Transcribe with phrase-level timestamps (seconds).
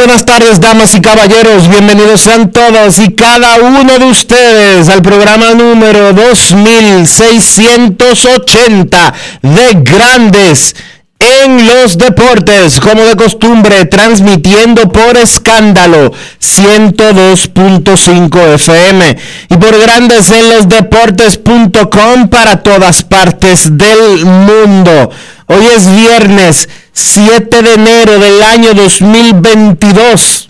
[0.00, 1.68] Buenas tardes, damas y caballeros.
[1.68, 10.74] Bienvenidos sean todos y cada uno de ustedes al programa número 2680 de Grandes
[11.18, 19.18] en los Deportes, como de costumbre, transmitiendo por escándalo 102.5 FM
[19.50, 25.10] y por Grandes en los Deportes.com para todas partes del mundo.
[25.52, 30.48] Hoy es viernes 7 de enero del año 2022.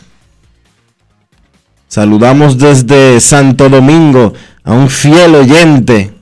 [1.89, 6.13] Saludamos desde Santo Domingo a un fiel oyente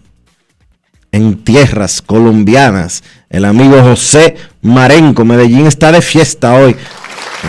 [1.10, 5.24] en tierras colombianas, el amigo José Marenco.
[5.24, 6.76] Medellín está de fiesta hoy,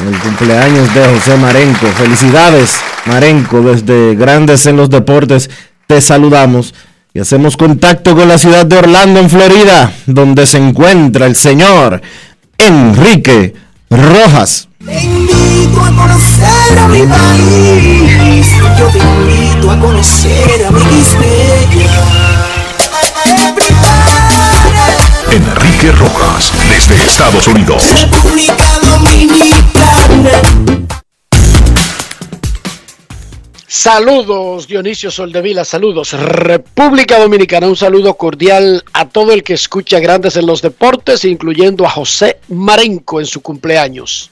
[0.02, 1.85] en el cumpleaños de José Marenco.
[1.90, 2.75] Felicidades,
[3.06, 5.51] Marenco, desde Grandes en los Deportes.
[5.85, 6.73] Te saludamos
[7.19, 12.02] y hacemos contacto con la ciudad de Orlando, en Florida, donde se encuentra el señor
[12.57, 13.53] Enrique
[13.90, 14.69] Rojas.
[14.85, 18.47] Te invito a conocer a mi país.
[18.79, 20.79] Yo te invito a conocer a mi
[25.29, 27.84] Enrique Rojas, desde Estados Unidos.
[28.00, 30.78] República Dominicana.
[33.72, 40.35] Saludos Dionisio Soldevila, saludos República Dominicana, un saludo cordial a todo el que escucha Grandes
[40.38, 44.31] en los Deportes, incluyendo a José Marenco en su cumpleaños.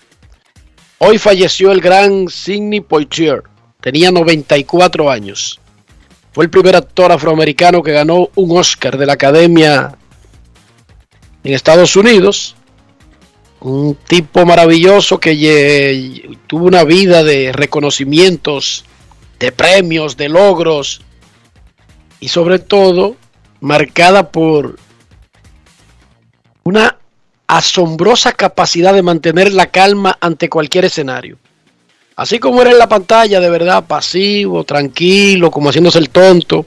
[0.98, 3.44] Hoy falleció el gran Sidney Poitier,
[3.80, 5.60] tenía 94 años.
[6.32, 10.00] Fue el primer actor afroamericano que ganó un Oscar de la Academia
[11.44, 12.56] en Estados Unidos.
[13.60, 18.84] Un tipo maravilloso que tuvo una vida de reconocimientos
[19.40, 21.02] de premios, de logros
[22.20, 23.16] y sobre todo
[23.60, 24.80] marcada por
[26.64, 26.98] una
[27.48, 31.38] asombrosa capacidad de mantener la calma ante cualquier escenario.
[32.16, 36.66] Así como era en la pantalla, de verdad, pasivo, tranquilo, como haciéndose el tonto.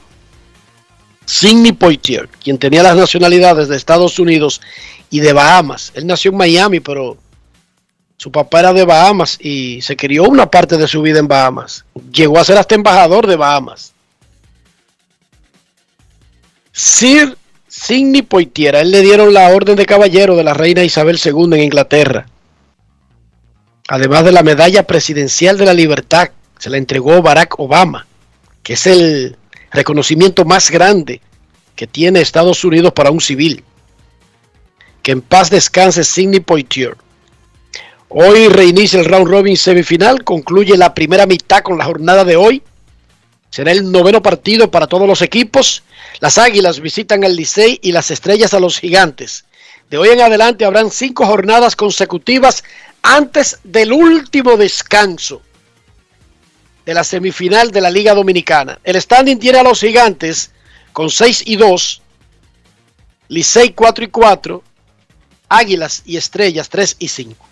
[1.26, 4.60] Sidney Poitier, quien tenía las nacionalidades de Estados Unidos
[5.10, 5.92] y de Bahamas.
[5.94, 7.18] Él nació en Miami, pero
[8.20, 11.86] su papá era de Bahamas y se crió una parte de su vida en Bahamas.
[12.12, 13.94] Llegó a ser hasta embajador de Bahamas.
[16.70, 21.18] Sir Sidney Poitier, a él le dieron la orden de caballero de la reina Isabel
[21.24, 22.26] II en Inglaterra.
[23.88, 26.28] Además de la medalla presidencial de la libertad,
[26.58, 28.06] se la entregó Barack Obama,
[28.62, 29.38] que es el
[29.72, 31.22] reconocimiento más grande
[31.74, 33.64] que tiene Estados Unidos para un civil.
[35.02, 36.98] Que en paz descanse Sidney Poitier.
[38.12, 42.60] Hoy reinicia el round robin semifinal, concluye la primera mitad con la jornada de hoy.
[43.50, 45.84] Será el noveno partido para todos los equipos.
[46.18, 49.44] Las Águilas visitan al Licey y las Estrellas a los Gigantes.
[49.88, 52.64] De hoy en adelante habrán cinco jornadas consecutivas
[53.02, 55.40] antes del último descanso
[56.84, 58.80] de la semifinal de la Liga Dominicana.
[58.82, 60.50] El standing tiene a los Gigantes
[60.92, 62.02] con 6 y 2,
[63.28, 64.62] Licey 4 y 4,
[65.48, 67.49] Águilas y Estrellas 3 y 5.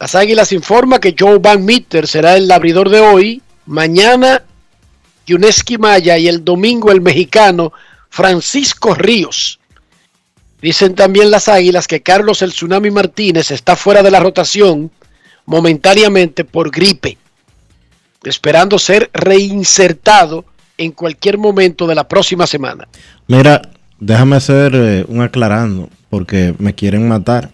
[0.00, 4.42] Las Águilas informa que Joe Van Meter será el abridor de hoy, mañana
[5.26, 7.72] Yuneski Maya y el domingo el mexicano
[8.10, 9.58] Francisco Ríos.
[10.60, 14.90] Dicen también las Águilas que Carlos el Tsunami Martínez está fuera de la rotación
[15.46, 17.18] momentáneamente por gripe,
[18.22, 20.44] esperando ser reinsertado
[20.78, 22.88] en cualquier momento de la próxima semana.
[23.26, 23.62] Mira,
[24.00, 27.50] déjame hacer eh, un aclarando, porque me quieren matar.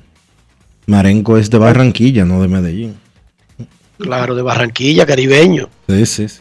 [0.91, 2.99] Marenco es de Barranquilla, no de Medellín.
[3.99, 5.69] Claro, de Barranquilla, caribeño.
[5.89, 6.41] Sí, sí, sí.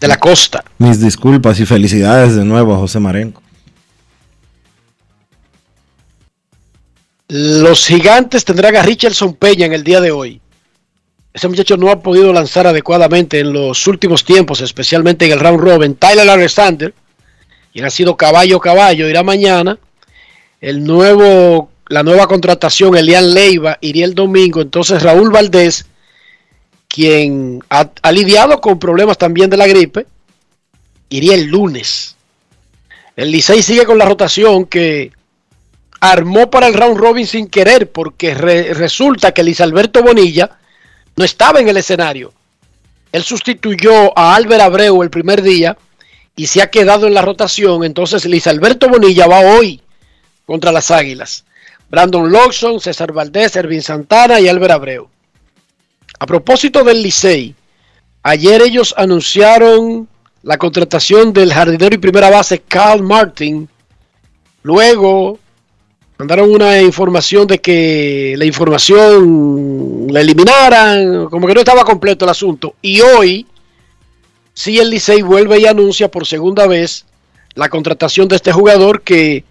[0.00, 0.64] De la costa.
[0.78, 3.42] Mis disculpas y felicidades de nuevo a José Marenco.
[7.28, 10.40] Los gigantes tendrán a Richardson Peña en el día de hoy.
[11.32, 15.60] Ese muchacho no ha podido lanzar adecuadamente en los últimos tiempos, especialmente en el round
[15.60, 15.94] robin.
[15.96, 16.94] Tyler Alexander,
[17.72, 19.78] quien ha sido caballo caballo, irá mañana.
[20.60, 24.60] El nuevo, la nueva contratación, Elian Leiva, iría el domingo.
[24.60, 25.86] Entonces Raúl Valdés,
[26.88, 30.06] quien ha, lidiado con problemas también de la gripe,
[31.08, 32.16] iría el lunes.
[33.16, 35.12] El Licey sigue con la rotación que
[36.00, 40.58] armó para el round robin sin querer, porque re- resulta que Luis Alberto Bonilla
[41.16, 42.32] no estaba en el escenario.
[43.12, 45.76] Él sustituyó a Álvaro Abreu el primer día
[46.34, 47.84] y se ha quedado en la rotación.
[47.84, 49.80] Entonces Luis Alberto Bonilla va hoy
[50.44, 51.44] contra las Águilas.
[51.94, 55.08] Brandon Lawson, César Valdés, Ervin Santana y Álvaro Abreu.
[56.18, 57.54] A propósito del Licey,
[58.24, 60.08] ayer ellos anunciaron
[60.42, 63.68] la contratación del jardinero y primera base Carl Martin.
[64.64, 65.38] Luego
[66.18, 72.32] mandaron una información de que la información la eliminaran, como que no estaba completo el
[72.32, 72.74] asunto.
[72.82, 73.46] Y hoy,
[74.52, 77.06] sí, el Licey vuelve y anuncia por segunda vez
[77.54, 79.44] la contratación de este jugador que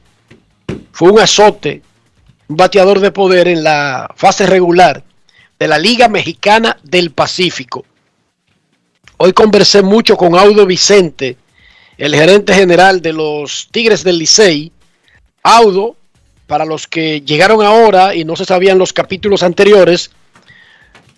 [0.92, 1.82] fue un azote,
[2.48, 5.04] bateador de poder en la fase regular
[5.60, 7.86] de la Liga Mexicana del Pacífico.
[9.18, 11.38] Hoy conversé mucho con Audo Vicente,
[11.98, 14.72] el gerente general de los Tigres del Licey.
[15.44, 15.96] Audo,
[16.48, 20.12] para los que llegaron ahora y no se sabían los capítulos anteriores,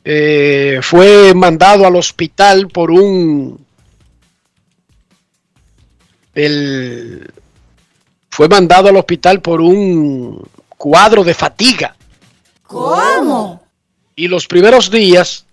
[0.03, 3.65] eh, fue mandado al hospital por un...
[6.35, 7.31] El,
[8.29, 10.45] fue mandado al hospital por un
[10.77, 11.95] cuadro de fatiga.
[12.63, 13.63] ¿Cómo?
[14.15, 15.45] Y los primeros días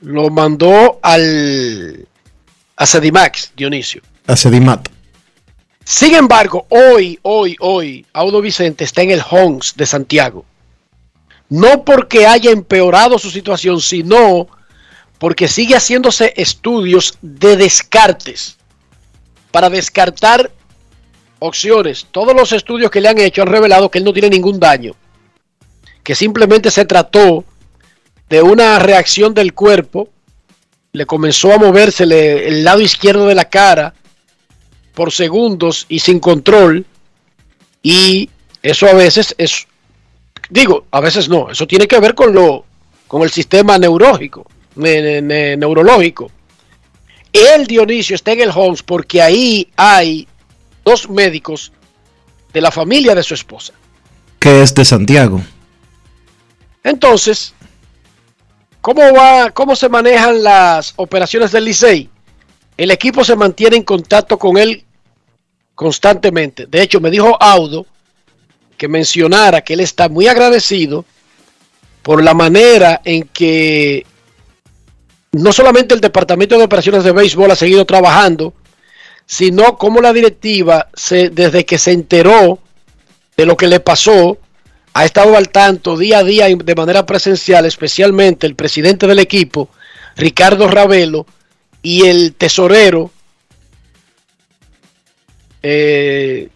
[0.00, 2.06] lo mandó al
[2.76, 4.02] a Sedimax, Dionisio.
[4.26, 4.88] A Sedimat.
[5.84, 10.44] Sin embargo, hoy, hoy, hoy, Audo Vicente está en el Homs de Santiago.
[11.48, 14.48] No porque haya empeorado su situación, sino
[15.18, 18.56] porque sigue haciéndose estudios de descartes
[19.52, 20.50] para descartar
[21.38, 22.06] opciones.
[22.10, 24.94] Todos los estudios que le han hecho han revelado que él no tiene ningún daño,
[26.02, 27.44] que simplemente se trató
[28.28, 30.08] de una reacción del cuerpo,
[30.92, 33.94] le comenzó a moverse el lado izquierdo de la cara
[34.94, 36.86] por segundos y sin control,
[37.82, 38.30] y
[38.62, 39.66] eso a veces es,
[40.48, 42.64] digo, a veces no, eso tiene que ver con lo,
[43.06, 44.46] con el sistema neurológico,
[44.76, 46.30] ne, ne, neurológico.
[47.32, 50.26] El Dionisio está en el Homs porque ahí hay
[50.86, 51.72] dos médicos
[52.52, 53.74] de la familia de su esposa.
[54.38, 55.42] Que es de Santiago.
[56.84, 57.52] Entonces,
[58.80, 62.08] ¿cómo va, cómo se manejan las operaciones del Licey?
[62.76, 64.84] El equipo se mantiene en contacto con él
[65.74, 66.66] constantemente.
[66.66, 67.84] De hecho, me dijo Audo
[68.78, 71.04] que mencionara que él está muy agradecido
[72.02, 74.06] por la manera en que
[75.32, 78.54] no solamente el Departamento de Operaciones de Béisbol ha seguido trabajando,
[79.26, 82.60] sino como la directiva, se, desde que se enteró
[83.36, 84.38] de lo que le pasó,
[84.94, 89.68] ha estado al tanto día a día de manera presencial, especialmente el presidente del equipo,
[90.16, 91.26] Ricardo Ravelo,
[91.82, 93.10] y el tesorero,
[95.62, 96.48] eh,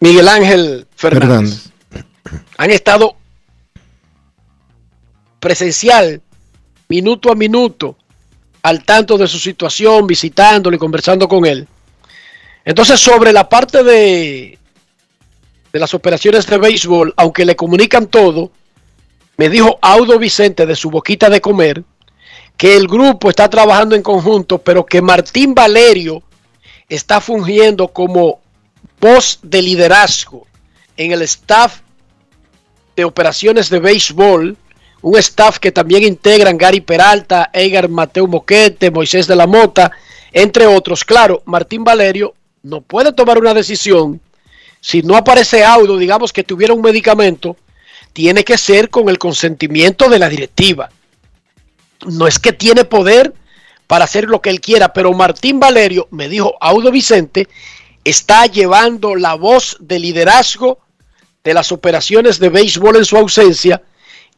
[0.00, 1.70] Miguel Ángel Fernández.
[1.90, 2.46] Fernández.
[2.58, 3.16] Han estado
[5.40, 6.22] presencial,
[6.88, 7.96] minuto a minuto,
[8.66, 11.68] al tanto de su situación, visitándolo y conversando con él.
[12.64, 14.58] Entonces, sobre la parte de,
[15.72, 18.50] de las operaciones de béisbol, aunque le comunican todo,
[19.36, 21.84] me dijo Audo Vicente de su boquita de comer
[22.56, 26.24] que el grupo está trabajando en conjunto, pero que Martín Valerio
[26.88, 28.40] está fungiendo como
[29.00, 30.44] voz de liderazgo
[30.96, 31.82] en el staff
[32.96, 34.56] de operaciones de béisbol,
[35.02, 39.92] un staff que también integran Gary Peralta, Edgar Mateo Moquete, Moisés de la Mota,
[40.32, 41.04] entre otros.
[41.04, 44.20] Claro, Martín Valerio no puede tomar una decisión
[44.86, 47.56] si no aparece audio, digamos que tuviera un medicamento,
[48.12, 50.90] tiene que ser con el consentimiento de la directiva.
[52.06, 53.34] No es que tiene poder
[53.88, 57.48] para hacer lo que él quiera, pero Martín Valerio, me dijo Audo Vicente,
[58.04, 60.78] está llevando la voz de liderazgo
[61.42, 63.82] de las operaciones de béisbol en su ausencia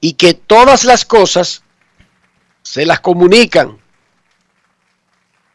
[0.01, 1.63] y que todas las cosas
[2.63, 3.79] se las comunican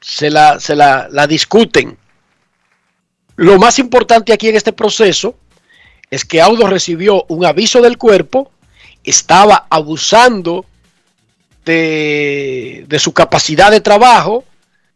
[0.04, 1.98] se la, se la, la discuten.
[3.38, 5.36] Lo más importante aquí en este proceso
[6.12, 8.52] es que Audo recibió un aviso del cuerpo,
[9.04, 10.66] estaba abusando
[11.66, 14.44] de, de, su capacidad de trabajo,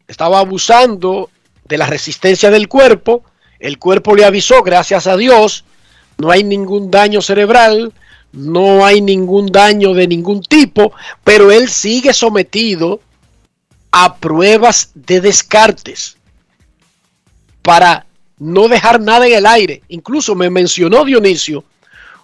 [0.06, 1.30] estaba abusando
[1.64, 3.24] de la resistencia del cuerpo,
[3.58, 5.64] el cuerpo le avisó, gracias a Dios,
[6.18, 7.92] no hay ningún daño cerebral,
[8.32, 10.92] no hay ningún daño de ningún tipo,
[11.24, 13.00] pero él sigue sometido
[13.90, 16.16] a pruebas de descartes
[17.62, 18.06] para
[18.38, 19.82] no dejar nada en el aire.
[19.88, 21.64] Incluso me mencionó Dionisio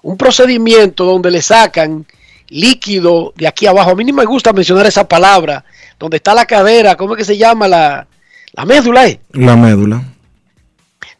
[0.02, 2.06] un procedimiento donde le sacan
[2.48, 3.90] líquido de aquí abajo.
[3.90, 5.64] A mí ni me gusta mencionar esa palabra,
[5.98, 7.66] donde está la cadera, ¿cómo es que se llama?
[7.66, 8.06] La,
[8.52, 9.08] la médula.
[9.08, 9.20] ¿eh?
[9.32, 10.04] La médula.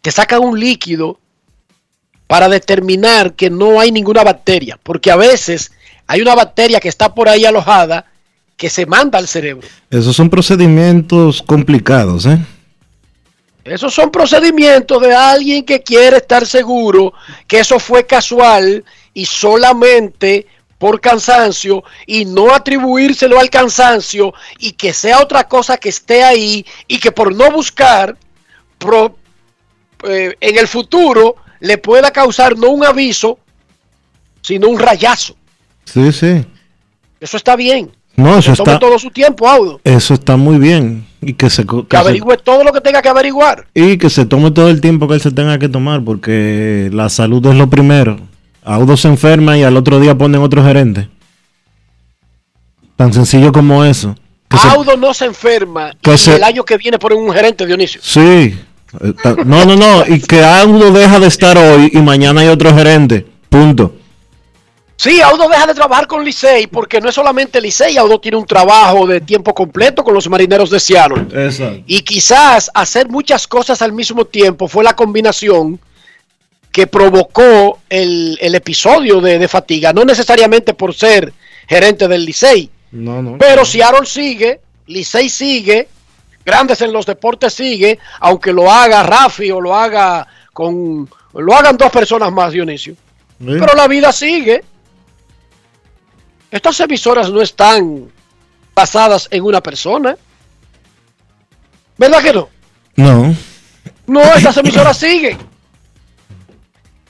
[0.03, 1.19] Te sacan un líquido
[2.27, 5.73] para determinar que no hay ninguna bacteria, porque a veces
[6.07, 8.07] hay una bacteria que está por ahí alojada
[8.57, 9.67] que se manda al cerebro.
[9.91, 12.39] Esos son procedimientos complicados, ¿eh?
[13.65, 17.15] Esos son procedimientos de alguien que quiere estar seguro
[17.47, 20.47] que eso fue casual y solamente
[20.79, 26.67] por cansancio y no atribuírselo al cansancio y que sea otra cosa que esté ahí
[26.87, 28.19] y que por no buscar
[28.77, 29.17] pro,
[30.07, 33.39] eh, en el futuro le pueda causar no un aviso,
[34.43, 35.35] sino un rayazo.
[35.85, 36.45] Sí, sí.
[37.21, 37.91] Eso está bien.
[38.17, 39.81] No, eso que tome está, todo su tiempo, Audo.
[39.83, 41.07] eso está muy bien.
[41.21, 43.67] Y que se, que Que se- averigüe todo lo que tenga que averiguar.
[43.75, 47.09] y que se tome todo el tiempo que él se tenga que tomar, porque la
[47.09, 48.19] salud es lo primero.
[48.63, 51.09] Audo se enferma y al otro día ponen otro gerente.
[52.97, 54.15] Tan sencillo como eso.
[54.49, 57.33] Que se- Audo no se enferma que y se- el año que viene ponen un
[57.33, 58.01] gerente, Dionisio.
[58.03, 58.57] Sí.
[59.01, 59.13] Eh,
[59.45, 60.05] No, no, no.
[60.07, 63.27] Y que Audo deja de estar hoy y mañana hay otro gerente.
[63.49, 63.95] Punto.
[64.97, 68.47] Sí, Audo deja de trabajar con Licey porque no es solamente Licey, Audo tiene un
[68.47, 71.27] trabajo de tiempo completo con los marineros de Seattle.
[71.47, 71.83] Exacto.
[71.87, 75.81] Y quizás hacer muchas cosas al mismo tiempo fue la combinación
[76.71, 81.33] que provocó el, el episodio de, de fatiga, no necesariamente por ser
[81.69, 83.37] gerente del Licey, No, no.
[83.39, 85.89] pero Seattle sigue, Licey sigue,
[86.45, 91.09] Grandes en los Deportes sigue, aunque lo haga Rafi o lo haga con...
[91.33, 92.95] Lo hagan dos personas más, Dionisio.
[93.39, 94.63] Pero la vida sigue.
[96.51, 98.09] Estas emisoras no están
[98.75, 100.17] basadas en una persona.
[101.97, 102.49] ¿Verdad que no?
[102.97, 103.37] No.
[104.07, 105.39] No, estas emisoras siguen.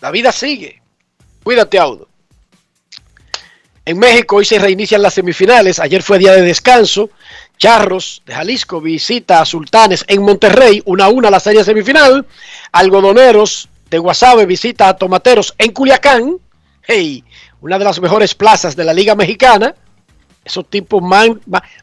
[0.00, 0.80] La vida sigue.
[1.42, 2.08] Cuídate, Audo.
[3.86, 5.78] En México hoy se reinician las semifinales.
[5.78, 7.10] Ayer fue día de descanso.
[7.58, 10.82] Charros de Jalisco visita a Sultanes en Monterrey.
[10.86, 12.26] Una a una la serie semifinal.
[12.72, 16.38] Algodoneros de Guasave visita a Tomateros en Culiacán.
[16.82, 17.24] Hey,
[17.60, 19.74] una de las mejores plazas de la Liga Mexicana.
[20.44, 21.02] Esos tipos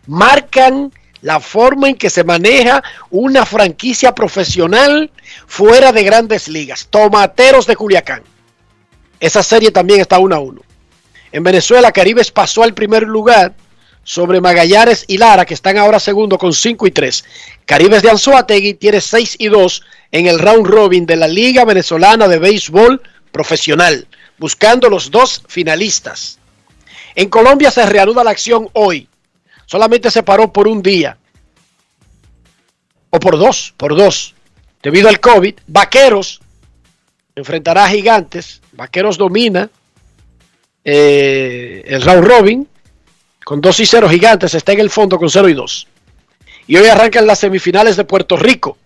[0.05, 5.09] marcan la forma en que se maneja una franquicia profesional
[5.47, 6.87] fuera de grandes ligas.
[6.89, 8.23] Tomateros de Culiacán.
[9.19, 10.61] Esa serie también está 1 a 1.
[11.31, 13.53] En Venezuela, Caribes pasó al primer lugar
[14.03, 17.23] sobre Magallanes y Lara, que están ahora segundo con 5 y 3.
[17.65, 22.27] Caribes de Anzuategui tiene 6 y 2 en el round robin de la Liga Venezolana
[22.27, 26.39] de Béisbol Profesional, buscando los dos finalistas.
[27.15, 29.07] En Colombia se reanuda la acción hoy.
[29.65, 31.17] Solamente se paró por un día.
[33.09, 34.33] O por dos, por dos.
[34.81, 36.41] Debido al COVID, Vaqueros
[37.35, 38.61] enfrentará a Gigantes.
[38.73, 39.69] Vaqueros domina
[40.83, 42.67] eh, el round robin
[43.43, 44.09] con 2 y 0.
[44.09, 45.87] Gigantes está en el fondo con 0 y 2.
[46.67, 48.77] Y hoy arrancan las semifinales de Puerto Rico.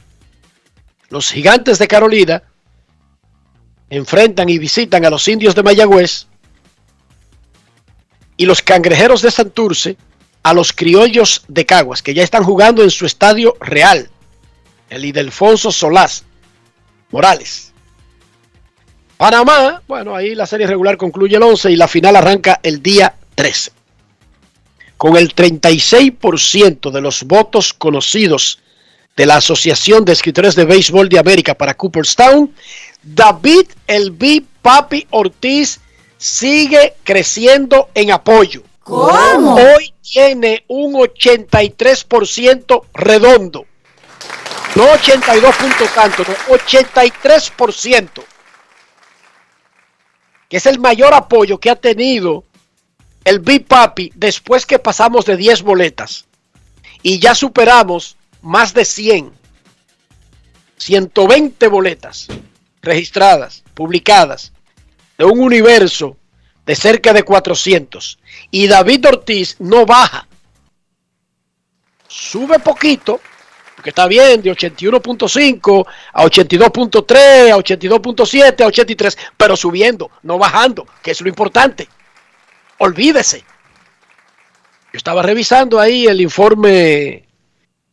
[1.10, 2.44] Los Gigantes de Carolina
[3.90, 6.28] enfrentan y visitan a los indios de Mayagüez
[8.38, 9.98] y los cangrejeros de Santurce
[10.44, 14.10] a los criollos de Caguas, que ya están jugando en su estadio real,
[14.90, 16.26] el Idelfonso Solás
[17.12, 17.74] Morales.
[19.18, 23.16] Panamá, bueno, ahí la serie regular concluye el 11 y la final arranca el día
[23.36, 23.72] 13.
[24.98, 28.60] Con el 36% de los votos conocidos
[29.16, 32.54] de la Asociación de Escritores de Béisbol de América para Cooperstown,
[33.02, 34.44] David El B.
[34.62, 35.80] Papi Ortiz
[36.18, 38.64] sigue creciendo en apoyo.
[38.84, 39.56] ¿Cómo?
[39.56, 43.66] Hoy tiene un 83% redondo.
[44.76, 48.24] No 82 puntos tanto, no, 83%.
[50.50, 52.44] Que es el mayor apoyo que ha tenido
[53.26, 56.26] el Big Papi después que pasamos de 10 boletas.
[57.02, 59.34] Y ya superamos más de 100.
[60.78, 62.28] 120 boletas
[62.82, 64.54] registradas, publicadas,
[65.18, 66.18] de un universo
[66.66, 68.20] de cerca de 400.
[68.52, 70.28] Y David Ortiz no baja.
[72.08, 73.20] Sube poquito,
[73.76, 80.88] Porque está bien, de 81.5 a 82.3, a 82.7, a 83, pero subiendo, no bajando,
[81.02, 81.90] que es lo importante.
[82.78, 83.40] Olvídese.
[83.40, 87.26] Yo estaba revisando ahí el informe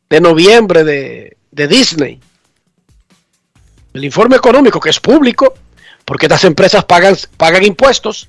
[0.09, 1.37] de noviembre de,
[1.69, 2.21] Disney.
[3.93, 5.55] El informe económico, que es público,
[6.05, 8.29] porque estas empresas pagan, pagan impuestos.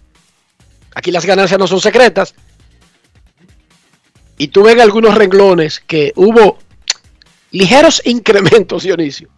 [0.96, 2.36] Aquí las ganancias no son secretas.
[4.38, 6.60] Y tú ves algunos renglones que hubo
[7.52, 9.30] ligeros incrementos, Dionisio,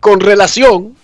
[0.00, 0.96] con relación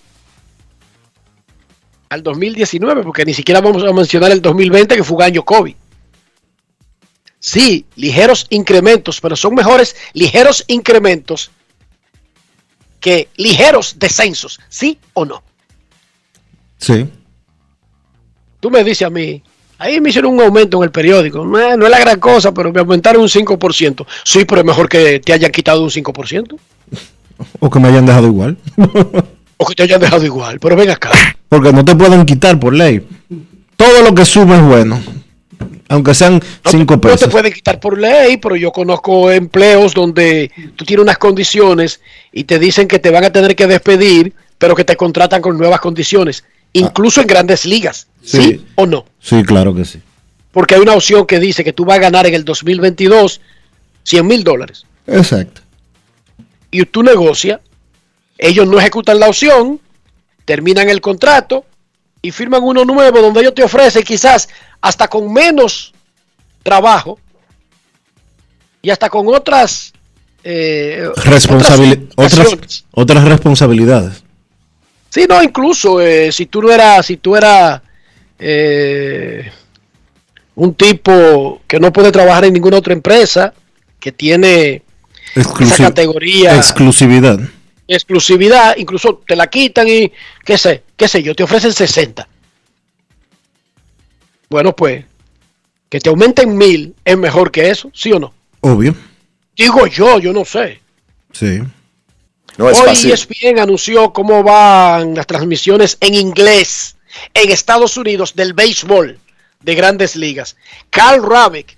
[2.08, 5.74] al 2019, porque ni siquiera vamos a mencionar el 2020, que fue un año COVID.
[7.38, 11.50] Sí, ligeros incrementos, pero son mejores ligeros incrementos
[13.00, 15.42] que ligeros descensos, ¿sí o no?
[16.78, 17.06] Sí.
[18.60, 19.42] Tú me dices a mí,
[19.76, 22.52] ahí me hicieron un aumento en el periódico, no, es- no es la gran cosa,
[22.54, 24.06] pero me aumentaron un 5%.
[24.24, 26.56] Sí, pero es mejor que te hayan quitado un 5%,
[27.60, 28.56] O que me hayan dejado igual.
[29.58, 31.10] o que te hayan dejado igual, pero ven acá.
[31.54, 33.06] Porque no te pueden quitar por ley.
[33.76, 35.00] Todo lo que sube es bueno.
[35.88, 36.34] Aunque sean
[36.64, 37.20] No, 5 te, no pesos.
[37.20, 42.00] te pueden quitar por ley, pero yo conozco empleos donde tú tienes unas condiciones
[42.32, 45.56] y te dicen que te van a tener que despedir, pero que te contratan con
[45.56, 46.42] nuevas condiciones,
[46.72, 48.08] incluso en grandes ligas.
[48.22, 48.66] ¿Sí, Sí.
[48.74, 49.04] o no?
[49.20, 50.00] Sí, claro que sí.
[50.50, 53.40] Porque hay una opción que dice que tú vas a ganar en el 2022
[54.02, 54.86] 100 mil dólares.
[55.06, 55.60] Exacto.
[56.70, 57.60] Y tú negocias,
[58.38, 59.78] ellos no ejecutan la opción,
[60.44, 61.64] terminan el contrato
[62.22, 64.48] y firman uno nuevo donde ellos te ofrecen quizás
[64.80, 65.92] hasta con menos
[66.62, 67.18] trabajo
[68.82, 69.92] y hasta con otras
[70.42, 71.80] eh, otras otras,
[72.16, 72.84] ocasiones.
[72.90, 74.22] otras responsabilidades.
[75.08, 77.80] Sí, no, incluso eh, si tú no eras, si tú eras
[78.38, 79.50] eh,
[80.54, 83.54] un tipo que no puede trabajar en ninguna otra empresa,
[84.00, 84.82] que tiene
[85.34, 87.38] esa categoría exclusividad.
[87.88, 90.12] Exclusividad, incluso te la quitan y
[90.44, 92.28] qué sé, qué sé yo, te ofrecen 60.
[94.48, 95.04] Bueno, pues,
[95.88, 98.32] que te aumenten mil es mejor que eso, ¿sí o no?
[98.60, 98.94] Obvio.
[99.56, 100.80] Digo yo, yo no sé.
[101.32, 101.60] Sí.
[102.56, 103.12] No es Hoy fácil.
[103.12, 106.96] ESPN anunció cómo van las transmisiones en inglés
[107.32, 109.18] en Estados Unidos del béisbol
[109.60, 110.56] de grandes ligas.
[110.90, 111.76] Carl Rabeck,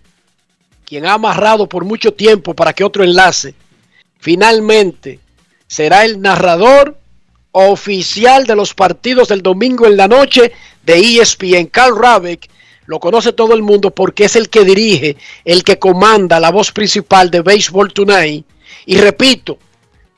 [0.85, 3.55] quien ha amarrado por mucho tiempo para que otro enlace,
[4.19, 5.21] finalmente
[5.67, 6.97] será el narrador
[7.53, 10.53] oficial de los partidos del domingo en la noche
[10.85, 11.67] de ESPN.
[11.67, 12.49] Carl Rabeck
[12.87, 16.71] lo conoce todo el mundo porque es el que dirige, el que comanda la voz
[16.73, 18.47] principal de Baseball Tonight.
[18.85, 19.59] Y repito,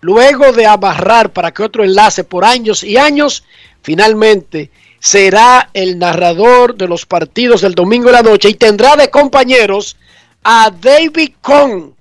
[0.00, 3.44] luego de amarrar para que otro enlace por años y años,
[3.82, 9.10] finalmente será el narrador de los partidos del domingo en la noche y tendrá de
[9.10, 9.96] compañeros
[10.42, 11.94] a David Cohn,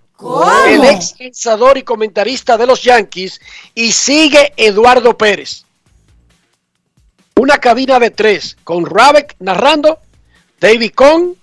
[0.68, 3.40] el ex lanzador y comentarista de los Yankees,
[3.76, 5.64] y sigue Eduardo Pérez.
[7.36, 10.00] Una cabina de tres, con Rabeck narrando,
[10.60, 11.36] David Cohn,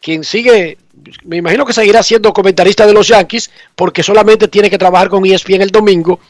[0.00, 0.78] quien sigue,
[1.24, 5.26] me imagino que seguirá siendo comentarista de los Yankees, porque solamente tiene que trabajar con
[5.26, 6.20] ESPN el domingo,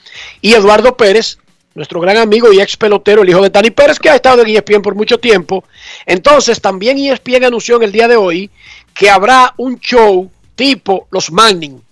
[0.41, 1.39] y Eduardo Pérez,
[1.75, 4.49] nuestro gran amigo y ex pelotero, el hijo de Tani Pérez, que ha estado en
[4.49, 5.65] ESPN por mucho tiempo.
[6.05, 8.51] Entonces, también ESPN anunció en el día de hoy
[8.95, 10.31] que habrá un show
[11.11, 11.83] los Manning.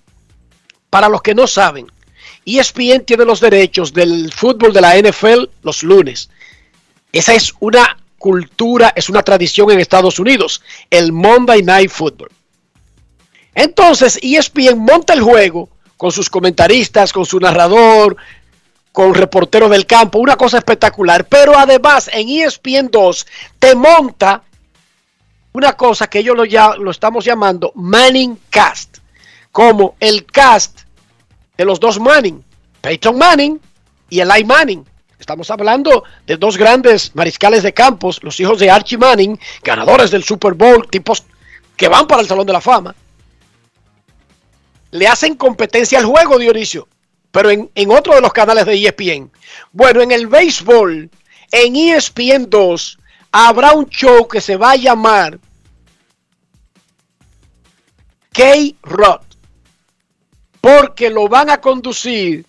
[0.89, 1.87] Para los que no saben,
[2.45, 6.31] ESPN tiene los derechos del fútbol de la NFL los lunes.
[7.13, 12.31] Esa es una cultura, es una tradición en Estados Unidos, el Monday Night Football.
[13.55, 18.17] Entonces, ESPN monta el juego con sus comentaristas, con su narrador,
[18.93, 21.27] con reportero del campo, una cosa espectacular.
[21.27, 23.27] Pero además, en ESPN 2
[23.59, 24.43] te monta
[25.53, 28.99] una cosa que ellos lo, ya, lo estamos llamando Manning Cast,
[29.51, 30.81] como el cast
[31.57, 32.45] de los dos Manning,
[32.81, 33.61] Peyton Manning
[34.09, 34.85] y Eli Manning.
[35.19, 40.25] Estamos hablando de dos grandes mariscales de campos, los hijos de Archie Manning, ganadores del
[40.25, 41.25] Super Bowl, tipos
[41.77, 42.95] que van para el Salón de la Fama.
[44.93, 46.89] Le hacen competencia al juego, Dionisio,
[47.31, 49.31] pero en, en otro de los canales de ESPN.
[49.73, 51.11] Bueno, en el béisbol,
[51.53, 52.99] en ESPN 2,
[53.33, 55.39] habrá un show que se va a llamar
[58.33, 59.21] K-Rod,
[60.61, 62.47] porque lo van a conducir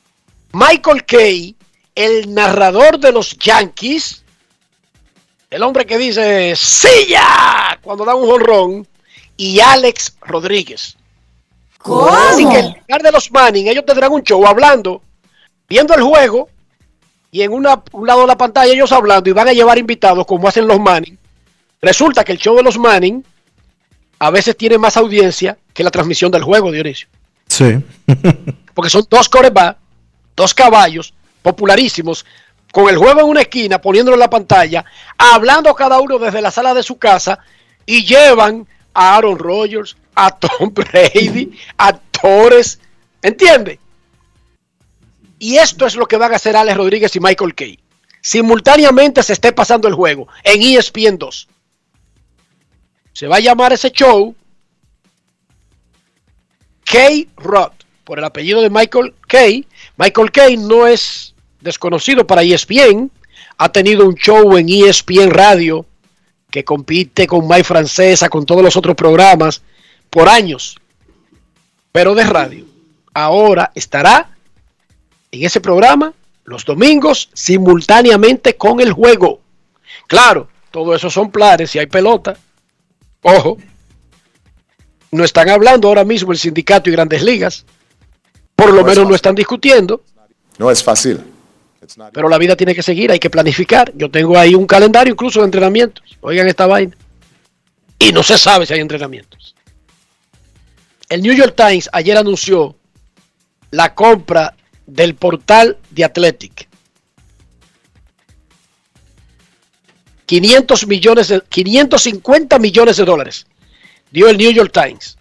[0.54, 1.56] Michael Kay,
[1.96, 4.24] el narrador de los Yankees,
[5.50, 7.80] el hombre que dice ¡Silla!
[7.82, 8.88] cuando da un jonrón,
[9.38, 10.98] y Alex Rodríguez.
[11.84, 15.02] Así que en lugar de los Manning, ellos tendrán un show hablando,
[15.68, 16.48] viendo el juego,
[17.32, 20.26] y en una, un lado de la pantalla ellos hablando y van a llevar invitados
[20.26, 21.18] como hacen los Manning.
[21.82, 23.24] Resulta que el show de los Manning
[24.20, 27.08] a veces tiene más audiencia que la transmisión del juego, Dionisio.
[27.48, 27.80] Sí.
[28.74, 29.80] Porque son dos corebacks,
[30.36, 32.26] dos caballos popularísimos,
[32.72, 34.86] con el juego en una esquina, poniéndolo en la pantalla,
[35.18, 37.40] hablando cada uno desde la sala de su casa
[37.86, 42.80] y llevan a Aaron Rodgers, a Tom Brady, a Torres,
[43.22, 43.80] ¿entiende?
[45.42, 47.80] Y esto es lo que van a hacer Alex Rodríguez y Michael Kay.
[48.22, 51.48] Simultáneamente se esté pasando el juego en ESPN 2.
[53.12, 54.36] Se va a llamar ese show
[56.86, 57.72] K-Rod,
[58.04, 59.66] por el apellido de Michael Kay.
[59.98, 63.10] Michael Kay no es desconocido para ESPN.
[63.58, 65.88] Ha tenido un show en ESPN Radio
[66.52, 69.64] que compite con My Francesa, con todos los otros programas
[70.12, 70.78] por años,
[71.92, 72.64] pero de radio.
[73.12, 74.38] Ahora estará
[75.32, 76.14] en ese programa
[76.44, 79.42] los domingos simultáneamente con el juego.
[80.08, 82.38] Claro, todo eso son planes, si hay pelota.
[83.22, 83.58] Ojo,
[85.12, 87.66] no están hablando ahora mismo el sindicato y grandes ligas.
[88.56, 90.04] Por lo menos no están discutiendo.
[90.58, 91.22] No es fácil.
[92.14, 93.92] Pero la vida tiene que seguir, hay que planificar.
[93.96, 96.18] Yo tengo ahí un calendario incluso de entrenamientos.
[96.22, 96.96] Oigan esta vaina.
[97.98, 99.56] Y no se sabe si hay entrenamientos.
[101.10, 102.76] El New York Times ayer anunció
[103.72, 104.56] la compra
[104.92, 106.68] del portal de Athletic.
[110.26, 113.46] 500 millones, de, 550 millones de dólares
[114.12, 115.18] dio el New York Times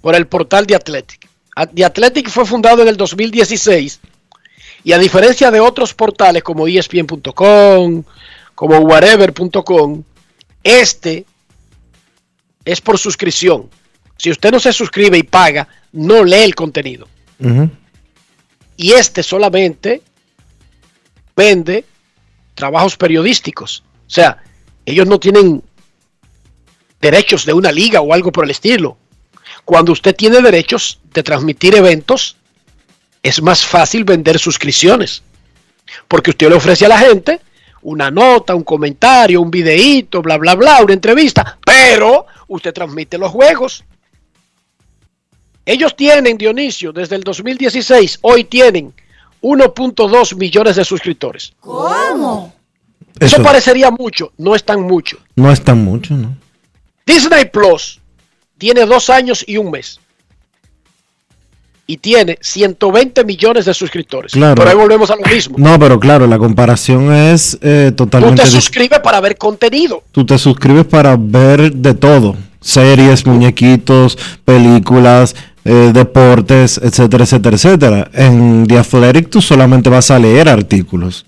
[0.00, 1.28] por el portal de Athletic.
[1.74, 4.00] The Athletic fue fundado en el 2016
[4.82, 8.04] y a diferencia de otros portales como ESPN.com,
[8.54, 10.02] como whatever.com,
[10.62, 11.24] este
[12.64, 13.70] es por suscripción.
[14.16, 17.08] Si usted no se suscribe y paga, no lee el contenido.
[18.76, 20.02] Y este solamente
[21.36, 21.84] vende
[22.54, 23.84] trabajos periodísticos.
[24.06, 24.42] O sea,
[24.84, 25.62] ellos no tienen
[27.00, 28.96] derechos de una liga o algo por el estilo.
[29.64, 32.36] Cuando usted tiene derechos de transmitir eventos,
[33.22, 35.22] es más fácil vender suscripciones.
[36.08, 37.40] Porque usted le ofrece a la gente
[37.82, 43.30] una nota, un comentario, un videíto, bla, bla, bla, una entrevista, pero usted transmite los
[43.30, 43.84] juegos.
[45.66, 48.92] Ellos tienen, Dionisio, desde el 2016, hoy tienen
[49.42, 51.52] 1.2 millones de suscriptores.
[51.60, 52.54] ¿Cómo?
[53.20, 55.18] Eso, Eso parecería mucho, no es tan mucho.
[55.36, 56.36] no es tan mucho, ¿no?
[57.06, 58.00] Disney Plus
[58.58, 60.00] tiene dos años y un mes.
[61.86, 64.32] Y tiene 120 millones de suscriptores.
[64.32, 64.54] Claro.
[64.54, 65.56] Pero ahí volvemos a lo mismo.
[65.58, 70.02] No, pero claro, la comparación es eh, Tú totalmente te dis- suscribes para ver contenido.
[70.10, 72.36] Tú te suscribes para ver de todo.
[72.62, 78.10] Series, muñequitos, películas, eh, deportes, etcétera, etcétera, etcétera.
[78.12, 81.24] En The Athletic tú solamente vas a leer artículos.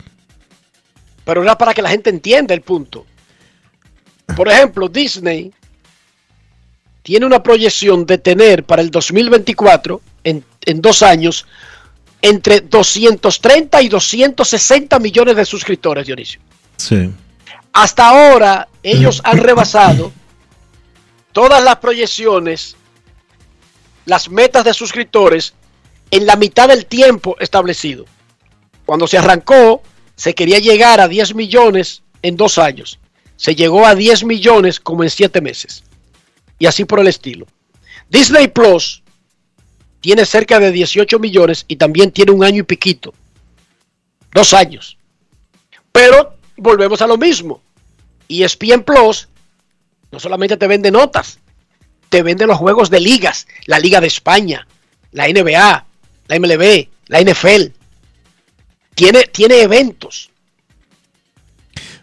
[1.24, 3.06] Pero era para que la gente entienda el punto.
[4.36, 5.52] Por ejemplo, Disney
[7.02, 11.46] tiene una proyección de tener para el 2024, en, en dos años,
[12.20, 16.40] entre 230 y 260 millones de suscriptores, Dionisio.
[16.76, 17.10] Sí.
[17.72, 20.12] Hasta ahora ellos han rebasado
[21.32, 22.75] todas las proyecciones,
[24.06, 25.52] las metas de suscriptores
[26.10, 28.06] en la mitad del tiempo establecido.
[28.86, 29.82] Cuando se arrancó,
[30.14, 32.98] se quería llegar a 10 millones en dos años.
[33.36, 35.82] Se llegó a 10 millones como en 7 meses.
[36.58, 37.46] Y así por el estilo.
[38.08, 39.02] Disney Plus
[40.00, 43.12] tiene cerca de 18 millones y también tiene un año y piquito.
[44.32, 44.96] Dos años.
[45.90, 47.60] Pero volvemos a lo mismo.
[48.28, 49.28] E ESPN Plus
[50.12, 51.40] no solamente te vende notas,
[52.16, 54.66] te vende los juegos de ligas, la Liga de España,
[55.12, 55.84] la NBA,
[56.28, 57.72] la MLB, la NFL.
[58.94, 60.30] Tiene, tiene eventos.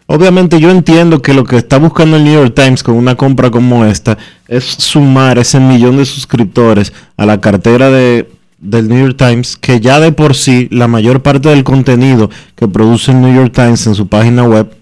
[0.06, 3.50] Obviamente yo entiendo que lo que está buscando el New York Times con una compra
[3.50, 9.16] como esta es sumar ese millón de suscriptores a la cartera de, del New York
[9.16, 13.34] Times, que ya de por sí la mayor parte del contenido que produce el New
[13.34, 14.76] York Times en su página web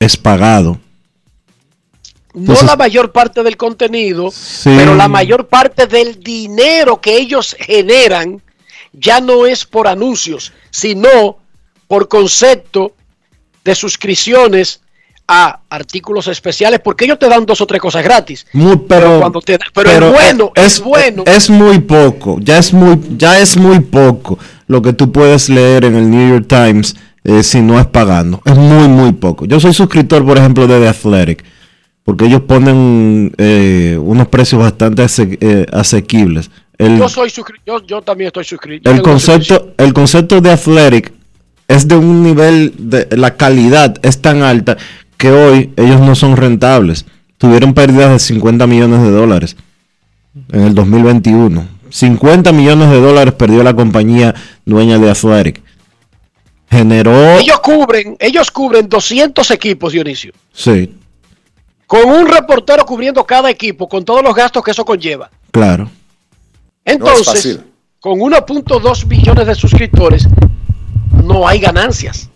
[0.00, 0.80] es pagado.
[2.36, 4.70] No la mayor parte del contenido, Sí.
[4.76, 8.42] pero la mayor parte del dinero que ellos generan
[8.92, 11.38] ya no es por anuncios, sino
[11.88, 12.92] por concepto
[13.64, 14.80] de suscripciones
[15.28, 18.46] a artículos especiales, porque ellos te dan dos o tres cosas gratis.
[18.52, 21.24] Muy- pero, cuando te- pero es bueno, es bueno.
[21.26, 25.84] Es muy poco, ya es muy, ya es muy poco lo que tú puedes leer
[25.86, 26.94] en el New York Times
[27.24, 28.40] eh, si no es pagando.
[28.44, 29.46] Es muy, muy poco.
[29.46, 31.44] Yo soy suscriptor, por ejemplo, de The Athletic,
[32.06, 36.50] porque ellos ponen eh, unos precios bastante ase- eh, asequibles.
[36.78, 37.30] El, Yo soy
[37.66, 38.90] yo, yo también estoy suscrito.
[38.90, 41.12] El concepto, el concepto de Athletic
[41.68, 44.76] es de un nivel de la calidad es tan alta
[45.16, 47.04] que hoy ellos no son rentables.
[47.38, 49.56] Tuvieron pérdidas de 50 millones de dólares
[50.52, 51.66] en el 2021.
[51.90, 55.60] 50 millones de dólares perdió la compañía dueña de Athletic.
[56.70, 57.38] Generó...
[57.38, 60.32] Ellos cubren, ellos cubren 200 equipos, Dionisio.
[60.52, 60.92] Sí,
[61.86, 65.30] Con un reportero cubriendo cada equipo, con todos los gastos que eso conlleva.
[65.50, 65.90] claro.
[66.84, 67.64] Entonces, fácil.
[67.98, 70.28] con 1.2 millones de suscriptores,
[71.24, 72.30] no hay ganancias.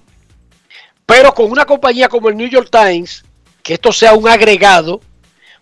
[1.07, 3.25] Pero con una compañía como el New York Times,
[3.63, 5.01] que esto sea un agregado,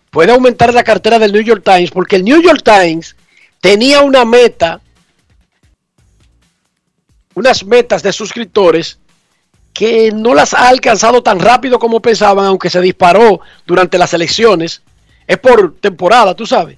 [0.09, 3.15] puede aumentar la cartera del New York Times, porque el New York Times
[3.61, 4.81] tenía una meta,
[7.35, 8.99] unas metas de suscriptores
[9.79, 14.81] que no las ha alcanzado tan rápido como pensaban, aunque se disparó durante las elecciones.
[15.25, 16.77] Es por temporada, tú sabes.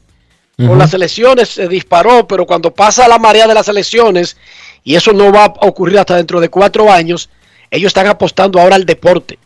[0.56, 4.38] Con las elecciones se disparó, pero cuando pasa la marea de las elecciones,
[4.84, 7.32] y eso no va a ocurrir hasta dentro de cuatro años,
[7.72, 9.40] ellos están apostando ahora al deporte.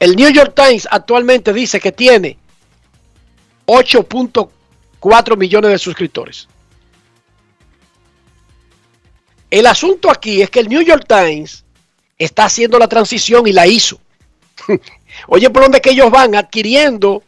[0.00, 2.36] El New York Times actualmente dice que tiene
[3.66, 6.48] 8.4 millones de suscriptores.
[9.52, 11.62] El asunto aquí es que el New York Times
[12.18, 13.98] está haciendo la transición y la hizo.
[15.28, 17.22] Oye, por dónde que ellos van adquiriendo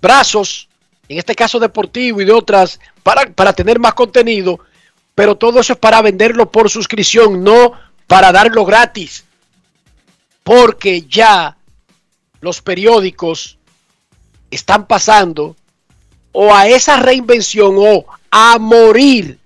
[0.00, 0.68] brazos,
[1.08, 4.60] en este caso deportivo y de otras, para, para tener más contenido,
[5.14, 7.72] pero todo eso es para venderlo por suscripción, no
[8.06, 9.24] para darlo gratis.
[10.42, 11.56] Porque ya
[12.40, 13.58] los periódicos
[14.50, 15.56] están pasando
[16.32, 19.38] o a esa reinvención o a morir,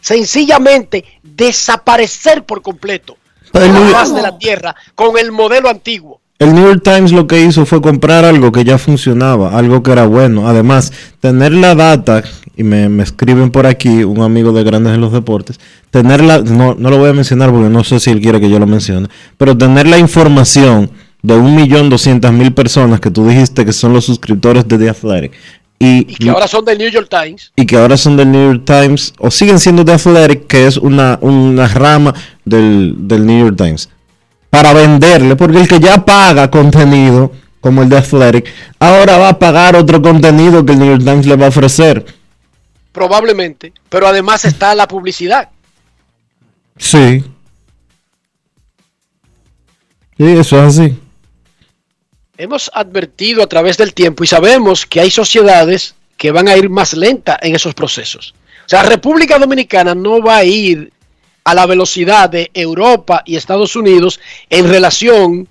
[0.00, 3.16] sencillamente desaparecer por completo
[3.54, 6.20] Pero el la de la tierra con el modelo antiguo.
[6.40, 9.92] El New York Times lo que hizo fue comprar algo que ya funcionaba, algo que
[9.92, 10.48] era bueno.
[10.48, 12.24] Además, tener la data,
[12.56, 16.40] y me, me escriben por aquí un amigo de Grandes en los Deportes, tener la,
[16.40, 18.66] no, no lo voy a mencionar porque no sé si él quiere que yo lo
[18.66, 19.06] mencione,
[19.38, 20.90] pero tener la información
[21.22, 25.32] de 1.200.000 personas que tú dijiste que son los suscriptores de The Athletic.
[25.84, 27.52] Y, Y que ahora son del New York Times.
[27.56, 30.76] y que ahora son del New York Times, o siguen siendo de Athletic, que es
[30.76, 33.88] una, una rama del, del New York Times,
[34.50, 38.46] para venderle, porque el que ya paga contenido, como el de Athletic,
[38.78, 42.04] ahora va a pagar otro contenido que el New York Times le va a ofrecer.
[42.92, 45.48] Probablemente, pero además está la publicidad.
[46.76, 47.24] Sí.
[50.16, 50.98] Sí, eso es así.
[52.36, 56.68] Hemos advertido a través del tiempo y sabemos que hay sociedades que van a ir
[56.68, 58.34] más lenta en esos procesos.
[58.66, 60.92] O sea, República Dominicana no va a ir
[61.44, 64.18] a la velocidad de Europa y Estados Unidos
[64.50, 65.48] en relación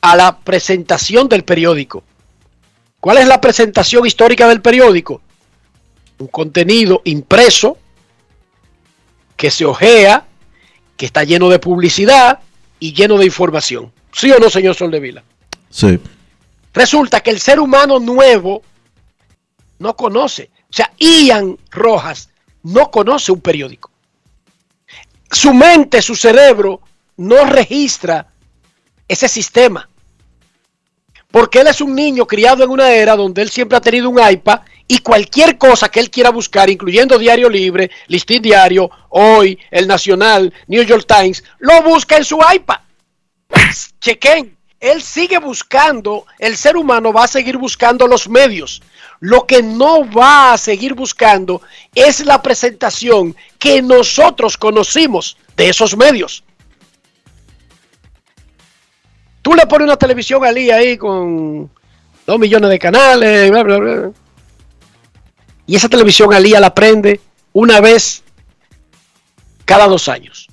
[0.00, 2.04] a la presentación del periódico.
[3.00, 5.22] ¿Cuál es la presentación histórica del periódico?
[6.18, 7.78] Un contenido impreso
[9.36, 10.24] que se ojea,
[10.96, 12.38] que está lleno de publicidad
[12.78, 13.90] y lleno de información.
[14.12, 15.24] ¿Sí o no, señor Soldevila?
[15.74, 15.98] Sí.
[16.72, 18.62] Resulta que el ser humano nuevo
[19.80, 20.50] no conoce.
[20.70, 22.30] O sea, Ian Rojas
[22.62, 23.90] no conoce un periódico.
[25.28, 26.80] Su mente, su cerebro
[27.16, 28.28] no registra
[29.08, 29.88] ese sistema.
[31.32, 34.20] Porque él es un niño criado en una era donde él siempre ha tenido un
[34.24, 39.88] iPad y cualquier cosa que él quiera buscar, incluyendo Diario Libre, Listín Diario, Hoy, El
[39.88, 42.78] Nacional, New York Times, lo busca en su iPad.
[44.00, 48.82] Chequen, él sigue buscando, el ser humano va a seguir buscando los medios.
[49.18, 51.62] Lo que no va a seguir buscando
[51.94, 56.44] es la presentación que nosotros conocimos de esos medios.
[59.40, 61.70] Tú le pones una televisión al día ahí con
[62.26, 64.10] dos millones de canales, bla, bla, bla.
[65.66, 67.22] Y esa televisión al día la prende
[67.54, 68.22] una vez
[69.64, 70.48] cada dos años.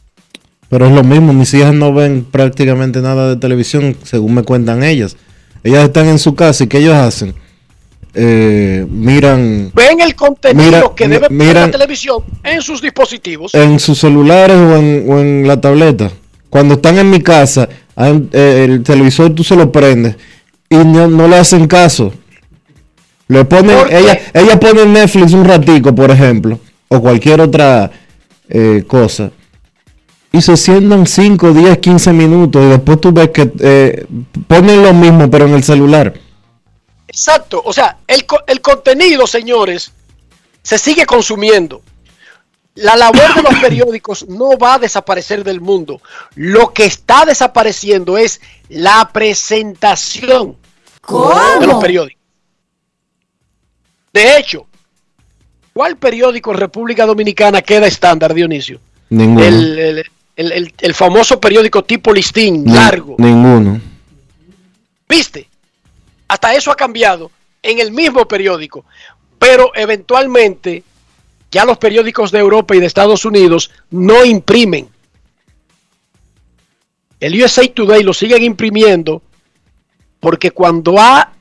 [0.72, 4.84] Pero es lo mismo, mis hijas no ven prácticamente nada de televisión, según me cuentan
[4.84, 5.18] ellas.
[5.66, 7.36] Ellas están en su casa y ¿qué ellos hacen?
[8.14, 13.54] Eh, miran Ven el contenido Mira, que debe ver mira- la televisión en sus dispositivos.
[13.54, 16.10] en sus celulares o en, o en la tableta.
[16.50, 20.16] Cuando están en mi casa, eh, el televisor tú se lo prendes
[20.70, 22.14] y no, no le hacen caso.
[23.28, 27.92] Le ponen, ella, ella pone Netflix un ratico, por ejemplo, o cualquier otra
[28.50, 29.32] eh, cosa.
[30.34, 34.06] Y se sientan 5, 10, 15 minutos y después tú ves que eh,
[34.48, 36.14] ponen lo mismo pero en el celular.
[37.08, 37.62] Exacto.
[37.66, 39.92] O sea, el, co- el contenido, señores,
[40.64, 41.82] se sigue consumiendo.
[42.76, 46.02] La labor de los periódicos no va a desaparecer del mundo.
[46.36, 48.40] Lo que está desapareciendo es
[48.70, 50.56] la presentación
[51.60, 52.22] de los periódicos.
[54.14, 54.66] De hecho,
[55.74, 58.80] ¿cuál periódico en República Dominicana queda estándar, Dionisio?
[59.10, 59.44] Ninguno.
[59.46, 63.16] El, el- el- el- el famoso periódico tipo listín, largo.
[63.20, 63.80] Ninguno.
[65.08, 65.48] ¿Viste?
[66.28, 67.30] Hasta eso ha cambiado
[67.62, 68.86] en el mismo periódico.
[69.38, 70.84] Pero eventualmente
[71.52, 74.88] ya los periódicos de Europa y de Estados Unidos no imprimen.
[77.20, 79.22] El USA Today lo siguen imprimiendo
[80.20, 81.34] porque cuando ha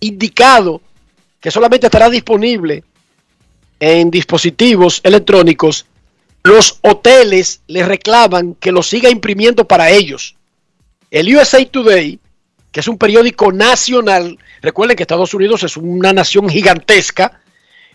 [0.00, 0.80] indicado
[1.40, 2.84] que solamente estará disponible
[3.80, 5.86] en dispositivos electrónicos,
[6.42, 10.36] los hoteles le reclaman que lo siga imprimiendo para ellos.
[11.10, 12.18] El USA Today,
[12.70, 17.40] que es un periódico nacional, recuerden que Estados Unidos es una nación gigantesca,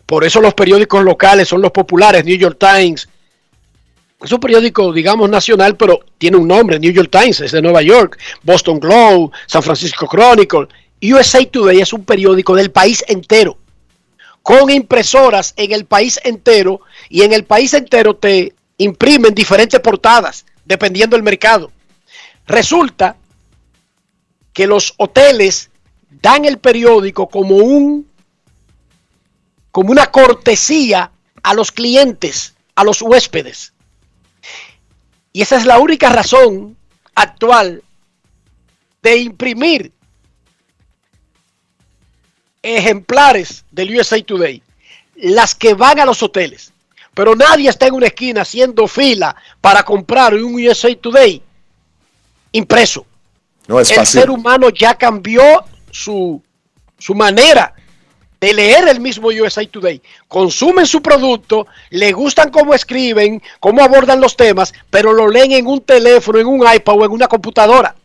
[0.05, 3.07] por eso los periódicos locales son los populares, New York Times.
[4.19, 7.83] Es un periódico, digamos, nacional, pero tiene un nombre, New York Times, es de Nueva
[7.83, 10.67] York, Boston Globe, San Francisco Chronicle.
[11.03, 13.57] USA Today es un periódico del país entero
[14.49, 20.43] con impresoras en el país entero y en el país entero te imprimen diferentes portadas
[20.65, 21.71] dependiendo del mercado.
[22.47, 23.15] Resulta
[24.51, 25.69] que los hoteles
[26.09, 28.09] dan el periódico como un
[29.69, 31.11] como una cortesía
[31.43, 33.73] a los clientes, a los huéspedes.
[35.31, 36.75] Y esa es la única razón
[37.13, 37.83] actual
[39.03, 39.91] de imprimir
[42.61, 44.61] ejemplares del USA Today,
[45.15, 46.73] las que van a los hoteles.
[47.13, 51.41] Pero nadie está en una esquina haciendo fila para comprar un USA Today
[52.51, 53.05] impreso.
[53.67, 54.21] No es el fácil.
[54.21, 55.43] ser humano ya cambió
[55.91, 56.41] su,
[56.97, 57.73] su manera
[58.39, 60.01] de leer el mismo USA Today.
[60.27, 65.67] Consumen su producto, le gustan cómo escriben, cómo abordan los temas, pero lo leen en
[65.67, 67.95] un teléfono, en un iPad o en una computadora.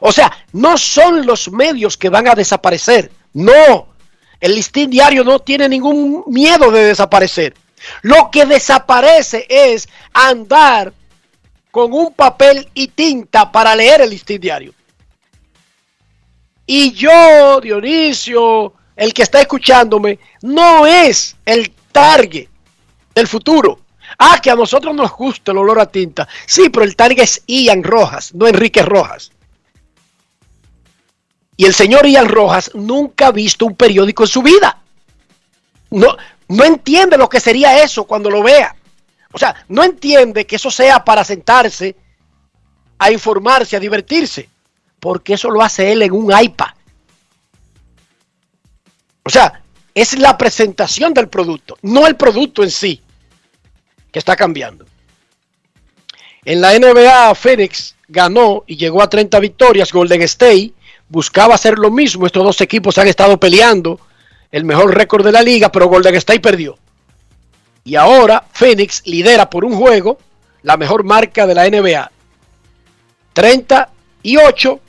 [0.00, 3.10] O sea, no son los medios que van a desaparecer.
[3.36, 3.88] No,
[4.40, 7.52] el listín diario no tiene ningún miedo de desaparecer.
[8.00, 10.94] Lo que desaparece es andar
[11.70, 14.72] con un papel y tinta para leer el listín diario.
[16.64, 22.48] Y yo, Dionisio, el que está escuchándome, no es el target
[23.14, 23.80] del futuro.
[24.18, 26.26] Ah, que a nosotros nos gusta el olor a tinta.
[26.46, 29.30] Sí, pero el target es Ian Rojas, no Enrique Rojas.
[31.56, 34.78] Y el señor Ian Rojas nunca ha visto un periódico en su vida.
[35.90, 36.16] No,
[36.48, 38.76] no entiende lo que sería eso cuando lo vea.
[39.32, 41.96] O sea, no entiende que eso sea para sentarse
[42.98, 44.48] a informarse, a divertirse.
[45.00, 46.68] Porque eso lo hace él en un iPad.
[49.22, 49.62] O sea,
[49.94, 53.00] es la presentación del producto, no el producto en sí,
[54.12, 54.86] que está cambiando.
[56.44, 59.92] En la NBA, Phoenix ganó y llegó a 30 victorias.
[59.92, 60.72] Golden State
[61.08, 62.26] buscaba hacer lo mismo.
[62.26, 64.00] Estos dos equipos han estado peleando
[64.50, 66.78] el mejor récord de la liga, pero Golden State perdió.
[67.84, 70.18] Y ahora Phoenix lidera por un juego
[70.62, 72.10] la mejor marca de la NBA.
[73.32, 74.80] 38,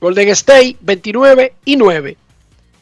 [0.00, 2.16] Golden State 29 y 9.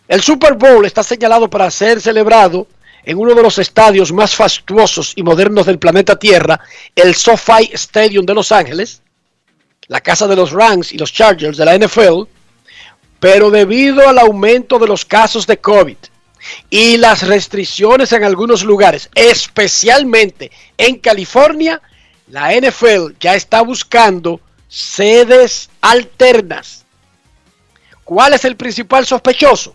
[0.06, 2.68] El Super Bowl está señalado para ser celebrado
[3.04, 6.60] en uno de los estadios más fastuosos y modernos del planeta Tierra,
[6.94, 9.02] el SoFi Stadium de Los Ángeles,
[9.86, 12.24] la casa de los Rams y los Chargers de la NFL,
[13.20, 15.96] pero debido al aumento de los casos de COVID
[16.70, 21.80] y las restricciones en algunos lugares, especialmente en California,
[22.28, 26.84] la NFL ya está buscando sedes alternas.
[28.04, 29.74] ¿Cuál es el principal sospechoso?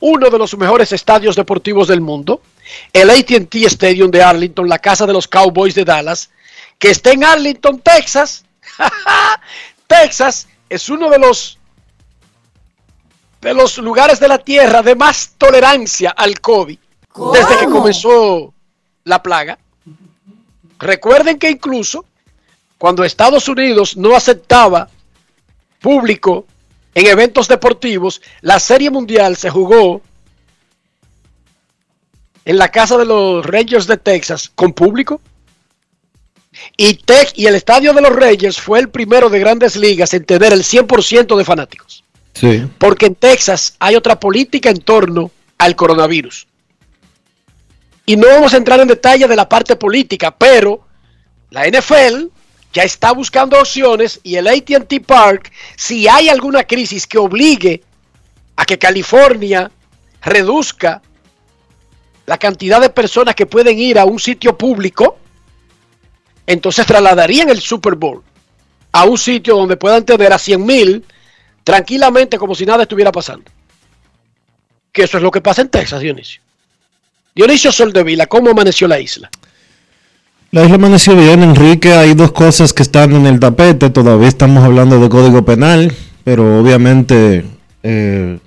[0.00, 2.42] Uno de los mejores estadios deportivos del mundo,
[2.92, 6.30] el ATT Stadium de Arlington, la casa de los Cowboys de Dallas,
[6.78, 8.44] que está en Arlington, Texas.
[9.86, 11.58] Texas es uno de los
[13.42, 16.78] de los lugares de la tierra de más tolerancia al COVID
[17.34, 18.54] desde que comenzó
[19.04, 19.58] la plaga.
[20.78, 22.06] Recuerden que incluso
[22.78, 24.88] cuando Estados Unidos no aceptaba
[25.80, 26.46] público
[26.94, 30.00] en eventos deportivos, la Serie Mundial se jugó
[32.44, 35.20] en la casa de los Rangers de Texas con público.
[36.76, 40.24] Y, Tex y el estadio de los Rangers fue el primero de grandes ligas en
[40.24, 42.01] tener el 100% de fanáticos.
[42.34, 42.66] Sí.
[42.78, 46.46] Porque en Texas hay otra política en torno al coronavirus.
[48.06, 50.86] Y no vamos a entrar en detalle de la parte política, pero
[51.50, 52.26] la NFL
[52.72, 57.82] ya está buscando opciones y el ATT Park, si hay alguna crisis que obligue
[58.56, 59.70] a que California
[60.22, 61.02] reduzca
[62.26, 65.18] la cantidad de personas que pueden ir a un sitio público,
[66.46, 68.22] entonces trasladarían el Super Bowl
[68.92, 71.04] a un sitio donde puedan tener a 100 mil
[71.64, 73.50] tranquilamente como si nada estuviera pasando.
[74.92, 76.42] Que eso es lo que pasa en Texas, Dionisio.
[77.34, 79.30] Dionisio Soldevila, ¿cómo amaneció la isla?
[80.50, 81.94] La isla amaneció bien, Enrique.
[81.94, 83.88] Hay dos cosas que están en el tapete.
[83.88, 85.94] Todavía estamos hablando de código penal,
[86.24, 87.46] pero obviamente
[87.82, 88.38] eh,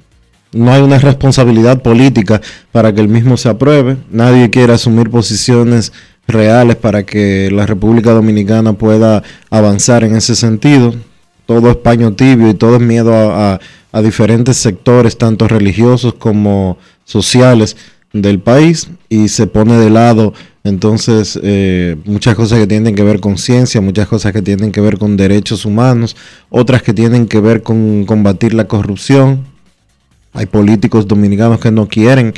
[0.51, 2.41] no hay una responsabilidad política
[2.71, 3.97] para que el mismo se apruebe.
[4.11, 5.93] Nadie quiere asumir posiciones
[6.27, 10.93] reales para que la República Dominicana pueda avanzar en ese sentido.
[11.45, 13.59] Todo es paño tibio y todo es miedo a,
[13.91, 17.77] a diferentes sectores, tanto religiosos como sociales
[18.13, 20.33] del país, y se pone de lado
[20.65, 24.81] entonces eh, muchas cosas que tienen que ver con ciencia, muchas cosas que tienen que
[24.81, 26.17] ver con derechos humanos,
[26.49, 29.45] otras que tienen que ver con combatir la corrupción.
[30.33, 32.33] Hay políticos dominicanos que no quieren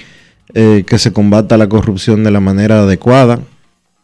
[0.53, 3.39] eh, que se combata la corrupción de la manera adecuada,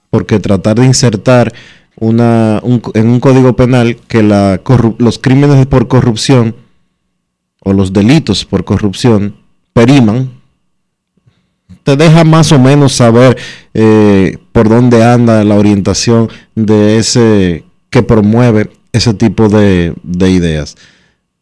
[0.10, 1.54] porque tratar de insertar
[1.98, 2.62] una,
[2.94, 4.62] en un código penal que la
[4.98, 6.56] los crímenes por corrupción
[7.60, 9.36] o los delitos por corrupción
[9.74, 10.32] periman,
[11.84, 13.38] te deja más o menos saber
[13.74, 19.94] eh, por dónde anda la orientación de ese que promueve ese tipo de,
[20.30, 20.76] ideas.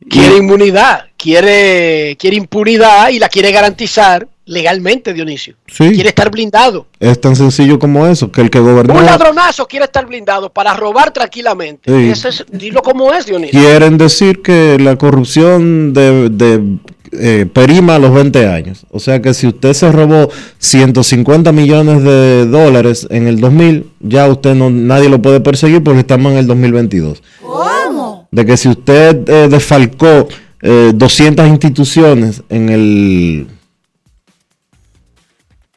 [0.10, 5.56] Quiere inmunidad, quiere, quiere impunidad y la quiere garantizar legalmente, Dionisio.
[5.66, 6.86] Quiere estar blindado.
[7.00, 8.96] Es tan sencillo como eso, que el que gobernó...
[8.96, 12.12] Un ladronazo quiere estar blindado para robar tranquilamente.
[12.12, 13.60] es, dilo como es, Dionisio.
[13.60, 16.78] Quieren decir que la corrupción de, de
[17.14, 18.86] eh, perima a los 20 años.
[18.92, 20.30] O sea que si usted se robó
[20.60, 26.02] 150 millones de dólares en el 2000, ya usted no, nadie lo puede perseguir porque
[26.02, 27.24] estamos en el 2022.
[27.42, 28.28] ¿Cómo?
[28.32, 30.28] De que si usted eh, desfalcó
[30.62, 33.48] 200 eh, instituciones en el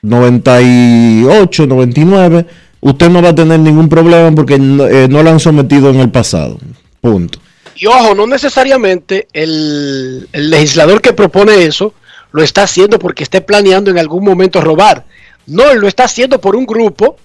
[0.05, 2.47] 98, 99,
[2.81, 6.11] usted no va a tener ningún problema porque no, no lo han sometido en el
[6.11, 6.59] pasado.
[7.01, 7.39] Punto.
[7.77, 11.95] Y ojo, no necesariamente el, legislador que propone eso
[12.33, 15.05] lo está haciendo porque esté planeando en algún momento robar.
[15.47, 17.17] No, él lo está haciendo por un grupo.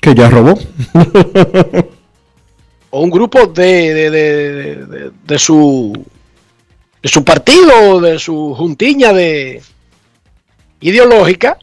[0.00, 0.58] Que ya robó.
[2.90, 5.92] o un grupo de, de, de, su
[7.02, 9.62] de su partido, de su juntiña de
[10.80, 11.58] ideológica,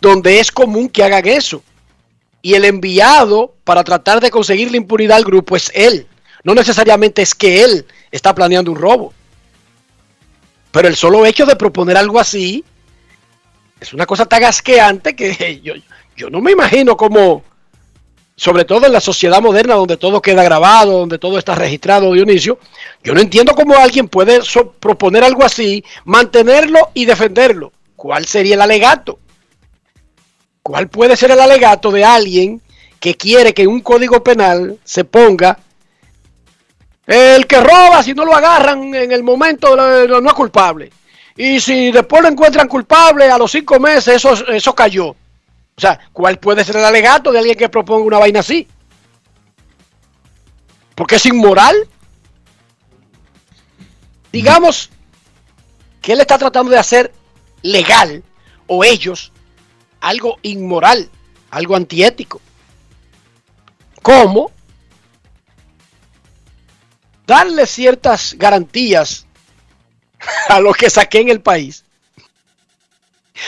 [0.00, 1.62] donde es común que hagan eso.
[2.42, 6.06] Y el enviado para tratar de conseguir la impunidad al grupo es él.
[6.42, 9.12] No necesariamente es que él está planeando un robo.
[10.72, 12.64] Pero el solo hecho de proponer algo así
[13.80, 15.60] es una cosa tan asqueante que
[16.16, 17.42] yo, no me imagino cómo,
[18.36, 22.58] sobre todo en la sociedad moderna donde todo queda grabado, donde todo está registrado, Dionisio,
[23.02, 24.40] yo no entiendo cómo alguien puede
[24.78, 27.72] proponer algo así, mantenerlo y defenderlo.
[27.96, 29.18] ¿Cuál sería el alegato?
[30.70, 32.62] ¿Cuál puede ser el alegato de alguien
[33.00, 35.58] que quiere que un código penal se ponga
[37.08, 40.92] el que roba, si no lo agarran en el momento, no es culpable.
[41.36, 45.08] Y si después lo encuentran culpable, a los cinco meses eso, eso cayó.
[45.08, 45.16] O
[45.76, 48.68] sea, ¿cuál puede ser el alegato de alguien que proponga una vaina así?
[50.94, 51.74] Porque es inmoral.
[54.30, 54.90] Digamos
[56.00, 57.12] que él está tratando de hacer
[57.62, 58.22] legal,
[58.68, 59.32] o ellos,
[60.00, 61.08] algo inmoral,
[61.50, 62.40] algo antiético.
[64.02, 64.50] ¿Cómo?
[67.30, 69.24] darle ciertas garantías
[70.48, 71.84] a los que saquen el país.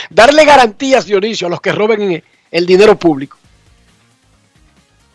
[0.09, 3.37] Darle garantías, Dionisio, a los que roben el dinero público.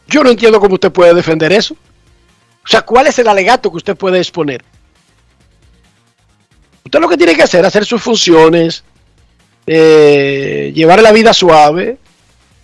[0.06, 1.74] Yo no entiendo cómo usted puede defender eso.
[2.62, 4.62] O sea, ¿cuál es el alegato que usted puede exponer?
[6.84, 8.84] Usted lo que tiene que hacer es hacer sus funciones,
[9.68, 11.98] eh, llevar la vida suave,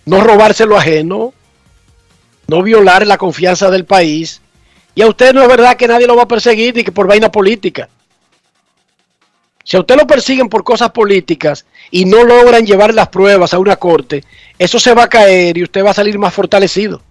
[0.05, 1.33] no robarse lo ajeno,
[2.47, 4.41] no violar la confianza del país,
[4.95, 7.07] y a usted no es verdad que nadie lo va a perseguir y que por
[7.07, 7.89] vaina política.
[9.63, 13.59] Si a usted lo persiguen por cosas políticas y no logran llevar las pruebas a
[13.59, 14.23] una corte,
[14.57, 17.01] eso se va a caer y usted va a salir más fortalecido.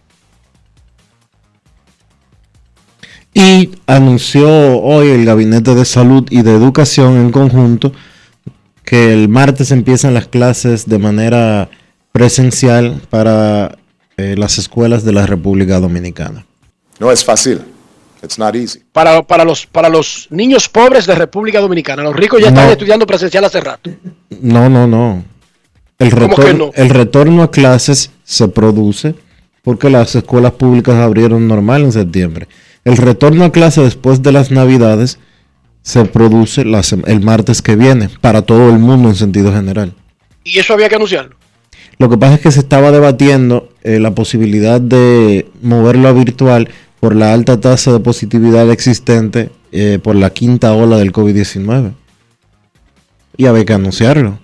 [3.35, 7.93] Y anunció hoy el Gabinete de Salud y de Educación en conjunto
[8.85, 11.71] que el martes empiezan las clases de manera
[12.13, 13.79] presencial para
[14.17, 16.47] eh, las escuelas de la República Dominicana.
[17.01, 17.61] No es fácil.
[18.93, 22.03] Para, para, los, para los niños pobres de República Dominicana.
[22.03, 23.91] Los ricos ya están estudiando presencial hace rato.
[24.41, 25.25] No, no, no.
[25.99, 29.15] El retorno, el retorno a clases se produce
[29.63, 32.49] porque las escuelas públicas abrieron normal en septiembre.
[32.85, 35.19] El retorno a clases después de las navidades
[35.85, 39.93] se produce el martes que viene para todo el mundo en sentido general.
[40.43, 41.37] ¿Y eso había que anunciarlo?
[41.99, 46.71] Lo que pasa es que se estaba debatiendo eh, la posibilidad de moverlo a virtual
[47.01, 51.93] por la alta tasa de positividad existente eh, por la quinta ola del COVID-19.
[53.37, 54.39] Y había que anunciarlo.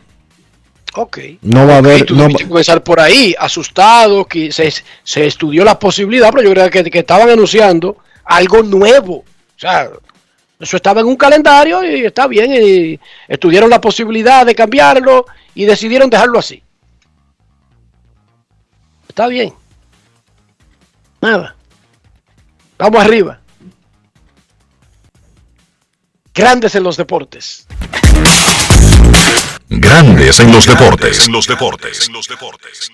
[0.95, 1.19] Ok.
[1.41, 2.11] No va a haber.
[2.13, 2.49] no va...
[2.49, 4.71] comenzar por ahí, asustado, que se,
[5.03, 9.15] se, estudió la posibilidad, pero yo creo que, que estaban anunciando algo nuevo.
[9.17, 9.25] O
[9.57, 9.89] sea,
[10.61, 12.53] Eso estaba en un calendario y está bien.
[12.53, 16.63] Y estudiaron la posibilidad de cambiarlo y decidieron dejarlo así.
[19.09, 19.55] Está bien.
[21.23, 21.57] Nada.
[22.79, 23.41] Vamos arriba.
[26.35, 27.67] Grandes en los deportes.
[29.69, 31.27] Grandes en los deportes.
[31.27, 32.07] En los deportes.
[32.07, 32.91] En los deportes.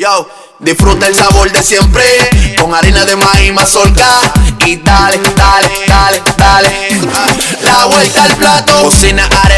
[0.00, 0.28] Yo,
[0.60, 2.04] disfruta el sabor de siempre
[2.56, 4.06] con harina de maíz mazorca
[4.64, 6.70] y dale, dale, dale, dale.
[7.62, 9.28] La vuelta al plato, cocina.
[9.28, 9.57] Juega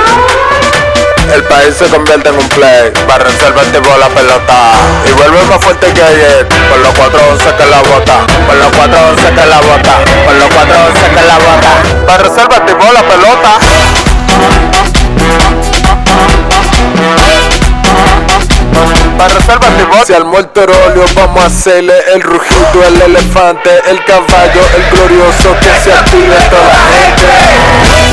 [1.33, 4.71] El país se convierte en un play, para reservar tipo la pelota.
[5.07, 9.33] Y vuelve más fuerte que ayer, por los 411 que la bota, por los 411
[9.33, 12.05] que la bota, por los 411 que la bota.
[12.05, 13.59] Para reservar tipo la pelota.
[19.17, 24.61] Para reservar tipo Si al óleo vamos a hacerle el rugido, el elefante, el caballo,
[24.75, 28.10] el glorioso que se active toda la gente.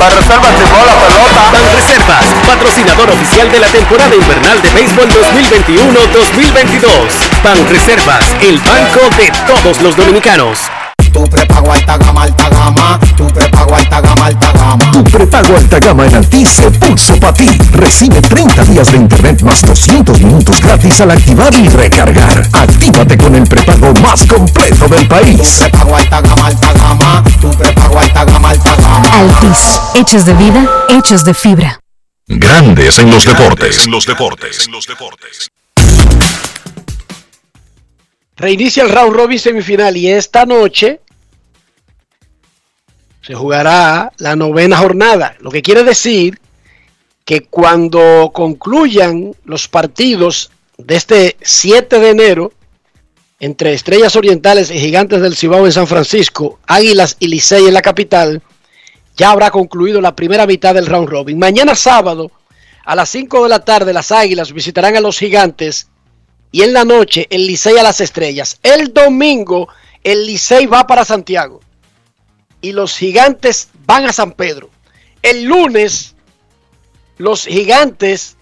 [0.00, 1.50] Para reservas tipo la pelota.
[1.52, 6.88] Ban Reservas, patrocinador oficial de la temporada invernal de béisbol 2021-2022.
[7.44, 10.70] Ban Reservas, el banco de todos los dominicanos.
[11.12, 12.98] Tu prepago alta gama, alta gama.
[13.16, 14.92] Tu prepago alta gama, alta gama.
[14.92, 17.48] Tu prepago alta gama en Altis se pulso para ti.
[17.72, 22.48] Recibe 30 días de internet más 200 minutos gratis al activar y recargar.
[22.52, 25.58] Actívate con el prepago más completo del país.
[25.58, 27.24] Tu prepago alta gama, alta gama.
[27.40, 29.08] Tu prepago alta gama, alta gama.
[29.18, 31.80] Altis, hechos de vida, hechos de fibra.
[32.28, 33.84] Grandes en los deportes.
[33.84, 34.66] En los deportes.
[34.66, 35.50] En los deportes.
[38.40, 41.00] Reinicia el round robin semifinal y esta noche
[43.20, 46.40] se jugará la novena jornada, lo que quiere decir
[47.26, 52.52] que cuando concluyan los partidos de este 7 de enero
[53.40, 57.82] entre Estrellas Orientales y Gigantes del Cibao en San Francisco, Águilas y Licey en la
[57.82, 58.42] capital,
[59.18, 61.38] ya habrá concluido la primera mitad del round robin.
[61.38, 62.32] Mañana sábado
[62.86, 65.89] a las 5 de la tarde las Águilas visitarán a los Gigantes
[66.52, 68.58] y en la noche el Licey a las Estrellas.
[68.62, 69.68] El domingo
[70.02, 71.60] el Licey va para Santiago
[72.60, 74.70] y los Gigantes van a San Pedro.
[75.22, 76.14] El lunes
[77.20, 78.36] los Gigantes,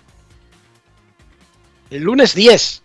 [1.90, 2.82] el lunes 10,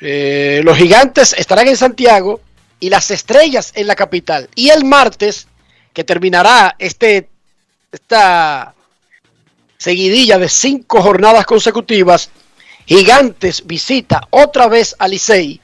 [0.00, 2.42] eh, los Gigantes estarán en Santiago
[2.80, 4.50] y las Estrellas en la capital.
[4.54, 5.48] Y el martes,
[5.94, 7.30] que terminará este,
[7.90, 8.74] esta
[9.78, 12.30] seguidilla de cinco jornadas consecutivas,
[12.86, 15.60] Gigantes visita otra vez a Licey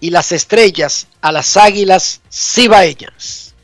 [0.00, 3.54] y las estrellas a las águilas cibaeñas.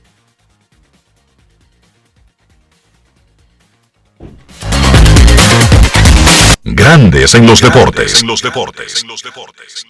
[6.65, 8.21] Grandes en los deportes.
[8.21, 9.03] En los deportes.
[9.03, 9.87] En los deportes.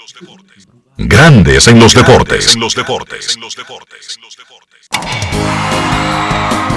[0.97, 2.55] Grandes en los deportes.
[2.55, 3.35] En los deportes.
[3.35, 4.19] En los deportes.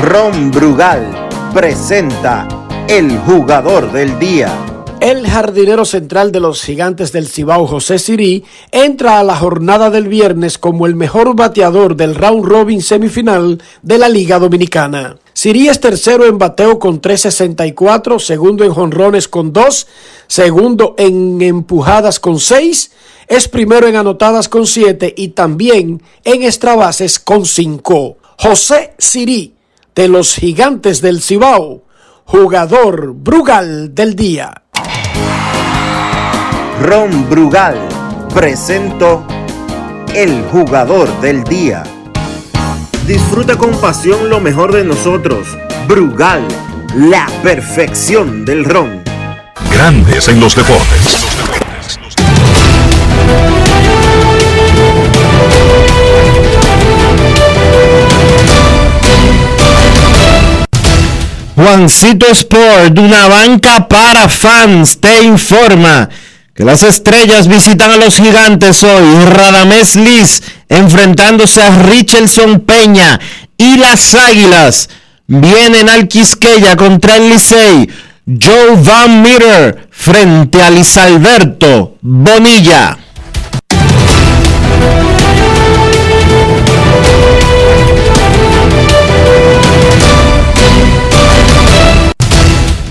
[0.02, 2.48] Ron Brugal presenta
[2.88, 4.54] el jugador del día.
[5.06, 10.08] El jardinero central de los gigantes del Cibao, José Sirí, entra a la jornada del
[10.08, 15.20] viernes como el mejor bateador del round robin semifinal de la Liga Dominicana.
[15.32, 19.88] Sirí es tercero en bateo con 3.64, segundo en jonrones con 2,
[20.26, 22.92] segundo en empujadas con 6,
[23.28, 28.18] es primero en anotadas con 7 y también en extrabases con 5.
[28.40, 29.54] José Sirí,
[29.94, 31.84] de los gigantes del Cibao,
[32.26, 34.64] jugador Brugal del día.
[36.82, 37.78] Ron Brugal
[38.34, 39.26] presento
[40.14, 41.84] el jugador del día.
[43.08, 45.48] Disfruta con pasión lo mejor de nosotros.
[45.88, 46.46] Brugal,
[46.96, 49.04] la perfección del ron.
[49.72, 51.65] Grandes en los deportes.
[61.66, 66.08] Juancito Sport, una banca para fans, te informa
[66.54, 69.26] que las estrellas visitan a los gigantes hoy.
[69.26, 73.20] Radamés Liz enfrentándose a Richelson Peña
[73.58, 74.90] y las águilas
[75.26, 77.90] vienen al Quisqueya contra el Licey.
[78.28, 83.05] Joe Van Meter frente a Lisalberto Bonilla.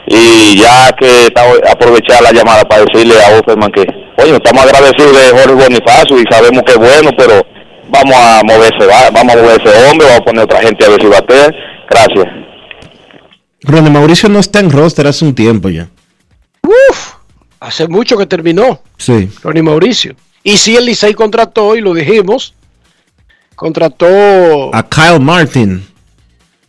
[0.07, 3.85] y ya que está, aprovechar la llamada para decirle a Offerman que,
[4.17, 7.41] oye, estamos agradecidos de Jorge Bonifacio y sabemos que es bueno, pero
[7.89, 10.89] vamos a moverse, va- vamos a mover ese hombre, vamos a poner otra gente a
[10.89, 11.51] ver si batea.
[11.89, 12.25] Gracias.
[13.61, 15.87] Ronnie Mauricio no está en roster hace un tiempo ya.
[16.63, 17.13] Uf,
[17.61, 19.29] hace mucho que terminó Sí.
[19.41, 20.15] Ronnie Mauricio.
[20.43, 22.53] Y si el Licey contrató, y lo dijimos,
[23.55, 25.85] contrató A Kyle Martin.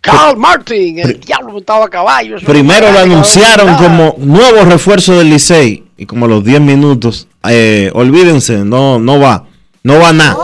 [0.05, 2.37] Carl Martin, el diablo montaba a caballo.
[2.45, 3.79] Primero no lo anunciaron nada.
[3.83, 5.83] como nuevo refuerzo del Licey.
[5.97, 9.47] Y como a los 10 minutos, eh, olvídense, no, no va.
[9.83, 10.37] No va nada.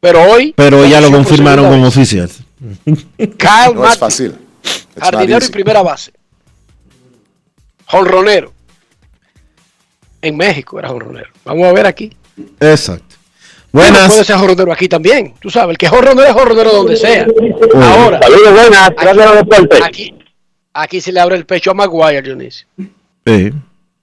[0.00, 0.52] Pero hoy.
[0.54, 2.30] Pero ya lo confirmaron como oficial.
[3.16, 4.34] Kyle No Martin, es fácil.
[5.00, 6.12] Jardinero y primera base.
[7.86, 8.52] Jonronero.
[10.20, 11.30] En México era jonronero.
[11.44, 12.14] Vamos a ver aquí.
[12.60, 13.15] Exacto.
[13.76, 14.08] Bueno, Buenas.
[14.08, 15.34] puede ser jorronero aquí también.
[15.38, 17.26] Tú sabes, el que es jorronero es jorronero donde sea.
[17.74, 18.90] Ahora, Saludos, buenas.
[18.90, 19.82] Gracias a los deportes.
[19.82, 20.14] aquí,
[20.72, 22.66] aquí se le abre el pecho a Maguire, Dionisio.
[23.26, 23.52] Sí.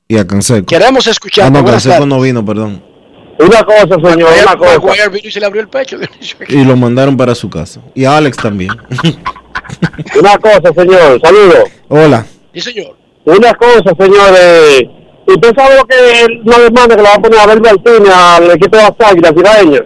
[0.07, 0.67] Y a Canseco.
[0.67, 1.47] Queremos escuchar.
[1.47, 2.83] Ah, no, Canseco no vino, perdón.
[3.39, 4.79] Una cosa, señor, Maguire, una cosa.
[4.79, 5.97] Maguire vino y se le abrió el pecho.
[5.97, 6.37] Dionisio.
[6.49, 7.81] Y lo mandaron para su casa.
[7.95, 8.69] Y a Alex también.
[10.19, 11.19] Una cosa, señor.
[11.19, 11.63] Saludos.
[11.87, 12.25] Hola.
[12.53, 12.95] Sí, señor.
[13.25, 14.93] Una cosa, señor.
[15.25, 18.51] ¿Usted sabe lo que no demanda que le va a poner a Abel Martínez al
[18.51, 19.81] equipo de las Águilas Cibaeñas?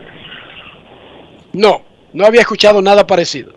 [1.53, 1.81] No,
[2.13, 3.53] no había escuchado nada parecido.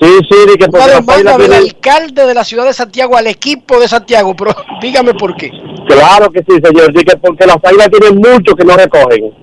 [0.00, 3.26] Sí, sí, de que Una demanda del tienen- alcalde de la ciudad de Santiago al
[3.26, 5.50] equipo de Santiago, pero dígame por qué.
[5.88, 6.92] Claro que sí, señor.
[6.96, 9.34] Sí, que porque las Águilas tienen mucho que no recogen.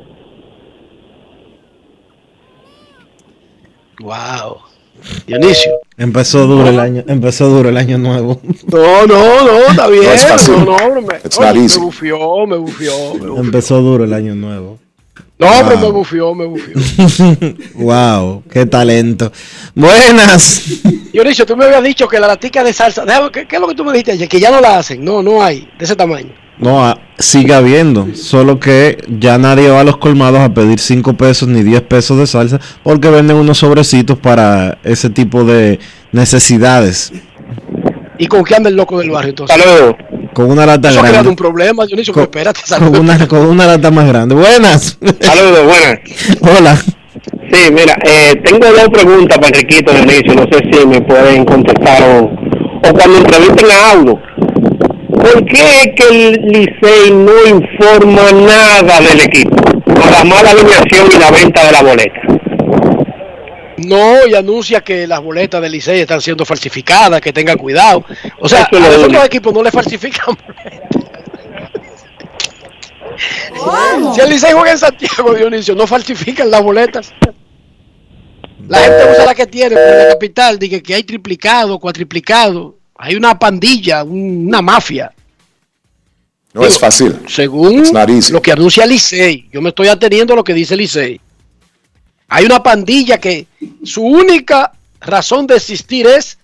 [3.99, 4.57] Wow.
[5.27, 5.79] Dionisio.
[5.97, 8.39] Empezó duro el año, empezó duro el año nuevo.
[8.67, 10.03] No, no, no, está bien.
[10.03, 10.53] No es fácil.
[10.65, 13.37] No, no, me, oye, bufió, me bufió, me bufió.
[13.37, 14.79] Empezó duro el año nuevo.
[15.37, 15.85] No, hombre, Wow.
[15.85, 16.73] me bufió, me bufió.
[17.75, 19.31] wow, qué talento.
[19.73, 20.63] Buenas.
[21.11, 23.67] Dionisio, tú me habías dicho que la latica de salsa, déjame, ¿qué, qué es lo
[23.67, 24.29] que tú me dijiste ayer?
[24.29, 25.03] Que ya no la hacen.
[25.03, 26.31] No, no hay, de ese tamaño.
[26.57, 31.13] No, ah, sigue habiendo, solo que ya nadie va a los colmados a pedir 5
[31.17, 35.79] pesos ni 10 pesos de salsa porque venden unos sobrecitos para ese tipo de
[36.13, 37.11] necesidades.
[38.17, 39.57] ¿Y con qué anda el loco del barrio entonces?
[39.57, 39.95] Saludos.
[40.35, 41.41] Con una lata Eso ha creado un grande.
[41.41, 44.35] problema, Dionisio, Con- pero espérate, Con una, con una lata más grande.
[44.35, 44.97] Buenas.
[45.21, 45.99] Saludos, buenas.
[46.41, 46.75] Hola.
[47.51, 50.33] Sí, mira, eh, tengo dos preguntas para Enriquito de inicio.
[50.35, 54.19] No sé si me pueden contestar o, o cuando entrevisten a Audo.
[55.09, 59.55] ¿Por qué es que el Licey no informa nada del equipo?
[59.85, 62.19] Con la mala alineación y la venta de la boleta.
[63.77, 68.05] No, y anuncia que las boletas del Licey están siendo falsificadas, que tengan cuidado.
[68.39, 70.99] O sea, Eso a los otros equipos no le falsifican boletas.
[74.15, 77.13] Si el Licey juega en Santiago, Dionisio, no falsifican las boletas.
[78.67, 82.77] La gente usa la que tiene, pero en la capital dice que hay triplicado, cuatriplicado.
[82.97, 85.11] Hay una pandilla, un- una mafia.
[86.53, 87.15] No es fácil.
[87.27, 87.83] Según
[88.31, 91.19] lo que anuncia Licey, yo me estoy atendiendo a lo que dice Licey.
[92.27, 93.47] Hay una pandilla que
[93.83, 96.37] su única razón de existir es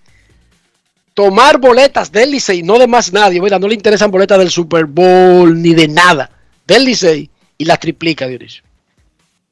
[1.14, 3.60] tomar boletas del Licey, no de más nadie, ¿verdad?
[3.60, 6.30] no le interesan boletas del Super Bowl ni de nada,
[6.66, 7.28] del Licey,
[7.58, 8.62] y las triplica, Dionisio.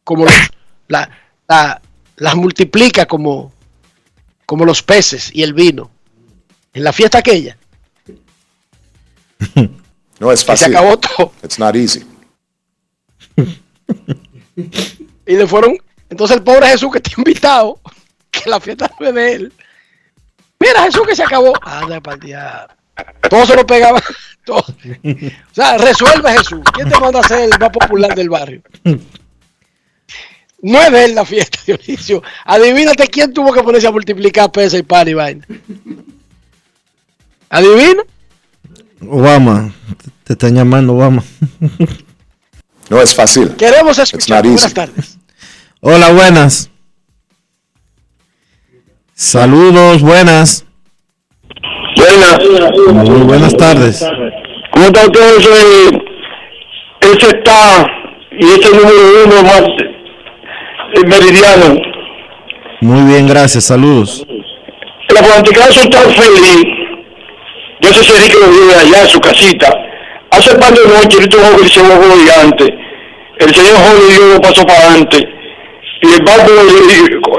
[0.04, 0.34] Como los,
[0.88, 1.10] la,
[1.48, 1.82] la-
[2.16, 3.52] las multiplica como,
[4.46, 5.90] como los peces y el vino.
[6.72, 7.56] En la fiesta aquella,
[10.20, 10.76] No es que se fácil.
[10.76, 11.32] acabó todo.
[11.42, 12.04] It's not easy.
[15.26, 15.78] Y le fueron.
[16.10, 17.80] Entonces el pobre Jesús que está invitado,
[18.30, 19.52] que la fiesta no es de él.
[20.58, 21.54] Mira Jesús que se acabó.
[21.62, 22.74] Anda para diablo.
[23.30, 24.02] Todos se lo pegaban.
[24.44, 24.58] Todo.
[24.58, 26.60] O sea, resuelve Jesús.
[26.74, 28.62] ¿Quién te manda a ser el más popular del barrio?
[30.62, 32.22] No es de él la fiesta, Dionisio.
[32.44, 35.46] Adivínate quién tuvo que ponerse a multiplicar pesa y pan y vaina.
[37.48, 38.02] ¿Adivina?
[39.08, 39.72] Obama,
[40.24, 41.24] te están llamando, Obama.
[42.90, 43.54] No es fácil.
[43.56, 44.42] Queremos escuchar.
[44.44, 45.19] Buenas tardes.
[45.82, 46.70] Hola, buenas.
[49.14, 50.66] Saludos, buenas.
[51.96, 53.08] Buenas.
[53.08, 54.06] Muy buenas tardes.
[54.72, 55.38] ¿Cómo está usted?
[55.38, 56.02] Ese,
[57.00, 57.86] ese está
[58.38, 61.80] y ese número uno más eh, meridiano.
[62.82, 63.64] Muy bien, gracias.
[63.64, 64.26] Saludos.
[65.14, 66.64] La fanaticada está feliz.
[67.80, 69.74] Yo sé si Enrique lo vive allá en su casita.
[70.30, 72.78] Hace par de noches, yo tuve un juego que gigante.
[73.38, 75.39] El señor Jorge dio un paso para adelante.
[76.02, 76.50] Y el barco,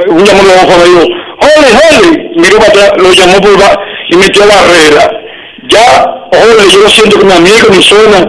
[0.09, 2.29] un llamado de ojo, le dijo, Jorge, Jorge.
[2.35, 3.77] Miró para atrás, lo llamó por ba-
[4.09, 5.09] y metió barrera.
[5.67, 8.19] Ya, Jorge, yo lo siento que mi amigo, mi zona,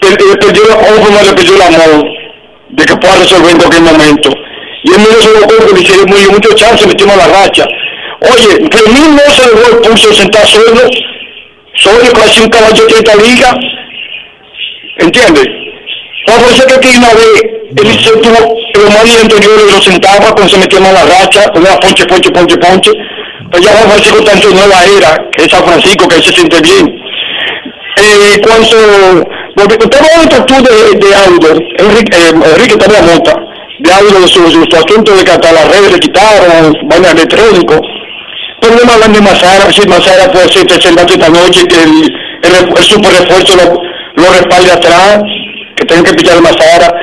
[0.00, 2.04] per- perdió, ojo, no le perdió el amor
[2.70, 4.30] de que pueda resolver en cualquier momento.
[4.82, 7.64] Y él me dio loco que le muy mucho chance, metimos a la racha.
[8.22, 10.80] Oye, Fermín no se dejó el pulso de sentar solo,
[11.74, 13.54] solo casi un caballo de esta liga.
[14.98, 15.46] ¿Entiendes?
[16.26, 17.42] Cuando dice que aquí una vez
[17.76, 21.50] él se tuvo los más días anteriores lo sentaba cuando se metíamos a la racha,
[21.54, 22.90] una ponche, ponche, ponche, ponche.
[23.50, 26.22] Pues ya Juan Francisco está en su nueva era, que es San Francisco, que él
[26.22, 26.86] se siente bien.
[27.96, 33.34] Eh, cuando usted va a de, de Enrique, eh, Enrique también monta,
[33.80, 37.10] de audio de su, su, su asunto de que hasta las redes le quitaron, vaina
[37.10, 37.80] electrónico.
[38.60, 42.14] Pero no me hablan de Mazara, si Mazara puede ser presentante esta noche, que el,
[42.42, 45.22] el, el super refuerzo lo, lo respalde atrás,
[45.76, 46.99] que tengan que pichar a Mazara.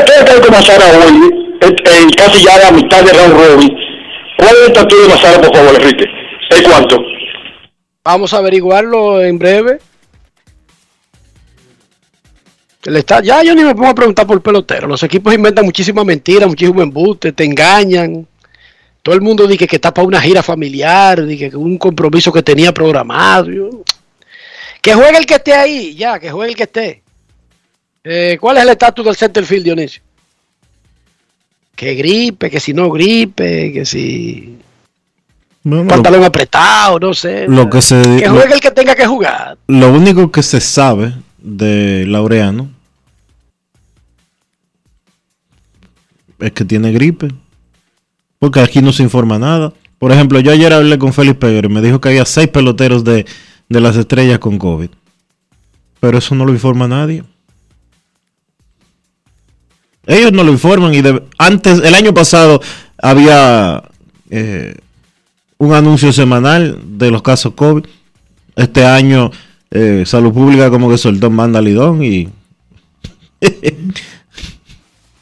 [0.00, 1.30] ¿Qué qué cae con Mazara hoy?
[1.60, 3.76] Eh, eh, casi ya a la mitad de round robin.
[4.38, 6.06] ¿Cuál es el de Mazara, por favor, Enrique?
[6.48, 6.96] ¿Es cuánto?
[8.04, 9.78] Vamos a averiguarlo en breve.
[12.84, 14.88] El está, ya yo ni me pongo a preguntar por pelotero.
[14.88, 18.26] Los equipos inventan muchísimas mentiras, muchísimo embuste, te engañan.
[19.02, 22.42] Todo el mundo dice que está para una gira familiar, dice que un compromiso que
[22.42, 23.84] tenía programado.
[24.80, 27.02] Que juegue el que esté ahí, ya, que juegue el que esté.
[28.04, 30.02] Eh, ¿Cuál es el estatus del center field, Dionisio?
[31.76, 34.58] Que gripe, que si no gripe, que si
[35.62, 37.46] Bueno, pantalón apretado, no sé.
[37.48, 39.56] lo que se Que lo, juegue el que tenga que jugar.
[39.66, 42.70] lo único que se sabe de Laureano
[46.38, 47.28] es que tiene gripe.
[48.38, 49.72] Porque aquí no se informa nada.
[49.98, 53.04] Por ejemplo, yo ayer hablé con Félix Peguero y me dijo que había seis peloteros
[53.04, 53.26] de,
[53.68, 54.88] de las estrellas con COVID.
[56.00, 57.22] Pero eso no lo informa nadie.
[60.06, 62.60] Ellos no lo informan y de- antes, el año pasado
[62.98, 63.82] había
[64.30, 64.74] eh,
[65.58, 67.84] un anuncio semanal de los casos COVID.
[68.56, 69.30] Este año
[69.70, 72.28] eh, Salud Pública como que soltó en banda Lidón y,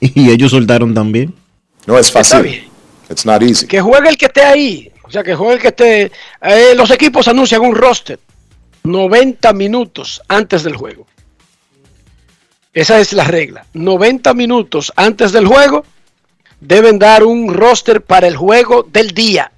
[0.01, 1.35] y ellos soltaron también.
[1.87, 2.65] No es fácil.
[3.11, 3.67] It's not easy.
[3.67, 4.93] Que juegue el que esté ahí.
[5.03, 6.13] O sea, que juegue el que esté.
[6.43, 8.21] eh, los equipos anuncian un roster
[8.85, 11.07] 90 minutos antes del juego.
[12.79, 13.67] Esa es la regla.
[13.75, 15.85] 90 minutos antes del juego
[16.61, 19.51] deben dar un roster para el juego del día.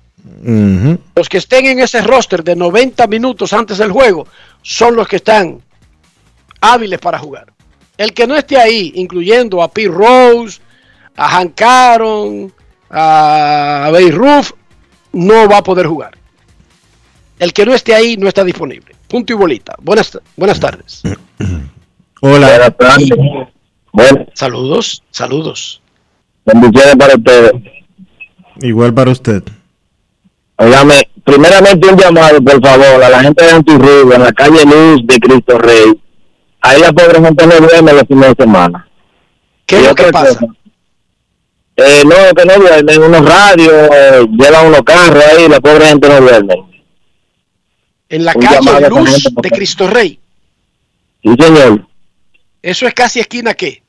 [1.15, 4.27] Los que estén en ese roster de 90 minutos antes del juego
[4.63, 5.61] son los que están
[6.63, 7.53] hábiles para jugar.
[7.99, 9.87] El que no esté ahí, incluyendo a P.
[9.89, 10.59] Rose,
[11.15, 12.51] a Hank Aaron,
[12.89, 14.53] a Bay Roof,
[15.13, 16.17] no va a poder jugar.
[17.39, 18.97] El que no esté ahí no está disponible.
[19.09, 19.75] Punto y bolita.
[19.83, 21.03] Buenas, buenas tardes.
[22.21, 22.75] Hola.
[24.35, 25.83] Saludos, saludos.
[26.45, 27.53] Bendiciones para ustedes.
[28.61, 29.43] Igual para usted.
[30.57, 35.01] Óigame, primeramente un llamado, por favor, a la gente de Antirrubio, en la calle Luz
[35.07, 36.01] de Cristo Rey.
[36.61, 38.87] Ahí la pobre gente no duerme los fines de semana.
[39.65, 40.39] ¿Qué es lo que pasa?
[40.41, 40.55] cosa,
[41.77, 46.09] Eh, no, que no duermen, unos radios, eh, llevan unos carros ahí, la pobre gente
[46.09, 46.55] no duerme.
[48.11, 49.51] En la Un calle Luz gente, de.
[49.51, 50.21] Cristo Rey.
[51.23, 51.87] Sí, señor.
[52.63, 53.83] Eso es casi esquina qué?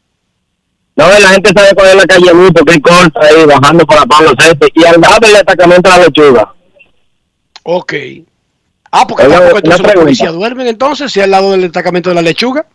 [0.96, 4.06] No, la gente sabe cuál es la calle porque hay corta ahí, bajando por la
[4.06, 6.54] Pablo César, y al lado del destacamento de la lechuga.
[7.64, 7.94] Ok.
[8.92, 12.16] Ah, porque Oiga, tampoco entonces los policías duermen entonces, si al lado del destacamento de
[12.16, 12.66] la lechuga.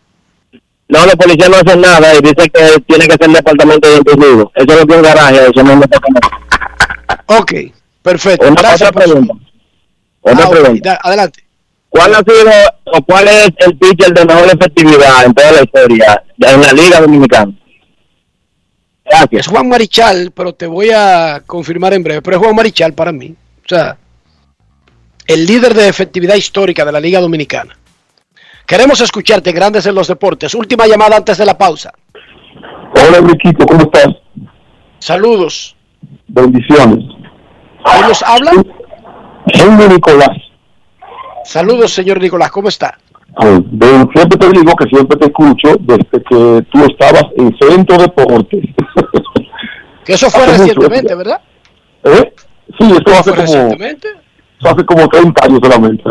[0.89, 3.93] No, los policías no hacen nada y dicen que tiene que ser el departamento de
[3.95, 4.45] identidad.
[4.55, 6.29] Eso no tiene un garaje, eso no es un departamento.
[7.27, 7.53] Ok,
[8.01, 8.47] perfecto.
[8.47, 9.33] Una, Gracias otra pregunta.
[10.21, 10.89] Otra Ah, pregunta.
[10.89, 11.43] da- adelante.
[11.97, 12.51] ¿Cuál ha sido
[12.85, 17.01] o cuál es el pitcher de mejor efectividad en toda la historia en la Liga
[17.01, 17.51] Dominicana?
[19.03, 19.41] Gracias.
[19.41, 22.21] Es Juan Marichal, pero te voy a confirmar en breve.
[22.21, 23.33] Pero es Juan Marichal para mí.
[23.65, 23.97] O sea,
[25.25, 27.75] el líder de efectividad histórica de la Liga Dominicana.
[28.67, 30.53] Queremos escucharte, Grandes en los Deportes.
[30.53, 31.91] Última llamada antes de la pausa.
[32.93, 34.09] Hola, Enriquito, ¿cómo estás?
[34.99, 35.75] Saludos.
[36.27, 37.05] Bendiciones.
[37.85, 38.51] ¿Quién nos habla?
[39.47, 40.46] Henry Nicolás.
[41.47, 42.51] Saludos, señor Nicolás.
[42.51, 42.97] ¿Cómo está?
[43.39, 48.63] De- siempre te digo que siempre te escucho desde que tú estabas en Centro Deportes.
[50.05, 51.13] Que eso fue Hace recientemente.
[51.15, 51.41] ¿verdad?
[52.05, 52.33] ¿Eh?
[52.79, 54.07] Sí, eso hace ¿Fue como, recientemente?
[54.57, 56.03] eso hace como 30 años solamente.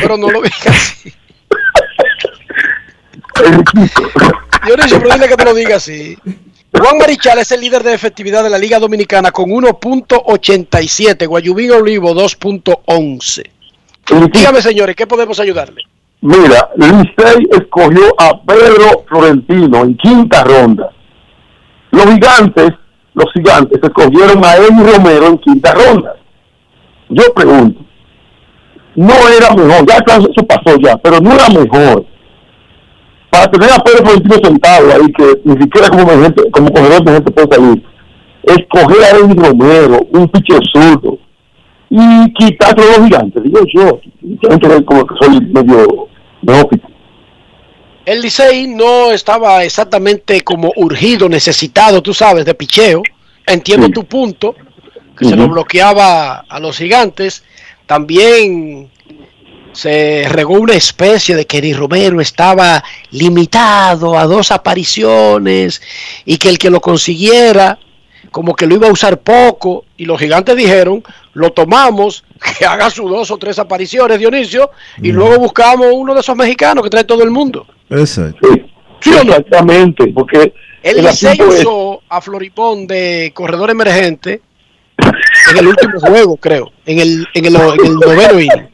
[0.00, 1.12] Pero no lo digas así.
[4.66, 6.16] Dionisio, pero dile que te lo diga así.
[6.72, 12.14] Juan Marichal es el líder de efectividad de la Liga Dominicana con 1.87, Guayubín Olivo
[12.14, 13.50] 2.11.
[14.10, 15.82] Dígame, señores, ¿qué podemos ayudarle?
[16.20, 20.90] Mira, Licey escogió a Pedro Florentino en quinta ronda.
[21.90, 22.70] Los gigantes,
[23.14, 26.16] los gigantes escogieron a Emi Romero en quinta ronda.
[27.10, 27.80] Yo pregunto,
[28.96, 32.04] no era mejor, ya eso pasó ya, pero no era mejor
[33.30, 37.12] para tener a Pedro Florentino sentado ahí que ni siquiera como gente, como corredor de
[37.12, 37.84] gente puede salir,
[38.42, 41.18] escoger a Emi Romero, un pitcher zurdo,
[41.90, 46.08] y quitarse a los gigantes, digo yo, yo como que soy medio
[46.42, 46.88] neófito.
[48.04, 53.02] El Licey no estaba exactamente como urgido, necesitado, tú sabes, de picheo.
[53.46, 54.54] Entiendo tu punto,
[55.16, 57.44] que se lo bloqueaba a los gigantes.
[57.84, 58.90] También
[59.72, 65.82] se regó una especie de que Eddie Romero estaba limitado a dos apariciones
[66.24, 67.78] y que el que lo consiguiera
[68.30, 71.02] como que lo iba a usar poco y los gigantes dijeron
[71.34, 72.24] lo tomamos
[72.58, 74.70] que haga sus dos o tres apariciones Dionisio
[75.02, 78.46] y luego buscamos uno de esos mexicanos que trae todo el mundo Exacto.
[79.00, 80.52] Sí, exactamente, porque
[80.82, 84.42] el el Licey asunto es- usó a Floripón de corredor emergente
[85.50, 88.68] en el último juego creo en el en el, en el noveno inning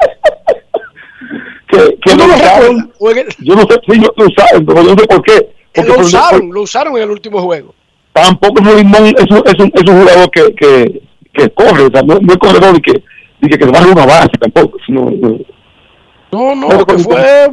[1.69, 2.97] que, que ¿Tú no lo lo usaron, recuerdas?
[3.01, 5.23] O en el- yo no sé si ellos lo usaron, pero yo no sé por
[5.23, 5.49] qué.
[5.73, 7.75] Porque lo por- usaron lo usaron en el último juego
[8.15, 11.03] tampoco Limón es un, es un, es un jugador que, que,
[11.35, 13.03] que corre, o sea, no, no es corredor y que,
[13.43, 17.51] y que, que va a una base tampoco, sino, no, no no que fue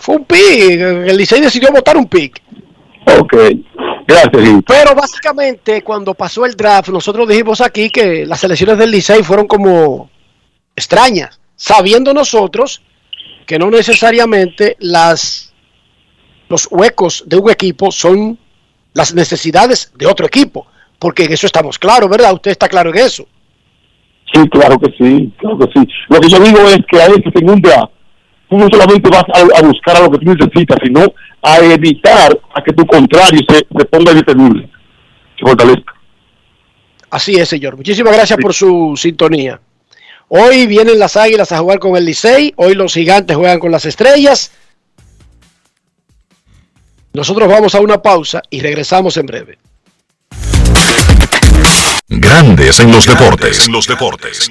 [0.00, 2.42] fue un pick el Licey decidió votar un pick
[3.20, 3.34] ok,
[4.06, 4.62] gracias, Gil.
[4.66, 9.46] Pero básicamente cuando pasó el draft, nosotros dijimos aquí que las selecciones del Licey fueron
[9.46, 10.10] como
[10.76, 12.82] extrañas, sabiendo nosotros
[13.46, 15.52] que no necesariamente las
[16.48, 18.38] los huecos de un equipo son
[18.94, 20.66] las necesidades de otro equipo,
[20.98, 22.32] porque en eso estamos claros, ¿verdad?
[22.32, 23.26] Usted está claro en eso.
[24.32, 25.88] Sí, claro que sí, claro que sí.
[26.08, 27.92] Lo que yo digo es que a veces en un draft,
[28.48, 31.04] tú no solamente vas a, a buscar a lo que tú necesitas, sino
[31.42, 34.68] a evitar a que tu contrario se, se ponga detenible,
[35.38, 35.94] se fortalezca.
[37.10, 37.76] Así es, señor.
[37.76, 39.60] Muchísimas gracias por su sintonía.
[40.28, 43.86] Hoy vienen las Águilas a jugar con el Licey, hoy los Gigantes juegan con las
[43.86, 44.52] Estrellas.
[47.12, 49.58] Nosotros vamos a una pausa y regresamos en breve.
[52.08, 53.66] Grandes en los deportes.
[53.66, 54.50] En los deportes.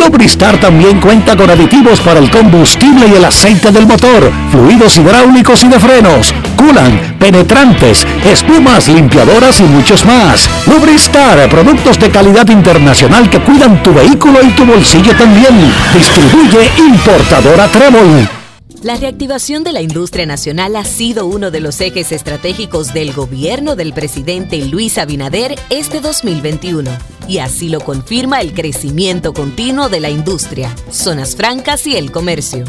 [0.00, 5.62] Lubristar también cuenta con aditivos para el combustible y el aceite del motor, fluidos hidráulicos
[5.62, 10.48] y de frenos, culan, penetrantes, espumas, limpiadoras y muchos más.
[10.66, 15.70] Lubristar, productos de calidad internacional que cuidan tu vehículo y tu bolsillo también.
[15.92, 18.39] Distribuye importadora Trébol.
[18.82, 23.76] La reactivación de la industria nacional ha sido uno de los ejes estratégicos del gobierno
[23.76, 26.90] del presidente Luis Abinader este 2021.
[27.28, 32.64] Y así lo confirma el crecimiento continuo de la industria, zonas francas y el comercio.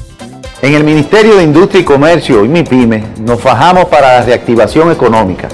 [0.61, 5.47] En el Ministerio de Industria y Comercio y MIPYME nos fajamos para la reactivación económica,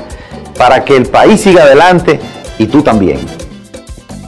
[0.58, 2.20] para que el país siga adelante
[2.58, 3.20] y tú también.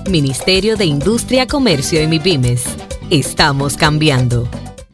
[0.08, 2.66] Ministerio de Industria, Comercio y MIPIMES.
[3.10, 4.48] Estamos cambiando.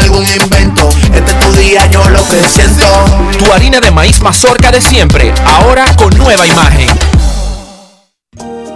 [0.00, 0.88] algún invento.
[1.12, 2.84] Este es tu día, yo lo que siento.
[3.38, 6.88] Tu harina de maíz mazorca de siempre, ahora con nueva imagen.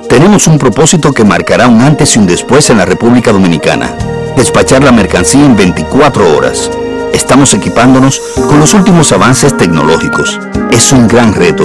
[0.08, 3.94] Tenemos un propósito que marcará un antes y un después en la República Dominicana.
[4.36, 6.70] Despachar la mercancía en 24 horas.
[7.12, 10.38] Estamos equipándonos con los últimos avances tecnológicos.
[10.70, 11.64] Es un gran reto,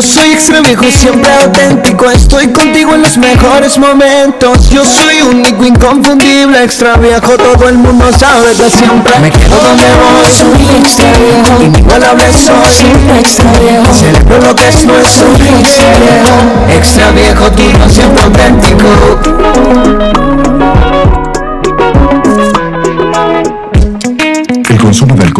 [0.00, 2.10] Yo soy extra viejo, siempre auténtico.
[2.10, 4.70] Estoy contigo en los mejores momentos.
[4.70, 7.36] Yo soy único, inconfundible, extra viejo.
[7.36, 10.32] Todo el mundo sabe que siempre me quedo donde voy.
[10.32, 12.72] Soy extra viejo, inigualable soy.
[12.72, 15.36] Siempre extra viejo, celebro lo que es nuestro.
[15.36, 16.32] Soy extra viejo,
[16.78, 18.88] extra viejo, tú no siempre auténtico.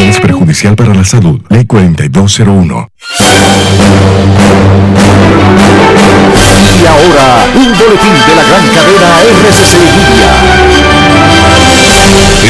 [0.09, 1.41] Es perjudicial para la salud.
[1.51, 2.89] Ley 4201.
[6.81, 11.30] Y ahora, un boletín de la gran cadena RCC Media.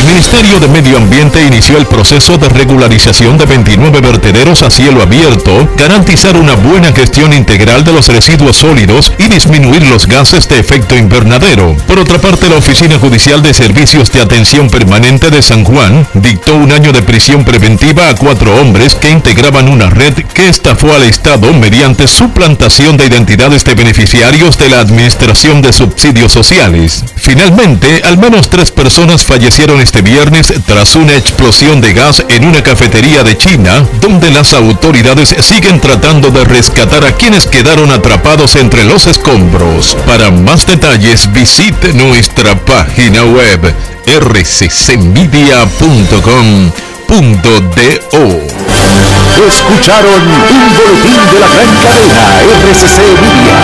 [0.00, 5.02] El Ministerio de Medio Ambiente inició el proceso de regularización de 29 vertederos a cielo
[5.02, 10.58] abierto, garantizar una buena gestión integral de los residuos sólidos y disminuir los gases de
[10.58, 11.76] efecto invernadero.
[11.86, 16.54] Por otra parte, la Oficina Judicial de Servicios de Atención Permanente de San Juan dictó
[16.54, 21.02] un año de prisión preventiva a cuatro hombres que integraban una red que estafó al
[21.02, 27.04] Estado mediante suplantación de identidades de beneficiarios de la Administración de Subsidios Sociales.
[27.16, 32.62] Finalmente, al menos tres personas fallecieron este viernes tras una explosión de gas en una
[32.62, 38.84] cafetería de China, donde las autoridades siguen tratando de rescatar a quienes quedaron atrapados entre
[38.84, 39.96] los escombros.
[40.06, 43.74] Para más detalles visite nuestra página web
[44.06, 45.10] rccmedia.com.do.
[49.48, 53.58] Escucharon un boletín de la gran cadena RCC Media.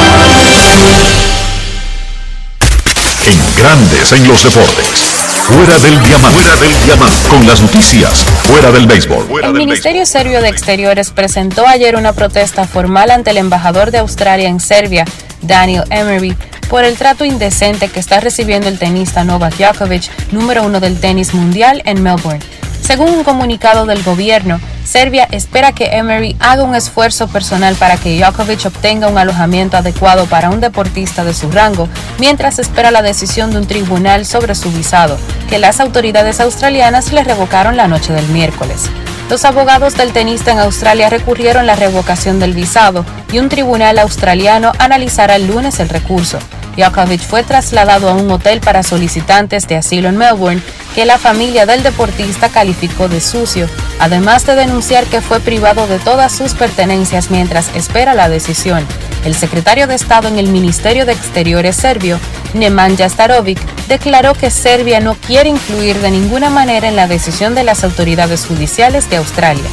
[3.27, 5.06] En Grandes en los Deportes.
[5.47, 6.41] Fuera del diamante.
[6.41, 7.29] Fuera del diamante.
[7.29, 8.25] Con las noticias.
[8.49, 9.29] Fuera del béisbol.
[9.45, 14.49] El Ministerio Serbio de Exteriores presentó ayer una protesta formal ante el embajador de Australia
[14.49, 15.05] en Serbia,
[15.43, 16.37] Daniel Emery,
[16.69, 21.33] por el trato indecente que está recibiendo el tenista Novak Djokovic, número uno del tenis
[21.33, 22.41] mundial en Melbourne.
[22.87, 28.17] Según un comunicado del gobierno, Serbia espera que Emery haga un esfuerzo personal para que
[28.17, 31.89] Djokovic obtenga un alojamiento adecuado para un deportista de su rango,
[32.21, 35.19] mientras espera la decisión de un tribunal sobre su visado,
[35.51, 38.85] que las autoridades australianas le revocaron la noche del miércoles.
[39.29, 44.71] Los abogados del tenista en Australia recurrieron la revocación del visado y un tribunal australiano
[44.79, 46.39] analizará el lunes el recurso.
[46.77, 50.63] Djokovic fue trasladado a un hotel para solicitantes de asilo en Melbourne
[50.95, 53.69] que la familia del deportista calificó de sucio,
[53.99, 58.87] además de denunciar que fue privado de todas sus pertenencias mientras espera la decisión.
[59.25, 62.19] El secretario de Estado en el Ministerio de Exteriores serbio,
[62.55, 67.65] Nemanja Starovic, declaró que Serbia no quiere influir de ninguna manera en la decisión de
[67.65, 69.65] las autoridades judiciales de Australia.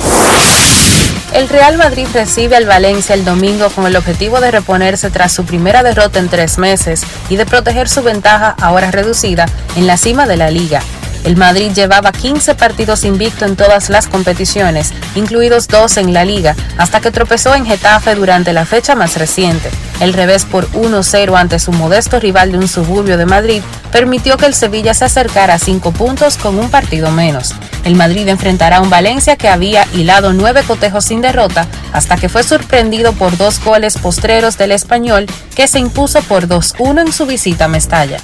[1.34, 5.46] El Real Madrid recibe al Valencia el domingo con el objetivo de reponerse tras su
[5.46, 10.28] primera derrota en tres meses y de proteger su ventaja, ahora reducida, en la cima
[10.28, 10.84] de la liga.
[11.24, 16.55] El Madrid llevaba 15 partidos invicto en todas las competiciones, incluidos dos en la liga,
[16.78, 19.69] hasta que tropezó en Getafe durante la fecha más reciente.
[20.01, 23.61] El revés por 1-0 ante su modesto rival de un suburbio de Madrid
[23.91, 27.53] permitió que el Sevilla se acercara a 5 puntos con un partido menos.
[27.86, 32.30] El Madrid enfrentará a un Valencia que había hilado nueve cotejos sin derrota hasta que
[32.30, 37.26] fue sorprendido por dos goles postreros del español que se impuso por 2-1 en su
[37.26, 38.17] visita a Mestalla.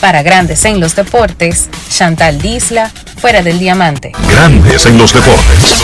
[0.00, 4.12] Para Grandes en los Deportes, Chantal Disla, fuera del diamante.
[4.28, 5.82] Grandes en los deportes.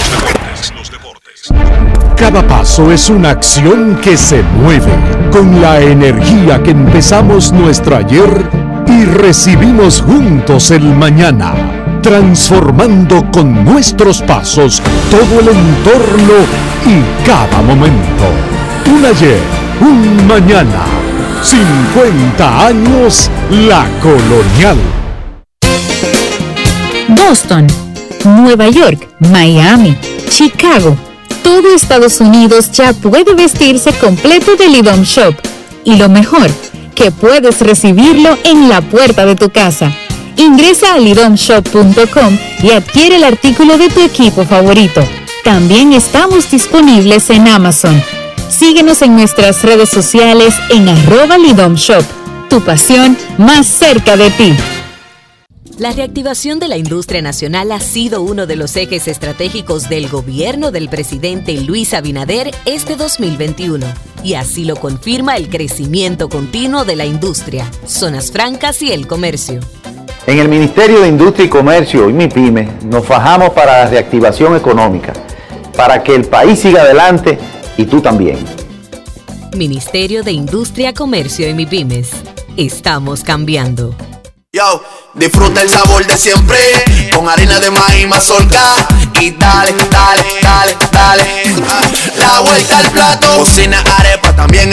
[2.16, 4.92] Cada paso es una acción que se mueve
[5.32, 8.28] con la energía que empezamos nuestro ayer
[8.86, 11.54] y recibimos juntos el mañana,
[12.02, 16.34] transformando con nuestros pasos todo el entorno
[16.84, 18.24] y cada momento.
[18.86, 19.40] Un ayer,
[19.80, 20.99] un mañana
[21.42, 24.76] 50 años La Colonial.
[27.08, 27.66] Boston,
[28.24, 29.96] Nueva York, Miami,
[30.28, 30.96] Chicago.
[31.42, 35.34] Todo Estados Unidos ya puede vestirse completo de Lidom Shop.
[35.84, 36.50] Y lo mejor,
[36.94, 39.90] que puedes recibirlo en la puerta de tu casa.
[40.36, 45.02] Ingresa a lidomshop.com y adquiere el artículo de tu equipo favorito.
[45.42, 48.19] También estamos disponibles en Amazon.
[48.50, 52.02] Síguenos en nuestras redes sociales en arroba lidomshop.
[52.48, 54.56] Tu pasión más cerca de ti.
[55.78, 60.72] La reactivación de la industria nacional ha sido uno de los ejes estratégicos del gobierno
[60.72, 63.86] del presidente Luis Abinader este 2021.
[64.24, 69.60] Y así lo confirma el crecimiento continuo de la industria, zonas francas y el comercio.
[70.26, 75.12] En el Ministerio de Industria y Comercio y MIPYME nos fajamos para la reactivación económica,
[75.76, 77.38] para que el país siga adelante
[77.80, 78.38] y tú también.
[79.56, 82.10] Ministerio de Industria, Comercio y MIPYMES.
[82.56, 83.94] Estamos cambiando.
[84.52, 84.82] Yo,
[85.14, 86.58] disfruta el sabor de siempre
[87.14, 88.60] con harina de maíz mazorca
[89.20, 91.22] y dale, dale, dale, dale.
[91.68, 94.72] ah, La vuelta al plato, cocina arepa, también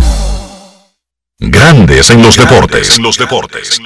[1.43, 2.97] Grandes en los deportes.
[2.97, 3.81] En los deportes.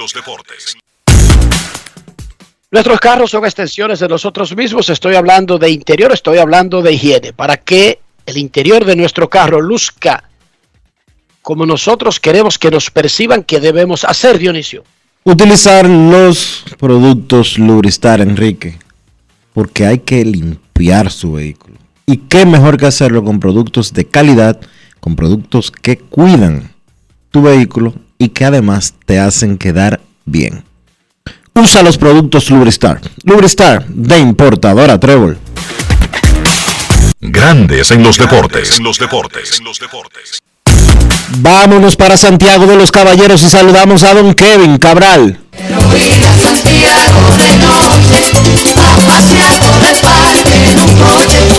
[2.70, 4.90] Nuestros carros son extensiones de nosotros mismos.
[4.90, 7.32] Estoy hablando de interior, estoy hablando de higiene.
[7.32, 10.24] Para que el interior de nuestro carro luzca
[11.40, 14.84] como nosotros queremos que nos perciban que debemos hacer, Dionisio.
[15.24, 18.78] Utilizar los productos Lubristar, Enrique,
[19.54, 21.78] porque hay que limpiar su vehículo.
[22.04, 24.60] Y qué mejor que hacerlo con productos de calidad,
[25.00, 26.75] con productos que cuidan
[27.30, 30.64] tu vehículo y que además te hacen quedar bien.
[31.54, 33.00] Usa los productos Lubristar.
[33.24, 35.38] Lubristar de importadora Trébol.
[37.20, 38.78] Grandes en los deportes.
[38.78, 39.60] En los deportes.
[41.38, 45.40] Vámonos para Santiago de los Caballeros y saludamos a don Kevin Cabral.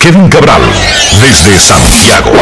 [0.00, 0.62] Kevin Cabral,
[1.20, 2.32] desde Santiago.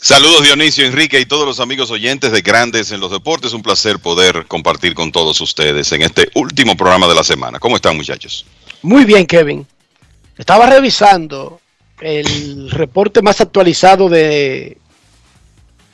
[0.00, 3.52] Saludos Dionisio, Enrique y todos los amigos oyentes de Grandes en los Deportes.
[3.52, 7.58] Un placer poder compartir con todos ustedes en este último programa de la semana.
[7.58, 8.46] ¿Cómo están muchachos?
[8.82, 9.66] Muy bien, Kevin.
[10.36, 11.60] Estaba revisando
[12.00, 14.78] el reporte más actualizado de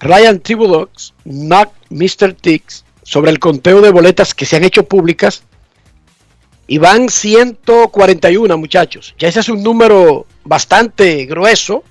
[0.01, 2.35] Ryan Tribudox, Not Mr.
[2.35, 5.45] Tix, sobre el conteo de boletas que se han hecho públicas.
[6.67, 9.15] Y van 141, muchachos.
[9.19, 11.85] Ya ese es un número bastante grueso.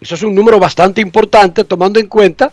[0.00, 2.52] Eso es un número bastante importante, tomando en cuenta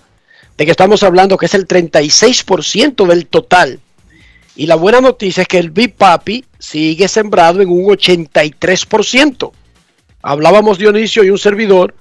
[0.58, 3.80] de que estamos hablando que es el 36% del total.
[4.56, 9.52] Y la buena noticia es que el Big Papi sigue sembrado en un 83%.
[10.22, 11.95] Hablábamos Dionisio y un servidor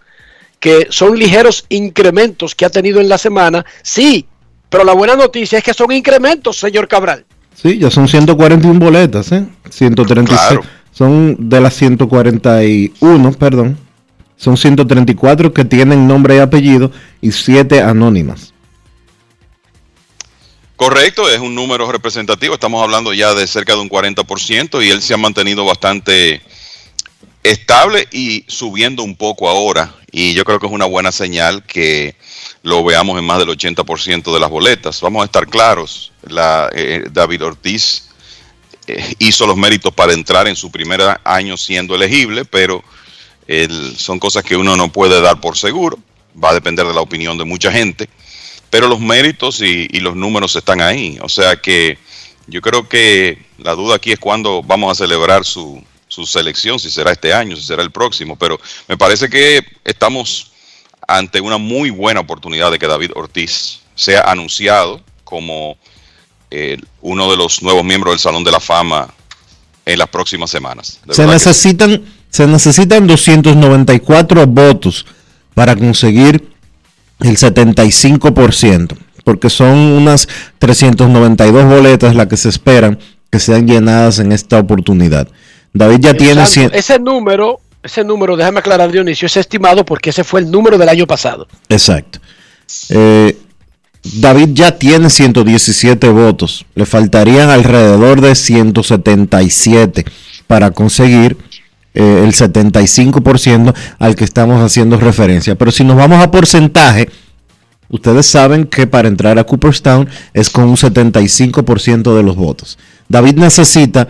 [0.60, 3.64] que son ligeros incrementos que ha tenido en la semana.
[3.82, 4.26] Sí,
[4.68, 7.24] pero la buena noticia es que son incrementos, señor Cabral.
[7.54, 9.44] Sí, ya son 141 boletas, ¿eh?
[9.68, 10.60] 136.
[10.92, 13.78] Son de las 141, perdón.
[14.42, 16.90] Son 134 que tienen nombre y apellido
[17.20, 18.52] y 7 anónimas.
[20.74, 22.54] Correcto, es un número representativo.
[22.54, 26.42] Estamos hablando ya de cerca de un 40% y él se ha mantenido bastante
[27.44, 29.94] estable y subiendo un poco ahora.
[30.10, 32.16] Y yo creo que es una buena señal que
[32.64, 35.00] lo veamos en más del 80% de las boletas.
[35.02, 38.08] Vamos a estar claros, la, eh, David Ortiz
[38.88, 42.82] eh, hizo los méritos para entrar en su primer año siendo elegible, pero
[43.60, 45.98] el- son cosas que uno no puede dar por seguro.
[46.42, 48.08] Va a depender de la opinión de mucha gente.
[48.70, 51.18] Pero los méritos y, y los números están ahí.
[51.22, 51.98] O sea que
[52.46, 56.90] yo creo que la duda aquí es cuándo vamos a celebrar su, su selección, si
[56.90, 58.36] será este año, si será el próximo.
[58.36, 58.58] Pero
[58.88, 60.52] me parece que estamos
[61.06, 65.76] ante una muy buena oportunidad de que David Ortiz sea anunciado como
[66.50, 69.12] eh, uno de los nuevos miembros del Salón de la Fama
[69.84, 71.00] en las próximas semanas.
[71.04, 72.02] De Se necesitan,
[72.32, 75.06] se necesitan 294 votos
[75.54, 76.48] para conseguir
[77.20, 80.26] el 75%, porque son unas
[80.58, 82.98] 392 boletas las que se esperan
[83.30, 85.28] que sean llenadas en esta oportunidad.
[85.72, 90.10] David ya tiene Usando 100 ese número ese número, déjame aclarar Dionisio, es estimado porque
[90.10, 91.48] ese fue el número del año pasado.
[91.68, 92.20] Exacto.
[92.88, 93.36] Eh,
[94.04, 96.64] David ya tiene 117 votos.
[96.76, 100.04] Le faltarían alrededor de 177
[100.46, 101.36] para conseguir
[101.94, 105.54] eh, el 75% al que estamos haciendo referencia.
[105.54, 107.08] Pero si nos vamos a porcentaje,
[107.88, 112.78] ustedes saben que para entrar a Cooperstown es con un 75% de los votos.
[113.08, 114.08] David necesita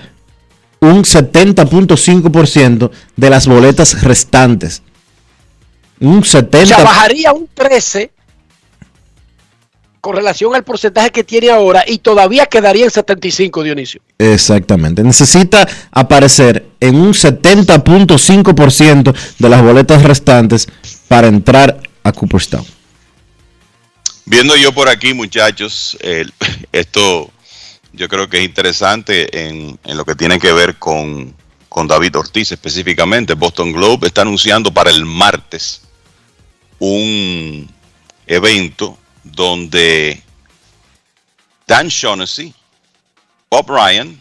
[0.80, 4.82] un 70.5% de las boletas restantes.
[6.00, 6.62] Un 70%.
[6.62, 8.10] O sea, bajaría un 13
[10.02, 14.00] con relación al porcentaje que tiene ahora y todavía quedaría en 75, Dionisio.
[14.18, 15.04] Exactamente.
[15.04, 20.66] Necesita aparecer en un 70.5% de las boletas restantes
[21.06, 22.66] para entrar a Cooperstown.
[24.24, 26.32] Viendo yo por aquí, muchachos, el-
[26.72, 27.30] esto
[27.92, 31.32] yo creo que es interesante en, en lo que tiene que ver con,
[31.68, 33.34] con David Ortiz específicamente.
[33.34, 35.82] Boston Globe está anunciando para el martes
[36.80, 37.70] un
[38.26, 40.22] evento donde
[41.66, 42.54] Dan Shaughnessy,
[43.50, 44.20] Bob Ryan,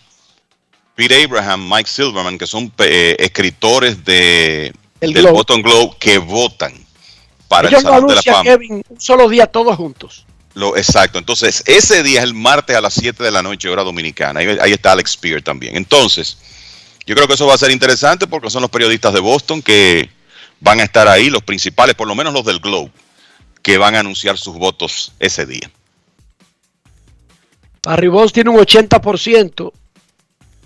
[0.95, 5.37] Pete Abraham, Mike Silverman, que son eh, escritores de, El del Globe.
[5.37, 6.73] Boston Globe, que votan
[7.47, 8.43] para Ellos el Salón de la Fama.
[8.43, 10.25] Kevin, un solo día todos juntos.
[10.53, 11.17] Lo, exacto.
[11.17, 14.41] Entonces, ese día es el martes a las 7 de la noche, hora dominicana.
[14.41, 15.77] Ahí, ahí está Alex Spear también.
[15.77, 16.37] Entonces,
[17.05, 20.09] yo creo que eso va a ser interesante porque son los periodistas de Boston que
[20.59, 22.91] van a estar ahí, los principales, por lo menos los del Globe,
[23.61, 25.69] que van a anunciar sus votos ese día.
[27.83, 29.71] Barry Bonds tiene un 80%,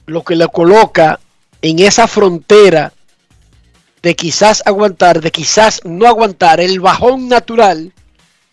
[0.08, 1.20] lo que le coloca
[1.62, 2.94] en esa frontera
[4.02, 7.92] de quizás aguantar, de quizás no aguantar, el bajón natural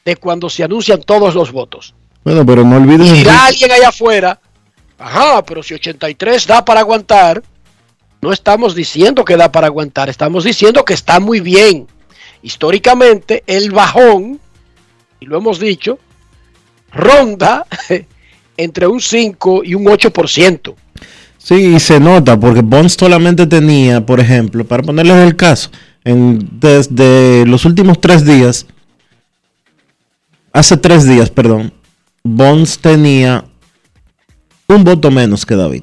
[0.05, 1.94] de cuando se anuncian todos los votos.
[2.24, 4.40] Bueno, pero no dirá Enrique, alguien allá afuera,
[4.98, 7.43] ajá, pero si 83 da para aguantar,
[8.20, 11.89] no estamos diciendo que da para aguantar, estamos diciendo que está muy bien.
[12.43, 14.40] Históricamente, el bajón,
[15.20, 15.98] y lo hemos dicho,
[16.93, 17.66] ronda
[18.56, 20.74] entre un 5 y un 8%.
[21.39, 25.70] Sí, y se nota porque Bonds solamente tenía, por ejemplo, para ponerles el caso,
[26.05, 28.66] en, desde los últimos tres días,
[30.52, 31.73] hace tres días, perdón,
[32.23, 33.44] Bonds tenía
[34.69, 35.82] un voto menos que David.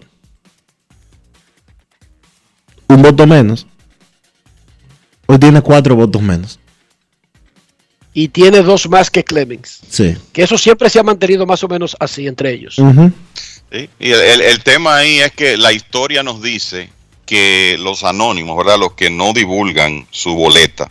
[2.88, 3.68] Un voto menos.
[5.32, 6.60] Hoy tiene cuatro votos menos.
[8.16, 9.80] Y tiene dos más que Clemens.
[9.88, 10.18] Sí.
[10.34, 12.76] Que eso siempre se ha mantenido más o menos así entre ellos.
[13.72, 13.90] ¿sí?
[14.00, 16.90] Y el, el- el tema ahí es que la historia nos dice
[17.28, 18.80] que los anónimos, ¿verdad?
[18.80, 20.90] Los que no divulgan su boleta,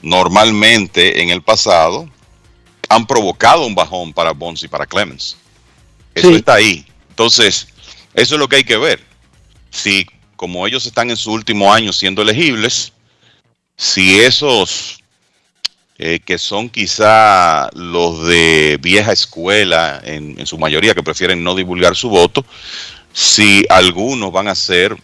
[0.00, 2.08] normalmente en el pasado
[2.88, 5.36] han provocado un bajón para Bonds y para Clemens.
[6.14, 6.36] Eso Sí.
[6.36, 6.86] está ahí.
[7.08, 7.66] Entonces,
[8.14, 9.00] eso es lo que hay que ver.
[9.70, 10.06] Si,
[10.36, 12.92] como ellos están en su último año siendo elegibles,
[13.80, 15.02] si esos
[15.96, 21.96] eh, que son quizá los de vieja escuela, en, su mayoría que prefieren no divulgar
[21.96, 22.44] su voto,
[23.14, 24.94] si algunos van a ser,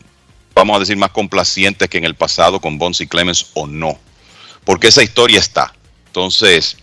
[0.55, 3.99] vamos a decir, más complacientes que en el pasado con Bonds y Clemens o no,
[4.63, 5.73] porque esa historia está.
[6.09, 6.77] Entonces,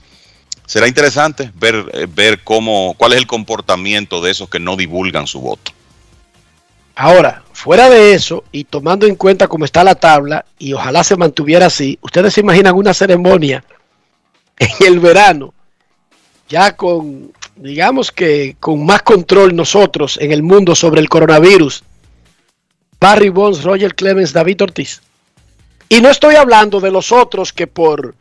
[0.65, 5.27] será interesante ver, eh, ver cómo, cuál es el comportamiento de esos que no divulgan
[5.27, 5.71] su voto.
[6.95, 11.15] Ahora, fuera de eso, y tomando en cuenta cómo está la tabla, y ojalá se
[11.15, 13.63] mantuviera así, ustedes se imaginan una ceremonia
[14.59, 15.53] en el verano,
[16.47, 21.83] ya con, digamos que con más control nosotros en el mundo sobre el coronavirus.
[22.99, 25.01] Barry Bonds, Roger Clemens, David Ortiz.
[25.89, 28.15] Y no estoy hablando de los otros que por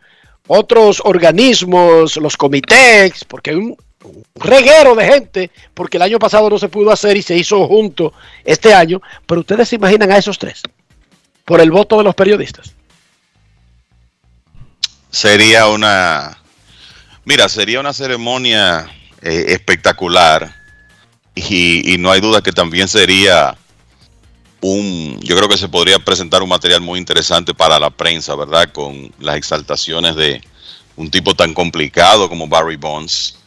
[0.49, 6.59] otros organismos, los comités, porque un, un reguero de gente, porque el año pasado no
[6.59, 8.13] se pudo hacer y se hizo junto
[8.45, 10.63] este año, pero ustedes se imaginan a esos tres,
[11.45, 12.75] por el voto de los periodistas.
[15.11, 16.39] Sería una,
[17.25, 18.89] mira, sería una ceremonia
[19.21, 20.55] eh, espectacular
[21.35, 23.57] y, y no hay duda que también sería
[24.63, 28.71] un, yo creo que se podría presentar un material muy interesante para la prensa, ¿verdad?
[28.73, 30.41] Con las exaltaciones de
[30.97, 33.39] un tipo tan complicado como Barry Bonds.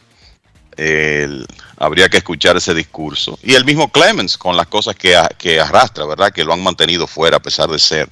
[1.78, 3.38] Habría que escuchar ese discurso.
[3.42, 6.32] Y el mismo Clemens con las cosas que, que arrastra, ¿verdad?
[6.32, 8.08] Que lo han mantenido fuera a pesar de ser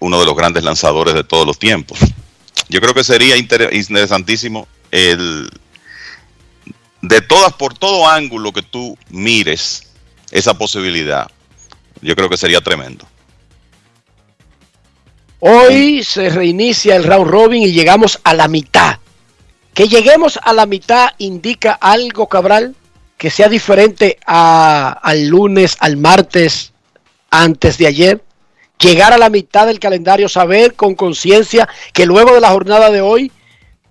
[0.00, 1.98] uno de los grandes lanzadores de todos los tiempos.
[2.68, 5.50] Yo creo que sería inter- interesantísimo el
[7.02, 9.88] de todas por todo ángulo que tú mires
[10.30, 11.28] esa posibilidad.
[12.00, 13.06] Yo creo que sería tremendo.
[15.40, 18.98] Hoy se reinicia el round robin y llegamos a la mitad.
[19.74, 22.74] Que lleguemos a la mitad indica algo, Cabral,
[23.16, 26.72] que sea diferente a- al lunes, al martes,
[27.30, 28.24] antes de ayer.
[28.78, 33.02] llegar a la mitad del calendario, saber con conciencia que luego de la jornada de
[33.02, 33.30] hoy,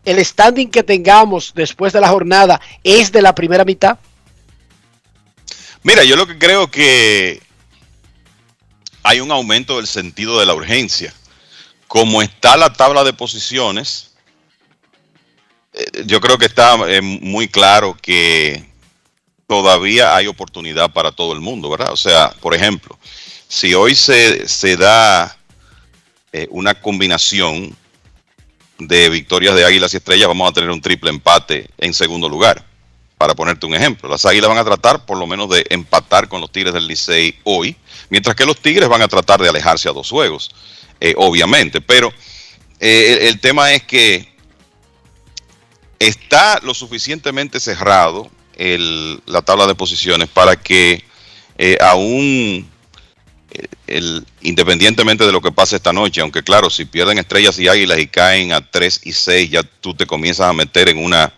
[0.03, 3.99] el standing que tengamos después de la jornada es de la primera mitad?
[5.83, 7.39] Mira, yo lo que creo que
[9.03, 11.13] hay un aumento del sentido de la urgencia.
[11.87, 14.08] Como está la tabla de posiciones,
[16.05, 18.63] yo creo que está eh, muy claro que
[19.47, 21.91] todavía hay oportunidad para todo el mundo, ¿verdad?
[21.91, 22.97] O sea, por ejemplo,
[23.47, 25.35] si hoy se, se da
[26.31, 27.75] eh, una combinación
[28.77, 32.63] de victorias de Águilas y Estrellas, vamos a tener un triple empate en segundo lugar.
[33.17, 36.39] Para ponerte un ejemplo, las Águilas van a tratar por lo menos de empatar con
[36.39, 37.75] los Tigres del Licey hoy,
[38.09, 40.51] mientras que los Tigres van a tratar de alejarse a dos juegos,
[41.01, 41.81] eh, obviamente.
[41.81, 42.13] Pero
[42.79, 44.31] eh, el tema es que
[45.99, 51.03] está lo suficientemente cerrado el- la tabla de posiciones para que
[51.57, 52.69] eh, aún
[53.51, 57.67] eh, el, independientemente de lo que pase esta noche, aunque claro, si pierden estrellas y
[57.67, 61.33] águilas y caen a 3 y 6, ya tú te comienzas a meter en una,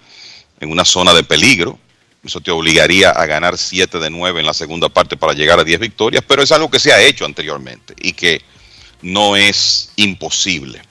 [0.60, 1.80] en una zona de peligro.
[2.24, 5.64] Eso te obligaría a ganar 7 de 9 en la segunda parte para llegar a
[5.64, 8.42] 10 victorias, pero es algo que se ha hecho anteriormente y que
[9.02, 10.82] no es imposible.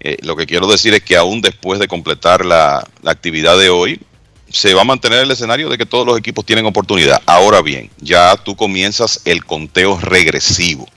[0.00, 4.00] Eh, lo que quiero decir es que aún después de completar la, actividad de hoy,
[4.48, 7.20] se va a mantener el escenario de que todos los equipos tienen oportunidad.
[7.26, 10.88] Ahora bien, ya tú comienzas el conteo regresivo.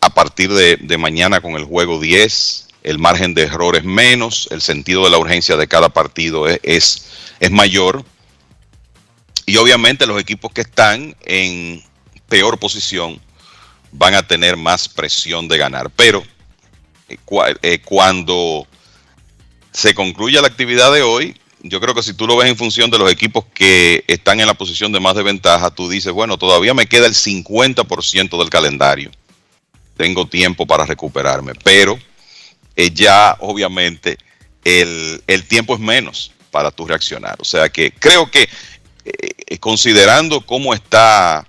[0.00, 4.60] A partir de, mañana con el juego 10, el margen de error es menos, el
[4.60, 7.06] sentido de la urgencia de cada partido es,
[7.40, 8.04] es mayor.
[9.46, 11.82] Y obviamente los equipos que están en
[12.28, 13.18] peor posición
[13.92, 15.90] van a tener más presión de ganar.
[15.96, 16.22] Pero
[17.08, 17.18] eh,
[17.62, 18.66] eh, cuando
[19.72, 22.90] se concluya la actividad de hoy, yo creo que si tú lo ves en función
[22.90, 26.74] de los equipos que están en la posición de más desventaja, tú dices, bueno, todavía
[26.74, 29.10] me queda el 50% del calendario.
[29.96, 31.98] Tengo tiempo para recuperarme, pero
[32.76, 34.18] eh, ya obviamente
[34.62, 37.36] el, el tiempo es menos para tú reaccionar.
[37.40, 38.48] O sea que creo que
[39.58, 41.47] considerando cómo está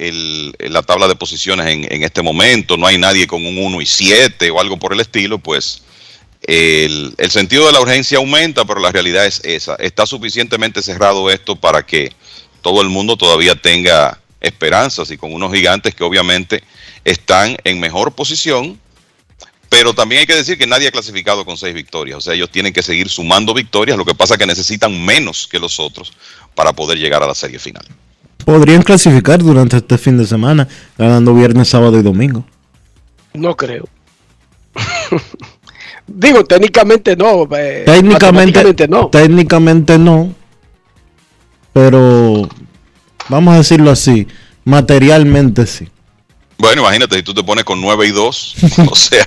[0.00, 3.80] el- la tabla de posiciones en, en este momento, no hay nadie con un 1
[3.80, 5.82] y 7 o algo por el estilo, pues
[6.42, 9.74] el, el sentido de la urgencia aumenta, pero la realidad es esa.
[9.76, 12.12] Está suficientemente cerrado esto para que
[12.62, 16.62] todo el mundo todavía tenga esperanzas y con unos gigantes que obviamente
[17.04, 18.80] están en mejor posición,
[19.68, 22.50] pero también hay que decir que nadie ha clasificado con seis victorias, o sea, ellos
[22.50, 26.12] tienen que seguir sumando victorias, lo que pasa es que necesitan menos que los otros
[26.54, 27.86] para poder llegar a la serie final.
[28.44, 30.66] Podrían clasificar durante este fin de semana,
[30.98, 32.44] ganando viernes, sábado y domingo.
[33.34, 33.88] No creo.
[36.06, 37.46] Digo, técnicamente no.
[37.56, 39.08] eh, Técnicamente, no.
[39.08, 40.34] técnicamente no,
[41.72, 42.48] pero
[43.28, 44.26] vamos a decirlo así,
[44.64, 45.88] materialmente sí.
[46.58, 48.54] Bueno, imagínate si tú te pones con 9 y 2,
[48.90, 49.24] o sea,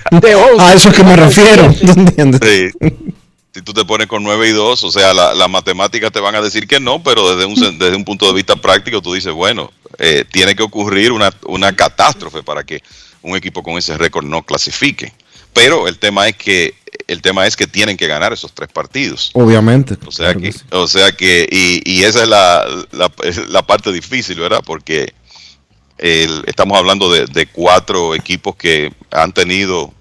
[0.58, 2.40] A eso es que me refiero, ¿tú entiendes?
[2.42, 2.94] Sí.
[3.54, 6.34] Si tú te pones con 9 y 2, o sea, la, la matemática te van
[6.34, 9.32] a decir que no, pero desde un, desde un punto de vista práctico tú dices,
[9.32, 12.82] bueno, eh, tiene que ocurrir una, una catástrofe para que
[13.22, 15.12] un equipo con ese récord no clasifique.
[15.52, 16.74] Pero el tema es que
[17.06, 19.30] el tema es que tienen que ganar esos tres partidos.
[19.34, 19.96] Obviamente.
[20.04, 24.62] O sea que, o sea que, y, y esa es la, la, parte difícil, ¿verdad?
[24.66, 25.12] Porque
[25.98, 29.92] el- estamos hablando de, de cuatro equipos que han tenido,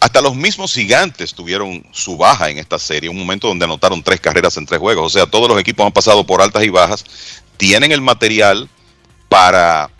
[0.00, 4.18] hasta los mismos gigantes tuvieron su baja en esta serie, un momento donde anotaron tres
[4.18, 5.06] carreras en tres juegos.
[5.06, 7.04] O sea, todos los equipos han pasado por altas y bajas,
[7.58, 8.68] tienen el material
[9.28, 9.90] para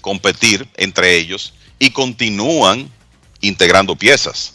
[0.00, 2.90] competir entre ellos y continúan
[3.42, 4.54] integrando piezas.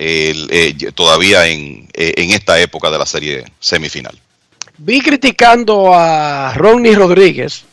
[0.00, 4.18] Eh, todavía en, eh, en esta época de la serie semifinal.
[4.76, 7.64] Vi criticando a Ronnie Rodríguez.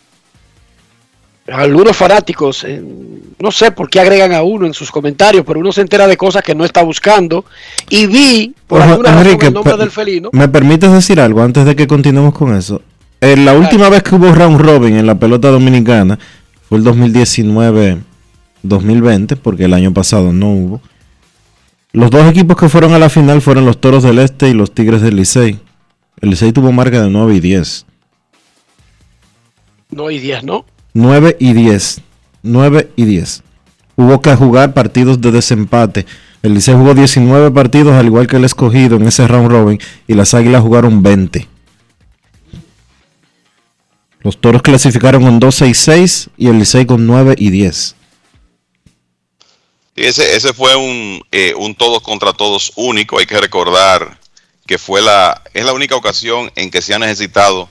[1.48, 2.84] Algunos fanáticos, eh,
[3.38, 6.18] no sé por qué agregan a uno en sus comentarios, pero uno se entera de
[6.18, 7.46] cosas que no está buscando.
[7.90, 10.30] Y vi, por Ojo, alguna razón, Enrique, el nombre del felino.
[10.34, 12.82] ¿me permites decir algo antes de que continuemos con eso?
[13.22, 16.18] Eh, la última vez que hubo round robin en la pelota dominicana
[16.68, 20.82] fue el 2019-2020, porque el año pasado no hubo.
[21.92, 24.74] Los dos equipos que fueron a la final fueron los Toros del Este y los
[24.74, 25.60] Tigres del Licey.
[26.22, 27.86] El Licey tuvo marca de 9 y 10.
[29.92, 30.66] No, y 10, ¿no?
[30.96, 32.02] 9 y 10.
[32.44, 33.44] 9 y 10.
[33.98, 36.06] Hubo que jugar partidos de desempate.
[36.42, 40.14] El Licey jugó 19 partidos, al igual que el escogido en ese round robin, y
[40.14, 41.50] las Águilas jugaron 20.
[44.22, 47.96] Los Toros clasificaron con 12 y 6 y el Licey con 9 y 10.
[49.98, 53.20] Y ese, ese fue un, eh, un todos contra todos único.
[53.20, 54.18] Hay que recordar
[54.66, 57.70] que fue la, es la única ocasión en que se han necesitado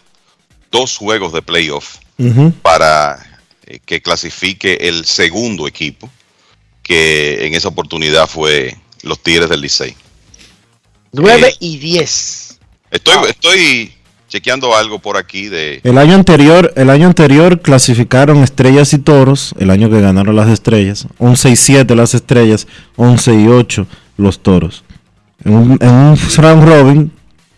[0.70, 2.53] dos juegos de playoff Ujú.
[2.62, 3.19] para
[3.66, 6.09] eh, que clasifique el segundo equipo,
[6.82, 9.95] que en esa oportunidad fue los Tigres del Licey.
[11.12, 12.59] 9 Eh, y 10.
[12.91, 13.93] Estoy, estoy
[14.28, 15.81] chequeando algo por aquí de...
[15.85, 20.49] El año anterior, el año anterior clasificaron Estrellas y Toros, el año que ganaron las
[20.49, 22.66] Estrellas, 11 y 7 las Estrellas,
[22.97, 23.86] 11 y 8
[24.16, 24.85] los Toros.
[25.45, 27.12] En un, en un round robin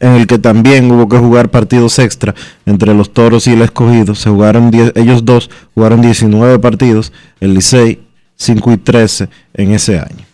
[0.06, 2.34] en el que también hubo que jugar partidos extra
[2.64, 7.54] entre los Toros y el Escogido, se jugaron 10 ellos dos jugaron 19 partidos, el
[7.54, 8.00] Licey
[8.36, 10.24] 5 y 13 en ese año.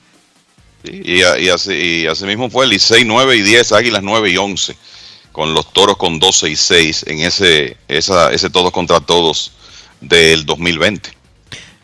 [0.84, 4.36] Y, y así, y así mismo fue el Licey 9 y 10, Águilas 9 y
[4.36, 4.76] 11,
[5.30, 9.52] con los Toros con 12 y 6 en ese, esa, ese todos contra todos
[10.00, 11.21] del 2020.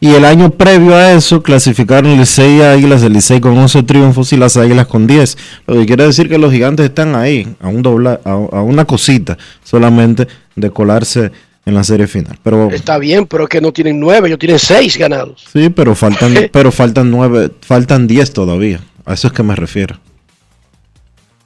[0.00, 3.82] Y el año previo a eso clasificaron el Licey y Águilas, el Licey con 11
[3.82, 5.36] triunfos y las Águilas con 10.
[5.66, 8.84] Lo que quiere decir que los gigantes están ahí, a, un dobla, a, a una
[8.84, 11.32] cosita solamente de colarse
[11.66, 12.38] en la serie final.
[12.42, 15.44] Pero Está bien, pero es que no tienen 9, ellos tienen 6 ganados.
[15.52, 18.80] sí, pero faltan, pero faltan nueve, faltan 10 todavía.
[19.04, 19.98] A eso es que me refiero.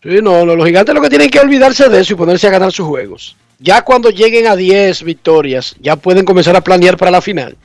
[0.03, 2.51] Sí, no, no, los gigantes lo que tienen que olvidarse de eso y ponerse a
[2.51, 3.37] ganar sus juegos.
[3.59, 7.57] Ya cuando lleguen a 10 victorias, ya pueden comenzar a planear para la final.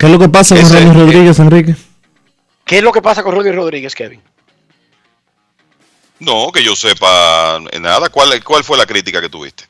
[0.00, 1.74] ¿Qué es lo que pasa con Ronnie Rodríguez, Enrique?
[2.64, 4.22] ¿Qué es lo que pasa con Ronnie Rodríguez, Kevin?
[6.20, 8.08] No, que yo sepa nada.
[8.08, 9.64] ¿Cuál, ¿Cuál fue la crítica que tuviste?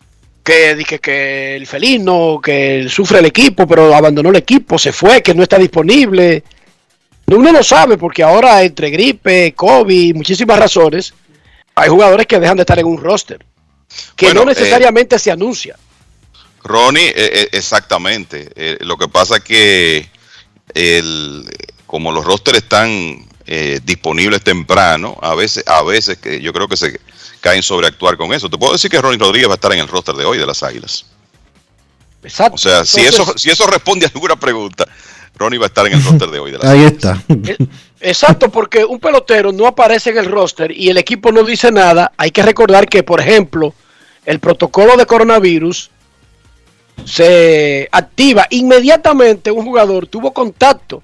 [0.45, 5.21] Que dije que el felino, que sufre el equipo, pero abandonó el equipo, se fue,
[5.21, 6.45] que no está disponible.
[7.27, 11.13] Uno no sabe porque ahora entre gripe, COVID y muchísimas razones,
[11.75, 13.45] hay jugadores que dejan de estar en un roster,
[14.15, 15.77] que Bueno, no eh, necesariamente se anuncia.
[16.63, 18.49] Ronnie, eh, eh, exactamente.
[18.55, 20.20] Eh, lo que pasa es que
[20.75, 21.45] el,
[21.87, 26.77] como los rosters están eh, disponibles temprano, a veces, a veces que yo creo que
[26.77, 27.01] se
[27.41, 28.49] caen sobre actuar con eso.
[28.49, 30.47] Te puedo decir que Ronnie Rodríguez va a estar en el roster de hoy de
[30.47, 31.07] las Águilas.
[32.23, 32.55] Exacto.
[32.55, 34.87] O sea, si eso, si eso responde a alguna pregunta,
[35.37, 36.93] Ronnie va a estar en el roster de hoy de las Ahí Águilas.
[36.93, 37.25] está.
[38.01, 42.13] Exacto, porque un pelotero no aparece en el roster y el equipo no dice nada.
[42.17, 43.75] Hay que recordar que, por ejemplo,
[44.27, 45.91] el protocolo de coronavirus
[47.05, 49.51] se activa inmediatamente.
[49.51, 51.03] Un jugador tuvo contacto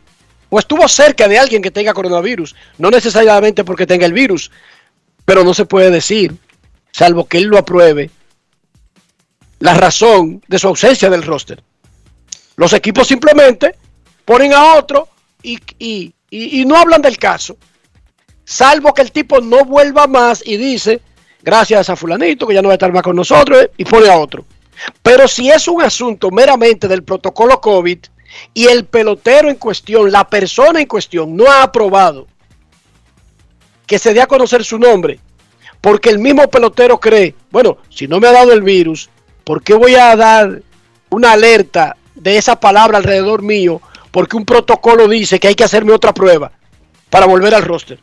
[0.48, 4.50] o estuvo cerca de alguien que tenga coronavirus, no necesariamente porque tenga el virus,
[5.24, 6.36] pero no se puede decir,
[6.92, 8.10] salvo que él lo apruebe,
[9.58, 11.62] la razón de su ausencia del roster.
[12.56, 13.74] Los equipos simplemente
[14.24, 15.08] ponen a otro
[15.42, 17.56] y, y- y- no hablan del caso,
[18.44, 21.00] salvo que el tipo no vuelva más y dice,
[21.42, 24.16] gracias a fulanito que ya no va a estar más con nosotros, y pone a
[24.18, 24.44] otro.
[25.02, 27.98] Pero si es un asunto meramente del protocolo COVID
[28.54, 32.26] y el pelotero en cuestión, la persona en cuestión, no ha aprobado
[33.86, 35.20] que se dé a conocer su nombre,
[35.80, 39.08] porque el mismo pelotero cree, bueno, si no me ha dado el virus,
[39.44, 40.60] ¿por qué voy a dar
[41.08, 43.80] una alerta de esa palabra alrededor mío?
[44.10, 46.50] Porque un protocolo dice que hay que hacerme otra prueba
[47.10, 48.00] para volver al roster.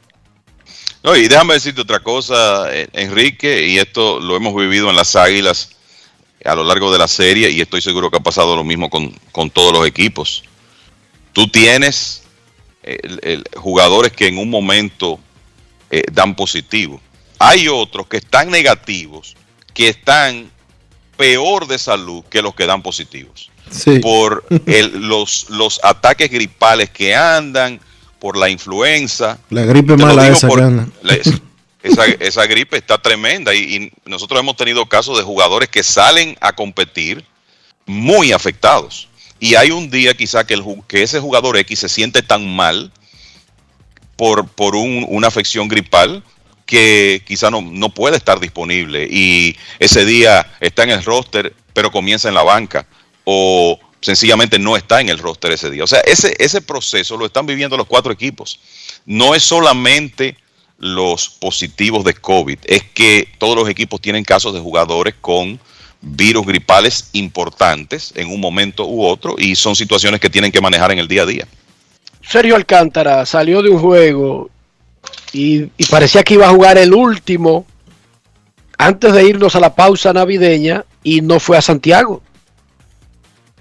[1.03, 5.17] No, y déjame decirte otra cosa, eh, Enrique, y esto lo hemos vivido en las
[5.17, 5.72] Águilas
[6.45, 9.09] a lo largo de la serie, y estoy seguro que ha pasado lo mismo con,
[9.31, 10.43] con todos los equipos.
[11.31, 12.23] Tú tienes
[12.83, 15.19] eh, el- el- jugadores que en un momento
[15.89, 16.99] eh, dan positivo.
[17.39, 19.35] Hay otros que están negativos,
[19.73, 20.49] que están
[21.17, 23.99] peor de salud que los que dan positivos Sí.
[23.99, 27.79] por el- los, los ataques gripales que andan,
[28.19, 29.39] por la influenza.
[29.49, 30.87] La gripe mala esa por- que anda.
[31.03, 31.17] la-
[31.83, 37.23] esa, gripe está tremenda y, nosotros hemos tenido casos de jugadores que salen a competir
[37.85, 39.09] muy afectados.
[39.39, 42.91] Y hay un día quizá que, el, que ese jugador X se siente tan mal
[44.15, 46.23] por, por un- una afección gripal
[46.65, 51.91] que quizá no, no puede estar disponible y ese día está en el roster pero
[51.91, 52.85] comienza en la banca
[53.25, 55.83] o sencillamente no está en el roster ese día.
[55.83, 58.59] O sea, ese, ese proceso lo están viviendo los cuatro equipos.
[59.05, 60.37] No es solamente
[60.83, 65.57] los positivos de COVID, es que todos los equipos tienen casos de jugadores con
[66.01, 70.91] virus gripales importantes en un momento u otro y son situaciones que tienen que manejar
[70.91, 71.47] en el día a día.
[72.21, 74.49] Sergio Alcántara salió de un juego
[75.31, 77.65] y, y parecía que iba a jugar el último
[78.77, 82.21] antes de irnos a la pausa navideña y no fue a Santiago.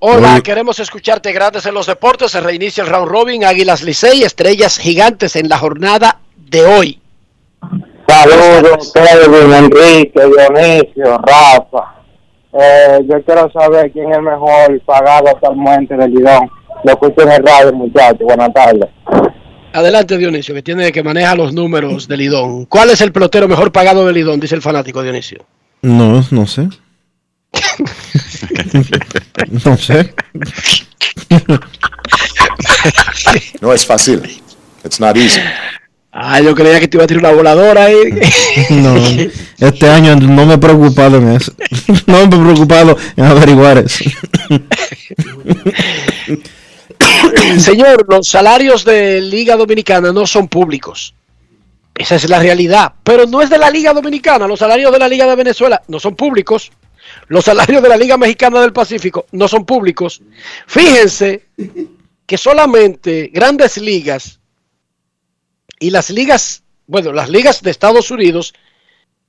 [0.05, 2.33] Hola, queremos escucharte Grandes en los Deportes.
[2.33, 3.45] Se reinicia el round robin.
[3.45, 7.01] Águilas Licey, estrellas gigantes en la jornada de hoy.
[8.09, 11.95] Saludos, Kevin, Enrique, Dionisio, Rafa.
[12.53, 16.51] Eh, yo quiero saber quién es el mejor pagado actualmente del Lidón.
[16.85, 18.21] Lo escucho en el radio, muchachos.
[18.23, 18.91] Buenas tardes.
[19.73, 22.67] Adelante, Dionisio, que tiene que maneja los números del Lidón.
[22.67, 24.41] ¿Cuál es el pelotero mejor pagado del Lidón?
[24.41, 25.47] Dice el fanático Dionisio.
[25.81, 26.69] No, no sé.
[29.65, 30.15] no sé.
[33.61, 34.43] No es fácil.
[34.85, 35.41] It's not easy.
[36.15, 37.97] Ah, yo creía que te iba a tirar una voladora ahí.
[38.71, 38.95] No,
[39.59, 41.53] este año no me he preocupado en eso.
[42.07, 44.05] No me he preocupado en averiguar eso.
[47.59, 51.15] Señor, los salarios de Liga Dominicana no son públicos.
[51.95, 52.93] Esa es la realidad.
[53.03, 54.47] Pero no es de la Liga Dominicana.
[54.47, 56.71] Los salarios de la Liga de Venezuela no son públicos.
[57.29, 60.23] Los salarios de la Liga Mexicana del Pacífico no son públicos.
[60.67, 61.47] Fíjense
[62.27, 64.41] que solamente grandes ligas
[65.79, 68.55] y las ligas, bueno, las ligas de Estados Unidos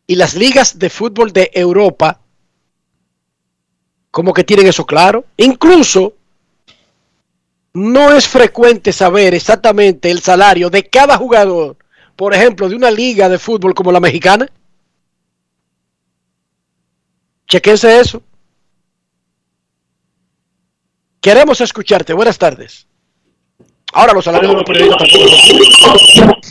[0.05, 2.19] y las ligas de fútbol de Europa,
[4.11, 5.25] como que tienen eso claro.
[5.37, 6.13] Incluso
[7.73, 11.77] no es frecuente saber exactamente el salario de cada jugador,
[12.15, 14.47] por ejemplo, de una liga de fútbol como la mexicana.
[17.57, 18.19] Chequense eso.
[21.21, 22.11] Queremos escucharte.
[22.13, 22.87] Buenas tardes.
[23.93, 25.07] Ahora los salarios de los periodistas
[25.79, 26.41] tampoco.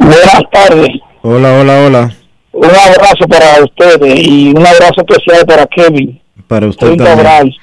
[0.00, 0.88] Buenas tardes.
[1.22, 2.16] Hola, hola, hola.
[2.50, 6.20] Un abrazo para ustedes y un abrazo especial para Kevin.
[6.48, 7.16] Para usted Kevin también.
[7.18, 7.56] Cabral.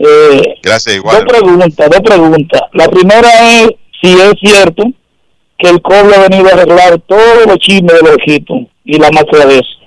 [0.00, 1.24] Eh, Gracias, dos igual.
[1.24, 2.62] preguntas, dos preguntas.
[2.72, 3.28] La primera
[3.60, 3.68] es
[4.02, 4.82] si es cierto
[5.58, 9.12] que el cobre ha venido a arreglar todos los chismes de los equipos y la
[9.12, 9.83] marca de eso.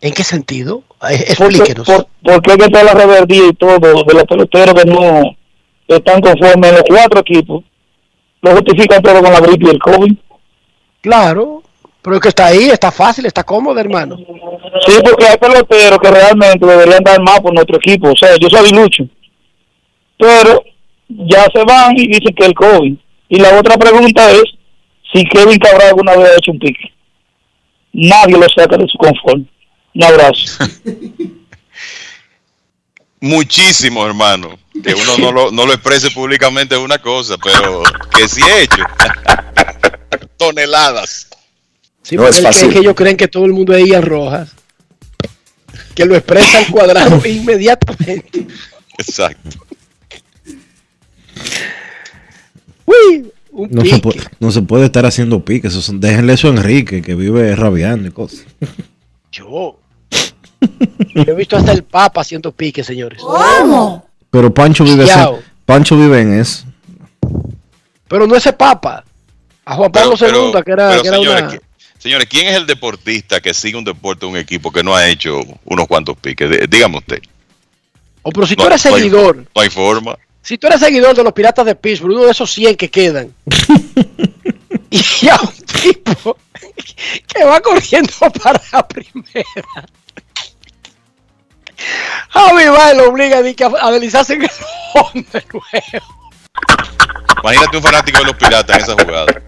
[0.00, 0.82] ¿En qué sentido?
[1.10, 1.86] Eh, Explíquenos.
[1.86, 5.36] por- porque que toda la reverdía y todo de los peloteros que no
[5.88, 7.64] están conformes en los cuatro equipos,
[8.42, 10.12] lo justifican todo con la gripe y el COVID.
[11.00, 11.62] Claro,
[12.02, 14.16] pero es que está ahí, está fácil, está cómodo, hermano.
[14.86, 18.10] Sí, porque hay peloteros que realmente deberían dar más por nuestro equipo.
[18.12, 19.04] O sea, yo soy Lucho.
[20.16, 20.62] Pero
[21.08, 22.94] ya se van y dicen que el COVID.
[23.28, 24.44] Y la otra pregunta es
[25.12, 26.92] si Kevin Cabral alguna vez ha hecho un pique.
[27.92, 29.42] Nadie lo saca de su confort.
[29.94, 30.64] Un abrazo.
[33.20, 34.58] Muchísimo, hermano.
[34.82, 37.82] Que uno no lo, no lo exprese públicamente es una cosa, pero
[38.16, 38.82] que sí he hecho.
[40.36, 41.26] Toneladas.
[42.02, 44.50] Sí, porque es que, es que ellos creen que todo el mundo es Ian Rojas.
[45.96, 48.46] Que lo expresa al cuadrado inmediatamente.
[48.98, 49.58] Exacto.
[52.86, 54.00] Uy, un No se, pique.
[54.00, 55.72] puede, no se puede estar haciendo piques.
[55.72, 58.44] Eso son- déjenle eso a Enrique, que vive rabiando y cosas.
[59.32, 59.78] Yo.
[61.14, 63.22] Yo he visto hasta el Papa haciendo pique, señores.
[64.30, 66.64] Pero Pancho vive, así- Pancho vive en eso.
[68.08, 69.04] Pero no ese Papa.
[69.64, 71.52] A Juan Pablo Pero- II, que era, pero, que era señores, una...
[71.52, 71.60] ¿qui-
[71.98, 75.40] señores, ¿quién es el deportista que sigue un deporte, un equipo que no ha hecho
[75.66, 76.50] unos cuantos piques?
[76.70, 77.20] Dígame usted.
[78.22, 80.16] O pero si No- tú eres no hay- seguidor, no hay forma.
[80.42, 83.32] si tú eres seguidor de los Piratas de Pittsburgh, uno de esos 100 que quedan,
[84.90, 85.52] y a un
[85.82, 86.36] tipo
[87.26, 89.86] que va corriendo para la primera,
[92.30, 94.50] Javi va y lo obliga a, a a deslizarse en el
[94.94, 96.06] home de nuevo.
[97.42, 99.42] Imagínate un fanático de los piratas en esa jugada.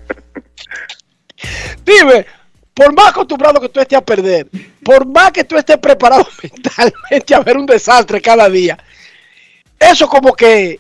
[1.84, 2.26] Dime,
[2.74, 4.46] por más acostumbrado que tú estés a perder,
[4.84, 8.78] por más que tú estés preparado mentalmente a ver un desastre cada día,
[9.78, 10.78] eso como que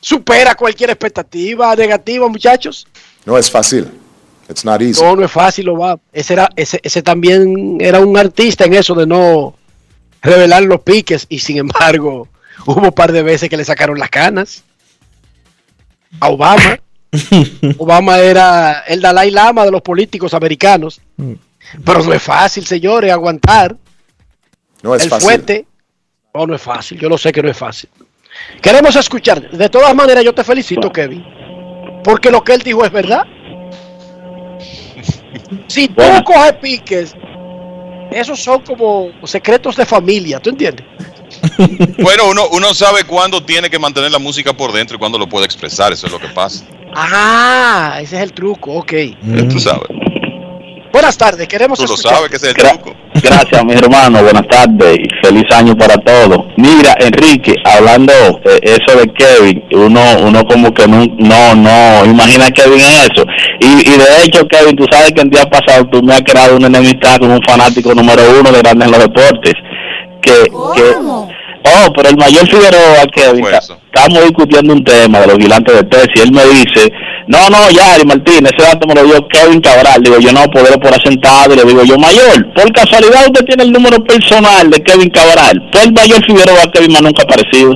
[0.00, 2.86] supera cualquier expectativa negativa, muchachos.
[3.24, 4.01] No es fácil.
[4.48, 5.02] It's not easy.
[5.02, 5.98] No, no es fácil, lo va.
[6.12, 9.54] Ese, era, ese, ese también era un artista en eso de no
[10.20, 12.28] revelar los piques y sin embargo
[12.66, 14.64] hubo un par de veces que le sacaron las canas
[16.20, 16.78] a Obama.
[17.78, 21.00] Obama era el Dalai Lama de los políticos americanos.
[21.84, 23.76] Pero no es fácil, señores, aguantar
[24.82, 25.24] No es el fácil.
[25.24, 25.66] fuete.
[26.34, 26.98] No, no es fácil.
[26.98, 27.88] Yo lo sé que no es fácil.
[28.60, 29.50] Queremos escuchar.
[29.50, 31.22] De todas maneras, yo te felicito, Kevin.
[32.02, 33.24] Porque lo que él dijo es verdad.
[35.66, 37.14] Si tú coges piques,
[38.10, 40.86] esos son como secretos de familia, ¿tú entiendes?
[42.02, 45.28] Bueno, uno, uno sabe cuándo tiene que mantener la música por dentro y cuándo lo
[45.28, 46.64] puede expresar, eso es lo que pasa.
[46.94, 48.92] Ah, ese es el truco, ok.
[49.50, 49.88] Tú sabes.
[50.92, 52.16] Buenas tardes, queremos Tú lo escuchar.
[52.16, 52.94] sabes que es el truco.
[53.22, 54.22] Gracias, mi hermano.
[54.22, 56.38] Buenas tardes y feliz año para todos.
[56.56, 58.12] Mira, Enrique, hablando
[58.44, 63.10] eh, eso de Kevin, uno uno como que no, no, no imagina a Kevin en
[63.10, 63.24] eso.
[63.60, 66.56] Y, y de hecho, Kevin, tú sabes que el día pasado tú me has creado
[66.56, 69.54] una enemistad con un fanático número uno de Grandes en los Deportes.
[70.20, 70.44] Que,
[70.74, 70.94] que,
[71.64, 73.58] oh, pero el mayor Figueroa, Kevin, ta-
[73.94, 76.90] estamos discutiendo un tema de los gigantes de Texas y él me dice,
[77.28, 80.02] no, no, Yari Martínez, ese dato me lo dio Kevin Cabral.
[80.02, 81.54] Digo, yo no puedo por asentado.
[81.54, 85.68] Y le digo, yo, mayor, por casualidad usted tiene el número personal de Kevin Cabral.
[85.72, 87.72] Fue el mayor Figueroa, Kevin más nunca ha aparecido.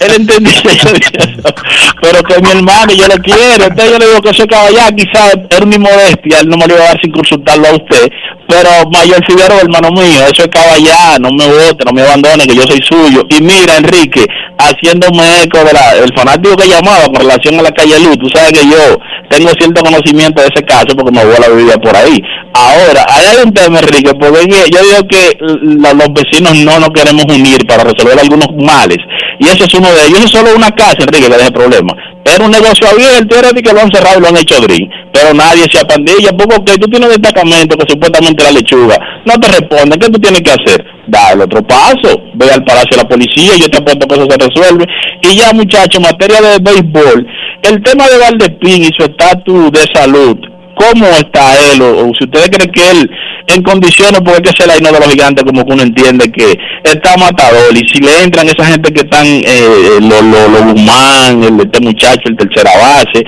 [0.00, 0.52] Él entendía,
[2.02, 3.64] pero que mi hermano, yo lo quiero.
[3.64, 6.74] Entonces yo le digo que ese caballá quizás era mi modestia, él no me lo
[6.74, 8.08] iba a dar sin consultarlo a usted.
[8.48, 12.56] Pero Mayor Figueroa, hermano mío, eso es caballá, no me vote, no me abandone, que
[12.56, 13.24] yo soy suyo.
[13.28, 14.26] Y mira, Enrique,
[14.58, 18.28] haciéndome eco de la, del fanático que llamaba con relación a la calle Luz, tú
[18.34, 18.98] sabes que yo
[19.28, 22.20] tengo cierto conocimiento de ese caso porque mi abuela vivía por ahí.
[22.52, 26.80] Ahora, ahí hay un tema, Enrique, porque es que yo digo que los vecinos no
[26.80, 28.98] nos queremos unir para resolver algunos males.
[29.40, 30.20] Y eso es uno de ellos.
[30.20, 31.94] Es solo una casa, Enrique, que deje problema.
[32.24, 34.86] Era un negocio abierto, era que lo han cerrado y lo han hecho green.
[35.14, 38.98] Pero nadie se apandilla, porque tú tienes destacamento que supuestamente la lechuga.
[39.24, 40.84] No te responden, ¿qué tú tienes que hacer?
[41.08, 44.26] Da el otro paso, ve al palacio de la policía, yo te apuesto que eso
[44.28, 44.84] se resuelve.
[45.22, 47.26] Y ya, muchachos, en materia de béisbol,
[47.62, 50.36] el tema de Valdespín y su estatus de salud,
[50.76, 51.82] ¿cómo está él?
[51.82, 53.10] O, o si ustedes creen que él,
[53.48, 56.30] en condiciones, porque es que ser ahí no de los gigantes, como que uno entiende
[56.30, 57.74] que está matador.
[57.76, 61.80] Y si le entran esa gente que están, eh, los lo, lo Guzmán, el, este
[61.80, 63.24] muchacho, el tercera base,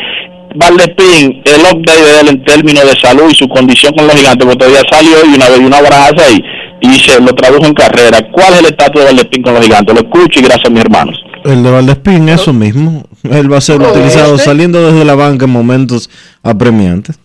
[0.55, 4.45] Valdespín, el update de él en términos de salud y su condición con los gigantes,
[4.45, 6.43] porque todavía salió y una vez una braza ahí
[6.83, 8.19] y se lo tradujo en carrera.
[8.33, 9.95] ¿Cuál es el estatus de Valdespín con los gigantes?
[9.95, 11.17] Lo escucho y gracias a mis hermanos.
[11.45, 13.05] El de Valdespín, eso mismo.
[13.31, 16.11] Él va a ser utilizado este- saliendo desde la banca en momentos
[16.43, 17.19] apremiantes.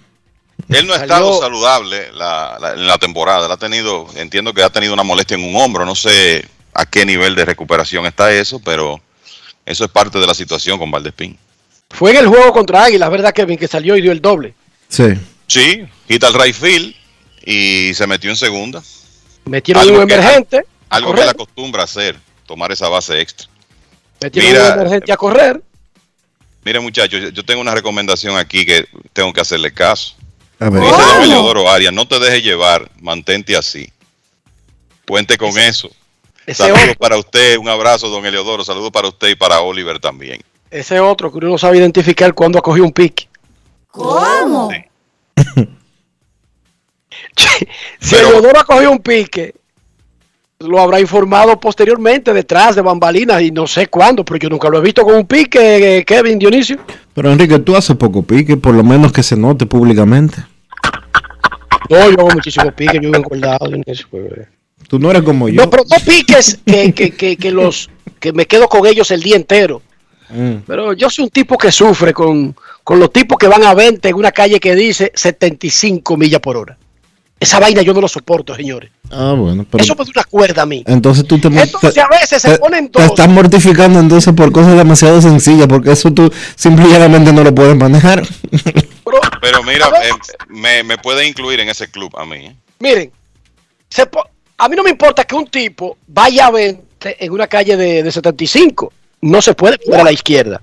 [0.69, 3.45] Él no ha estado saludable la, la- en la temporada.
[3.45, 5.85] Él ha tenido, entiendo que ha tenido una molestia en un hombro.
[5.85, 8.99] No sé a qué nivel de recuperación está eso, pero
[9.65, 11.37] eso es parte de la situación con Valdespín.
[11.89, 13.57] Fue en el juego contra Águilas, ¿verdad, Kevin?
[13.57, 14.53] Que salió y dio el doble.
[14.89, 15.05] Sí.
[15.47, 16.93] Sí, quita el right field
[17.45, 18.83] y se metió en segunda.
[19.45, 20.65] Metieron Algo un que- emergente.
[20.89, 23.47] Algo que él acostumbra hacer, tomar esa base extra.
[24.21, 25.61] Metieron Mira, un emergente a correr.
[26.63, 30.15] Mire muchachos, yo- yo tengo una recomendación aquí que tengo que hacerle caso.
[30.59, 33.89] A Dice don Eleodoro Arias, no te dejes llevar, mantente así.
[35.07, 35.89] Cuente con eso.
[36.45, 36.95] ese Saludos otro.
[36.95, 38.65] para usted, un abrazo, don Eleodoro.
[38.65, 40.41] Saludos para usted y para Oliver también.
[40.71, 43.27] Ese otro que uno no sabe identificar cuándo ha cogido un pique.
[43.91, 44.69] ¿Cómo?
[47.99, 49.55] Si Eleodoro ha cogido un pique,
[50.59, 54.79] lo habrá informado posteriormente detrás de bambalinas y no sé cuándo, pero yo nunca lo
[54.79, 56.77] he visto con un pique, eh, Kevin Dionisio.
[57.13, 60.37] Pero Enrique, tú haces poco pique, por lo menos que se note públicamente.
[61.89, 63.67] No, yo hago muchísimos piques, yo vivo engordado.
[63.67, 64.47] Dionisio, pues, eh.
[64.87, 65.61] Tú no eres como yo.
[65.61, 67.89] No, pero no piques que, que, que, que los
[68.19, 69.81] que me quedo con ellos el día entero.
[70.29, 70.63] Mm.
[70.65, 74.09] Pero yo soy un tipo que sufre con, con los tipos que van a 20
[74.09, 76.77] en una calle que dice 75 millas por hora.
[77.39, 78.89] Esa vaina yo no lo soporto, señores.
[79.11, 80.83] Ah, bueno, pero Eso me da una cuerda a mí.
[80.87, 84.51] entonces tú te, Entonces te- a veces se te- ponen te estás mortificando entonces por
[84.51, 88.23] cosas demasiado sencillas, porque eso tú simplemente no lo puedes manejar.
[89.41, 90.09] Pero mira, eh,
[90.49, 92.37] me, me puede incluir en ese club a mí.
[92.47, 92.55] ¿eh?
[92.79, 93.11] Miren,
[93.89, 94.27] se po-
[94.57, 98.01] a mí no me importa que un tipo vaya a 20 en una calle de,
[98.03, 98.91] de 75.
[99.21, 100.61] No se puede poner a la izquierda.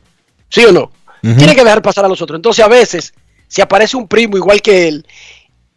[0.50, 0.90] ¿Sí o no?
[1.22, 2.36] Tiene que dejar pasar a los otros.
[2.36, 3.14] Entonces a veces,
[3.48, 5.06] si aparece un primo igual que él,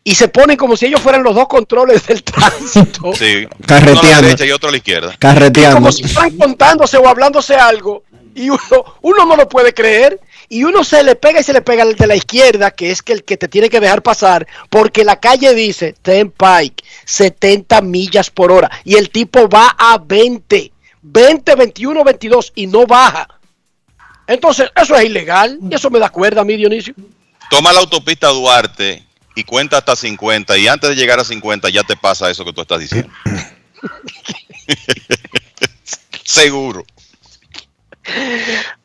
[0.07, 3.13] y se ponen como si ellos fueran los dos controles del tránsito.
[3.17, 3.45] Sí.
[3.45, 4.09] Uno a Carreteando.
[4.09, 5.13] la derecha y otro a la izquierda.
[5.19, 5.75] Carreteando.
[5.79, 8.03] como si están contándose o hablándose algo
[8.33, 8.59] y uno,
[9.01, 10.17] uno no lo puede creer
[10.47, 13.01] y uno se le pega y se le pega al de la izquierda que es
[13.01, 17.81] que el que te tiene que dejar pasar porque la calle dice Ten Pike 70
[17.81, 20.71] millas por hora y el tipo va a 20
[21.01, 23.27] 20, 21, 22 y no baja
[24.25, 26.93] entonces eso es ilegal y eso me da cuerda a mí Dionisio
[27.49, 29.06] Toma la autopista Duarte
[29.37, 32.53] y cuenta hasta 50 y antes de llegar a 50 ya te pasa eso que
[32.53, 33.13] tú estás diciendo.
[36.25, 36.83] Seguro.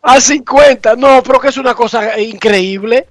[0.03, 3.09] a 50 no pero que es una cosa increíble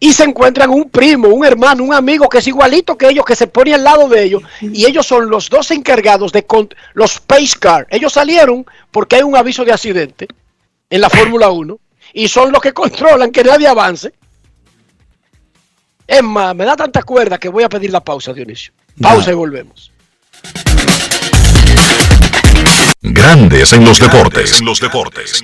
[0.00, 3.36] y se encuentran un primo, un hermano, un amigo que es igualito que ellos, que
[3.36, 6.44] se pone al lado de ellos, y ellos son los dos encargados de
[6.94, 7.86] los pace car.
[7.90, 10.26] Ellos salieron porque hay un aviso de accidente
[10.90, 11.78] en la Fórmula 1
[12.14, 14.12] y son los que controlan que nadie avance.
[16.06, 18.72] Es más, me da tanta cuerda que voy a pedir la pausa, Dionisio.
[19.00, 19.90] Pausa y volvemos.
[23.00, 24.60] Grandes en los deportes.
[24.60, 25.42] En los deportes.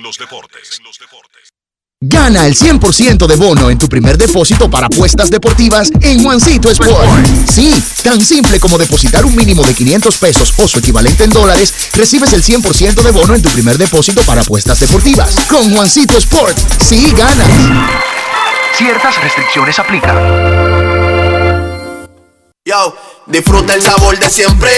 [2.03, 7.27] Gana el 100% de bono en tu primer depósito para apuestas deportivas en Juancito Sport.
[7.47, 7.71] Sí,
[8.03, 12.33] tan simple como depositar un mínimo de 500 pesos o su equivalente en dólares, recibes
[12.33, 15.35] el 100% de bono en tu primer depósito para apuestas deportivas.
[15.47, 18.20] Con Juancito Sport, sí ganas.
[18.73, 20.17] Ciertas restricciones aplican.
[22.65, 22.95] Yo,
[23.25, 24.71] disfruta el sabor de siempre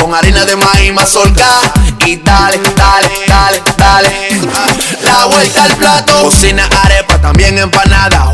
[0.00, 1.72] con harina de maíz mazorca
[2.06, 4.10] y dale, dale, dale, dale.
[5.02, 8.33] La vuelta al plato, cocina arepa, también empanada.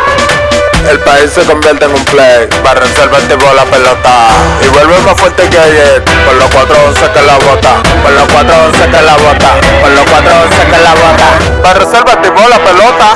[0.89, 2.47] El país se convierte en un play.
[2.63, 4.29] Para reservarte por la pelota.
[4.63, 6.03] Y vuelve más fuerte que ayer.
[6.03, 7.83] Por los 411 que la bota.
[8.03, 9.49] Por los 411 que la bota.
[9.81, 11.61] Por los 411 que la bota.
[11.61, 13.15] Para reservarte la pelota.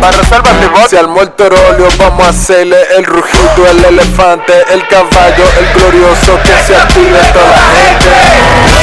[0.00, 5.44] Para reservarte Si al muerto óleo vamos a hacerle el rugido, el elefante, el caballo,
[5.58, 8.77] el glorioso que se active toda la gente.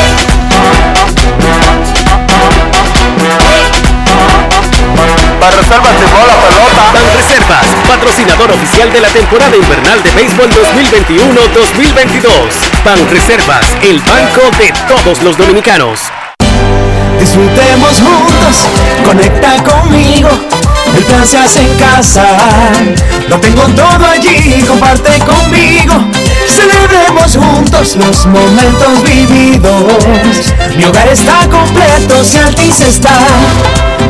[5.40, 6.92] Para reservas la pelota.
[6.94, 12.30] Banreservas, patrocinador oficial de la temporada invernal de béisbol 2021-2022.
[12.84, 16.00] Banreservas, el banco de todos los dominicanos.
[17.20, 18.68] Disfrutemos juntos,
[19.04, 20.30] conecta conmigo.
[20.96, 22.26] El plan se hace en casa.
[23.30, 25.94] Lo tengo todo allí, comparte conmigo.
[26.48, 30.54] Celebremos juntos los momentos vividos.
[30.78, 33.12] Mi hogar está completo si Altis está.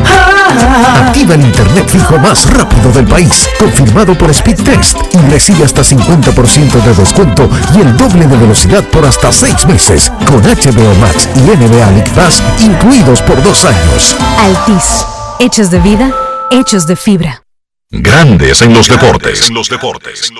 [0.04, 5.82] Ah, Activa el internet fijo más rápido del país, confirmado por Speedtest y recibe hasta
[5.82, 11.28] 50% de descuento y el doble de velocidad por hasta 6 meses con HBO Max
[11.34, 14.16] y NBA League Pass incluidos por dos años.
[14.38, 15.04] Altis,
[15.40, 16.10] hechos de vida,
[16.50, 17.42] hechos de fibra.
[17.90, 19.50] Grandes en los deportes.
[19.50, 20.32] los deportes.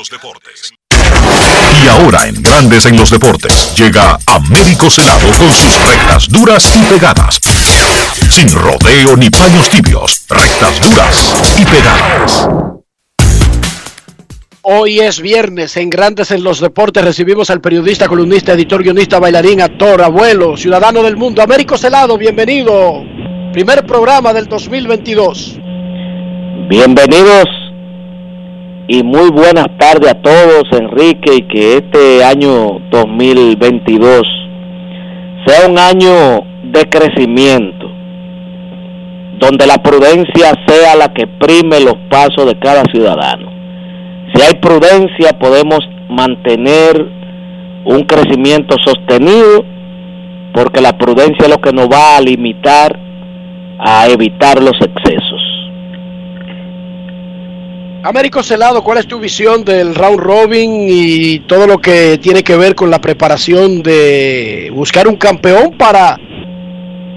[1.84, 6.82] Y ahora en Grandes en los deportes llega Américo Celado con sus rectas duras y
[6.92, 7.40] pegadas.
[8.30, 12.48] Sin rodeo ni paños tibios, rectas duras y pegadas.
[14.62, 17.04] Hoy es viernes en Grandes en los Deportes.
[17.04, 21.40] Recibimos al periodista, columnista, editor, guionista, bailarín, actor, abuelo, ciudadano del mundo.
[21.40, 23.04] Américo Celado, bienvenido.
[23.52, 25.60] Primer programa del 2022.
[26.64, 27.44] Bienvenidos
[28.88, 34.22] y muy buenas tardes a todos, Enrique, y que este año 2022
[35.46, 37.86] sea un año de crecimiento,
[39.38, 43.48] donde la prudencia sea la que prime los pasos de cada ciudadano.
[44.34, 47.06] Si hay prudencia, podemos mantener
[47.84, 49.64] un crecimiento sostenido,
[50.52, 52.98] porque la prudencia es lo que nos va a limitar
[53.78, 55.15] a evitar los excesos.
[58.06, 62.56] Américo Celado, ¿cuál es tu visión del round robin y todo lo que tiene que
[62.56, 66.16] ver con la preparación de buscar un campeón para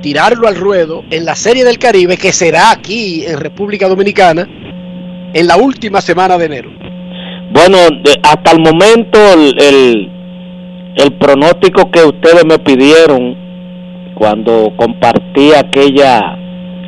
[0.01, 4.47] tirarlo al ruedo en la Serie del Caribe que será aquí en República Dominicana
[5.31, 6.71] en la última semana de enero?
[7.51, 7.77] Bueno,
[8.23, 10.11] hasta el momento el,
[10.95, 13.37] el pronóstico que ustedes me pidieron
[14.15, 16.38] cuando compartí aquella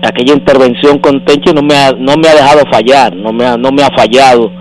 [0.02, 3.58] aquella intervención con Tenchi no me ha, no me ha dejado fallar, no me ha,
[3.58, 4.52] no me ha fallado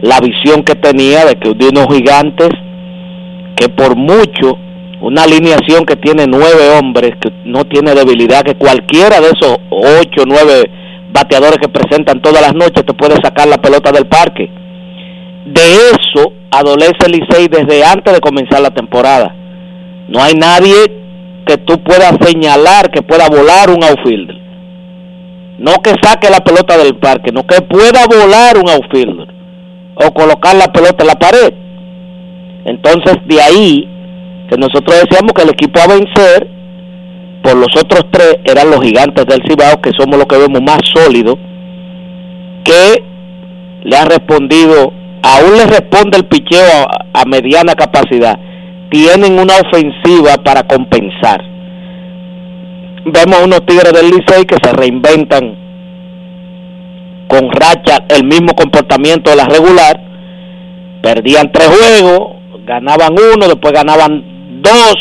[0.00, 2.48] la visión que tenía de que de unos gigantes
[3.56, 4.58] que por mucho
[5.02, 10.24] una alineación que tiene nueve hombres que no tiene debilidad que cualquiera de esos ocho
[10.26, 10.70] nueve
[11.12, 14.50] bateadores que presentan todas las noches te puede sacar la pelota del parque
[15.46, 15.62] de
[15.92, 19.34] eso adolece Licey desde antes de comenzar la temporada.
[20.08, 21.00] No hay nadie
[21.46, 24.39] que tú puedas señalar que pueda volar un outfielder.
[25.60, 29.28] No que saque la pelota del parque, no que pueda volar un outfielder
[29.94, 31.52] o colocar la pelota en la pared.
[32.64, 33.88] Entonces de ahí
[34.48, 36.48] que nosotros decíamos que el equipo a vencer
[37.42, 40.80] por los otros tres eran los gigantes del Cibao, que somos los que vemos más
[40.94, 41.36] sólidos,
[42.64, 43.04] que
[43.84, 46.64] le han respondido, aún le responde el picheo
[47.12, 48.38] a, a mediana capacidad,
[48.90, 51.44] tienen una ofensiva para compensar.
[53.04, 55.56] Vemos unos Tigres del Licey que se reinventan
[57.28, 60.00] con racha el mismo comportamiento de la regular,
[61.00, 62.36] perdían tres juegos,
[62.66, 64.96] ganaban uno, después ganaban dos.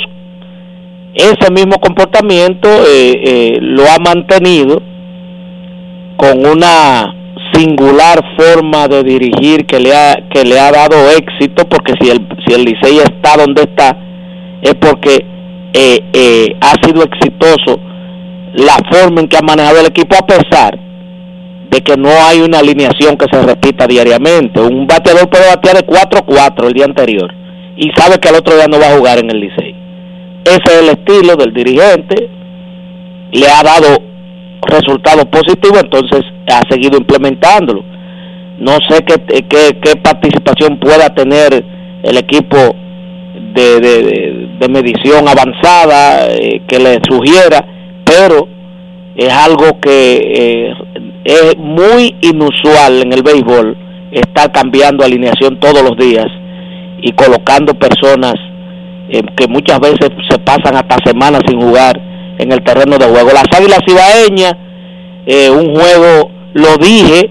[1.14, 4.82] Ese mismo comportamiento eh, eh, lo ha mantenido
[6.18, 7.16] con una
[7.54, 12.28] singular forma de dirigir que le ha que le ha dado éxito porque si el
[12.46, 13.98] si el Licey está donde está
[14.62, 15.26] es porque
[15.74, 17.80] eh, eh, ha sido exitoso
[18.54, 20.80] la forma en que ha manejado el equipo a pesar
[21.70, 24.60] de que no hay una alineación que se repita diariamente.
[24.60, 27.32] Un bateador puede batear de 4-4 el día anterior
[27.78, 29.76] y sabe que el otro día no va a jugar en el Licey.
[30.44, 32.30] Ese es el estilo del dirigente.
[33.32, 34.02] Le ha dado
[34.62, 36.22] resultados positivos, entonces
[36.52, 37.84] ha seguido implementándolo.
[38.60, 41.64] No sé qué, qué, qué participación pueda tener
[42.04, 42.58] el equipo
[43.54, 47.66] de, de, de medición avanzada eh, que le sugiera,
[48.10, 48.48] pero
[49.15, 50.73] es algo que eh,
[51.23, 53.77] es muy inusual en el béisbol
[54.11, 56.26] estar cambiando alineación todos los días
[57.02, 58.34] y colocando personas
[59.10, 62.02] eh, que muchas veces se pasan hasta semanas sin jugar
[62.40, 63.30] en el terreno de juego.
[63.31, 64.56] Las Águilas Ibaeñas,
[65.27, 67.30] eh, un juego, lo dije,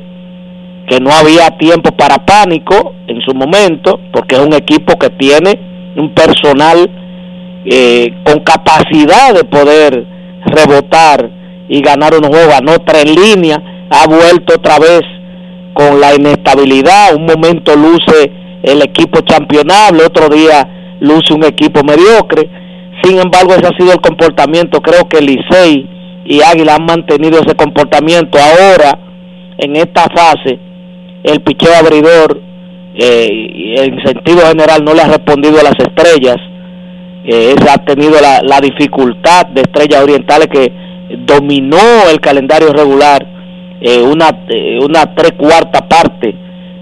[0.88, 5.58] que no había tiempo para pánico en su momento, porque es un equipo que tiene
[5.96, 6.88] un personal
[7.64, 10.17] eh, con capacidad de poder
[10.50, 11.30] rebotar
[11.68, 15.02] y ganar un juego, anota en línea, ha vuelto otra vez
[15.74, 22.48] con la inestabilidad, un momento luce el equipo championable, otro día luce un equipo mediocre,
[23.02, 24.80] sin embargo, ese ha sido el comportamiento.
[24.80, 25.88] Creo que Licey
[26.24, 28.38] y Águila han mantenido ese comportamiento.
[28.38, 28.98] Ahora,
[29.58, 30.58] en esta fase,
[31.22, 32.40] el picheo abridor,
[32.94, 36.36] eh, en sentido general, no le ha respondido a las estrellas.
[37.30, 40.72] Eh, ese ha tenido la, la dificultad de estrellas orientales que
[41.26, 43.26] dominó el calendario regular
[43.80, 46.34] eh, una, eh, una tres cuarta parte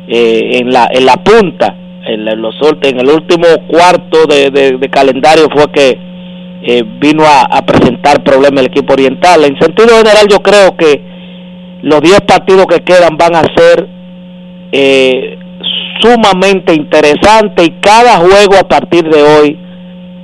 [0.09, 1.77] eh, en, la, en la punta.
[2.06, 5.98] En, los, en el último cuarto de, de, calendario fue que
[7.01, 9.44] vino a, a, presentar problemas el equipo oriental.
[9.44, 11.02] En sentido general yo creo que
[11.82, 13.89] los 10 partidos que quedan van a ser
[16.01, 19.65] sumamente interesantes y cada juego a partir de hoy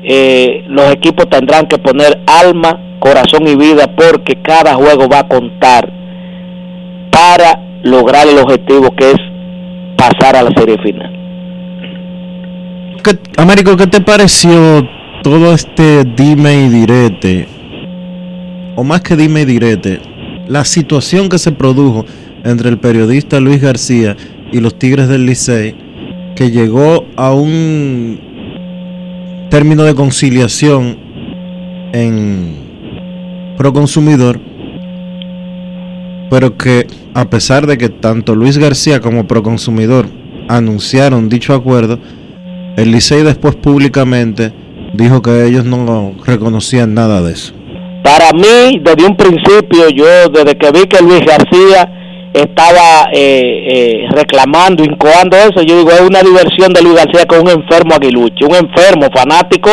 [0.05, 5.29] eh, los equipos tendrán que poner alma, corazón y vida porque cada juego va a
[5.29, 5.93] contar
[7.11, 9.19] para lograr el objetivo que es
[9.97, 11.13] pasar a la serie final.
[13.05, 14.87] ¿Qué, Américo, ¿qué te pareció
[15.23, 17.47] todo este dime y direte,
[18.75, 20.01] o más que dime y direte,
[20.49, 22.05] la situación que se produjo
[22.45, 24.17] entre el periodista Luis García
[24.51, 25.77] y los Tigres del Licey,
[26.35, 28.32] que llegó a un
[29.53, 30.97] término de conciliación
[31.93, 34.41] en Proconsumidor,
[36.31, 40.07] pero que a pesar de que tanto Luis García como Proconsumidor
[40.49, 41.99] anunciaron dicho acuerdo,
[42.79, 44.55] el Licey después públicamente
[44.95, 47.53] dijo que ellos no reconocían nada de eso.
[48.03, 52.02] Para mí, desde un principio, yo desde que vi que Luis García
[52.33, 57.41] estaba eh, eh, reclamando, incoando eso, yo digo, es una diversión de Luis García con
[57.41, 59.71] un enfermo aguilucho, un enfermo fanático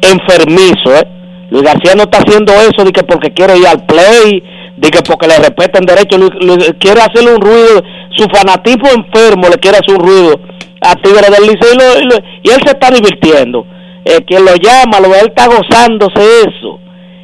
[0.00, 0.94] enfermizo.
[0.96, 1.06] ¿eh?
[1.50, 4.42] Luis García no está haciendo eso de que porque quiere ir al play,
[4.76, 7.82] de que porque le respeten derecho, Luis, Luis, quiere hacerle un ruido,
[8.16, 10.40] su fanatismo enfermo le quiere hacer un ruido
[10.80, 13.66] a Tigre del Liceo y, lo, y, lo, y él se está divirtiendo
[14.04, 16.78] eh, quien lo llama, lo él está gozándose eso.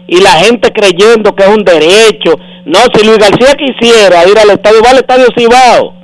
[0.07, 2.39] Y la gente creyendo que es un derecho.
[2.69, 5.95] No, si Luis García quisiera ir al estadio, va al estadio Cibao.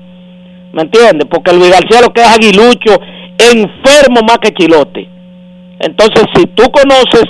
[0.73, 1.29] ¿Me entiendes?
[1.31, 2.99] Porque Luis García lo que es aguilucho,
[3.37, 5.07] enfermo más que chilote.
[5.81, 7.27] Entonces, si tú conoces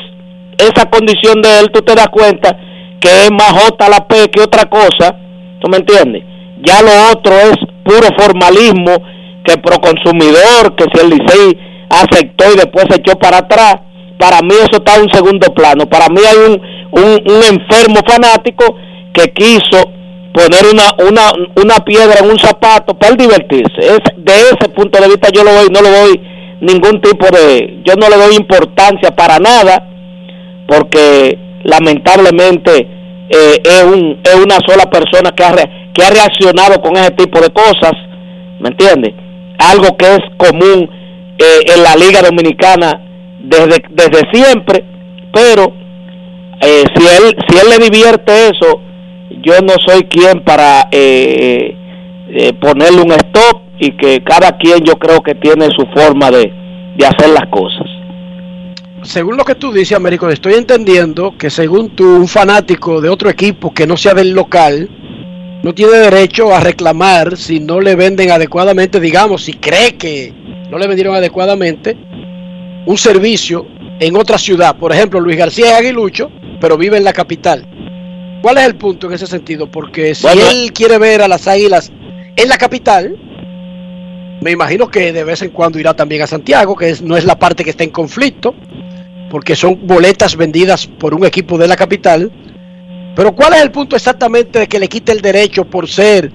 [0.56, 2.56] esa condición de él, tú te das cuenta
[3.00, 5.16] que es más J la P que otra cosa.
[5.60, 6.22] ¿Tú me entiendes?
[6.62, 9.02] Ya lo otro es puro formalismo,
[9.44, 11.58] que pro consumidor, que si el Licey
[11.90, 13.80] aceptó y después se echó para atrás.
[14.16, 15.86] Para mí eso está en un segundo plano.
[15.86, 16.62] Para mí hay un,
[16.92, 18.76] un enfermo fanático
[19.14, 19.90] que quiso
[20.34, 21.32] poner una, una,
[21.62, 23.78] una piedra en un zapato para divertirse.
[23.78, 26.20] Es, de ese punto de vista yo lo voy, no le doy
[26.60, 29.86] ningún tipo de, yo no le doy importancia para nada,
[30.66, 32.88] porque lamentablemente
[33.30, 37.12] eh, es, un, es una sola persona que ha, re, que ha reaccionado con ese
[37.12, 37.92] tipo de cosas,
[38.58, 39.14] ¿me entiende?
[39.58, 40.90] Algo que es común
[41.38, 43.00] eh, en la Liga Dominicana
[43.40, 44.84] desde, desde siempre,
[45.32, 45.72] pero
[46.60, 48.80] eh, si él si él le divierte eso,
[49.42, 51.76] yo no soy quien para eh,
[52.28, 56.52] eh, ponerle un stop y que cada quien yo creo que tiene su forma de,
[56.96, 57.86] de hacer las cosas.
[59.02, 63.28] Según lo que tú dices, Américo, estoy entendiendo que según tú, un fanático de otro
[63.28, 64.88] equipo que no sea del local,
[65.62, 70.32] no tiene derecho a reclamar si no le venden adecuadamente, digamos, si cree que
[70.70, 71.96] no le vendieron adecuadamente
[72.86, 73.66] un servicio
[74.00, 74.76] en otra ciudad.
[74.76, 76.30] Por ejemplo, Luis García es aguilucho,
[76.60, 77.66] pero vive en la capital.
[78.44, 79.70] ¿Cuál es el punto en ese sentido?
[79.70, 80.42] Porque si Bueno.
[80.50, 81.90] él quiere ver a las águilas
[82.36, 83.16] en la capital,
[84.42, 87.24] me imagino que de vez en cuando irá también a Santiago, que es- no es
[87.24, 88.54] la parte que está en conflicto,
[89.30, 92.30] porque son boletas vendidas por un equipo de la capital.
[93.16, 96.30] Pero ¿cuál es el punto exactamente de que le quite el derecho por ser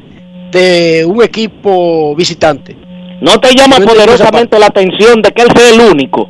[0.52, 2.76] de un equipo visitante?
[3.22, 6.28] No te llama poderosamente la atención de que él sea el único.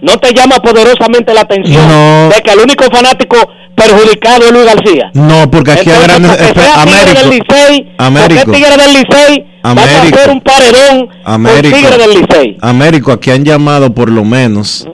[0.00, 2.28] No te llama poderosamente la atención No.
[2.34, 3.36] de que el único fanático
[3.74, 5.10] perjudicado es Luis García.
[5.14, 6.40] No, porque aquí hay Entonces, grandes...
[6.40, 8.52] espe- sea Tigre del Américo, Licey, Américo.
[8.52, 10.18] Tigre del Licey va a Américo.
[10.18, 12.56] hacer un paredón con Américo, Tigre del Licey.
[12.60, 14.86] Américo, aquí han llamado por lo menos,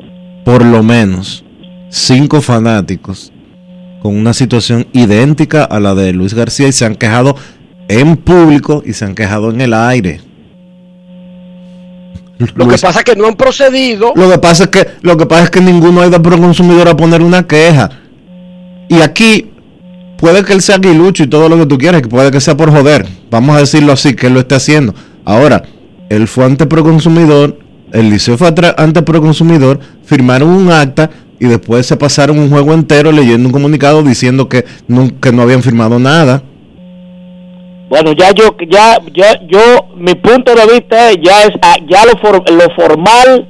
[0.44, 1.44] por lo menos,
[1.90, 3.30] cinco fanáticos
[4.02, 7.36] con una situación idéntica a la de Luis García y se han quejado
[7.88, 10.20] en público y se han quejado en el aire.
[12.38, 14.12] Lo que pasa es que no han procedido.
[14.16, 16.88] Lo que pasa es que lo que pasa es que ninguno ha ido por consumidor
[16.88, 17.90] a poner una queja.
[18.88, 19.50] Y aquí
[20.18, 22.56] puede que él sea aguilucho y todo lo que tú quieras, que puede que sea
[22.56, 23.06] por joder.
[23.30, 24.94] Vamos a decirlo así, que él lo esté haciendo.
[25.24, 25.62] Ahora,
[26.08, 27.58] él fue ante Proconsumidor,
[27.92, 33.12] el liceo fue ante Proconsumidor, firmaron un acta y después se pasaron un juego entero
[33.12, 36.42] leyendo un comunicado diciendo que no, que no habían firmado nada.
[37.88, 42.18] Bueno, ya yo, ya, ya, yo, mi punto de vista ya es, ah, ya lo,
[42.20, 43.46] for- lo formal,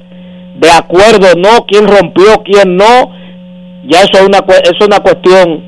[0.57, 3.11] de acuerdo, no, quién rompió, quién no,
[3.87, 5.63] ya eso es una, eso es una cuestión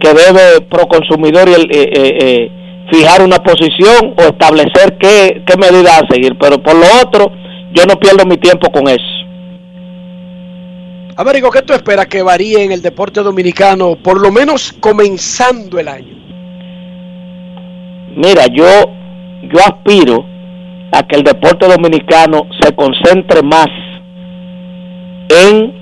[0.00, 2.50] que debe Proconsumidor y el, eh, eh, eh,
[2.92, 7.32] fijar una posición o establecer qué, qué medidas a seguir, pero por lo otro,
[7.72, 9.04] yo no pierdo mi tiempo con eso.
[11.16, 15.88] Américo, ¿qué tú esperas que varíe en el deporte dominicano, por lo menos comenzando el
[15.88, 16.21] año?
[18.16, 18.66] Mira, yo,
[19.42, 20.24] yo aspiro
[20.92, 23.68] a que el deporte dominicano se concentre más
[25.28, 25.72] en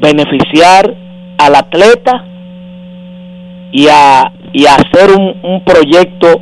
[0.00, 0.94] beneficiar
[1.38, 2.24] al atleta
[3.70, 6.40] y a, y hacer un, un proyecto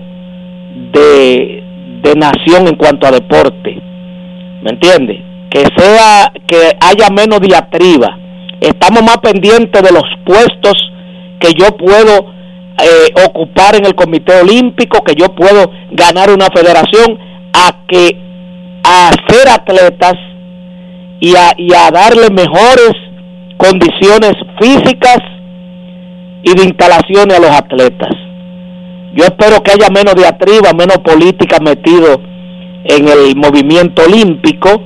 [0.93, 1.63] de,
[2.03, 3.79] de nación en cuanto a deporte.
[4.63, 5.19] ¿Me entiendes?
[5.51, 8.19] Que sea, que haya menos diatriba.
[8.61, 10.75] Estamos más pendientes de los puestos
[11.39, 12.40] que yo puedo
[12.85, 17.19] eh, ocupar en el Comité Olímpico, que yo puedo ganar una federación,
[17.53, 18.17] a que
[18.85, 20.15] a ser atletas
[21.21, 22.93] y a, y a darle mejores
[23.57, 25.19] condiciones físicas
[26.43, 28.11] y de instalaciones a los atletas.
[29.15, 32.21] Yo espero que haya menos diatriba, menos política metido
[32.85, 34.81] en el movimiento olímpico,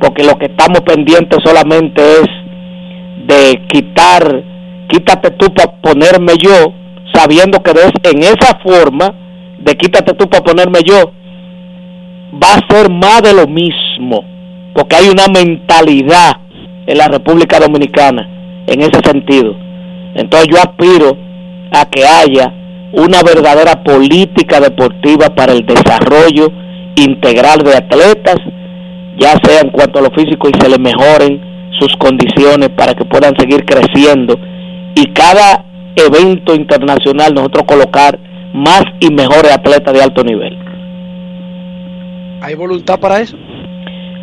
[0.00, 2.28] porque lo que estamos pendientes solamente es
[3.26, 4.44] de quitar,
[4.88, 6.72] quítate tú para ponerme yo,
[7.12, 9.14] sabiendo que de- en esa forma
[9.58, 11.12] de quítate tú para ponerme yo,
[12.42, 14.24] va a ser más de lo mismo,
[14.74, 16.36] porque hay una mentalidad
[16.86, 18.28] en la República Dominicana
[18.66, 19.54] en ese sentido.
[20.14, 21.16] Entonces yo aspiro
[21.72, 22.52] a que haya
[22.92, 26.50] una verdadera política deportiva para el desarrollo
[26.96, 28.36] integral de atletas,
[29.18, 31.40] ya sea en cuanto a lo físico y se le mejoren
[31.78, 34.38] sus condiciones para que puedan seguir creciendo
[34.94, 35.64] y cada
[35.96, 38.18] evento internacional nosotros colocar
[38.54, 40.56] más y mejores atletas de alto nivel.
[42.42, 43.36] ¿Hay voluntad para eso?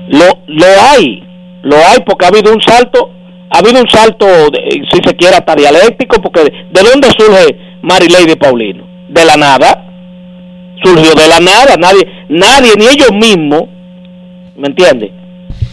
[0.09, 1.23] Lo, lo hay,
[1.63, 3.11] lo hay porque ha habido un salto,
[3.49, 8.35] ha habido un salto, de- si se quiere, hasta dialéctico, porque ¿de dónde surge Marilady
[8.35, 8.85] Paulino?
[9.09, 9.85] De la nada,
[10.83, 13.63] surgió de la nada, nadie, nadie, ni ellos mismos,
[14.55, 15.11] ¿me entiendes?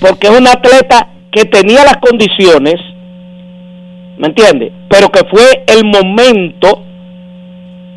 [0.01, 2.75] Porque es un atleta que tenía las condiciones,
[4.19, 4.73] ¿me entiendes?
[4.89, 6.83] Pero que fue el momento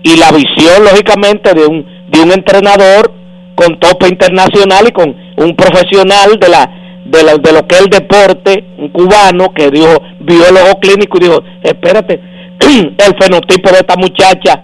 [0.03, 3.11] y la visión, lógicamente, de un, de un entrenador
[3.56, 6.73] con tope internacional y con un profesional de la
[7.06, 11.22] de, la- de lo que es el deporte, un cubano que dijo, ojo clínico y
[11.22, 12.19] dijo, espérate,
[12.60, 14.64] el fenotipo de esta muchacha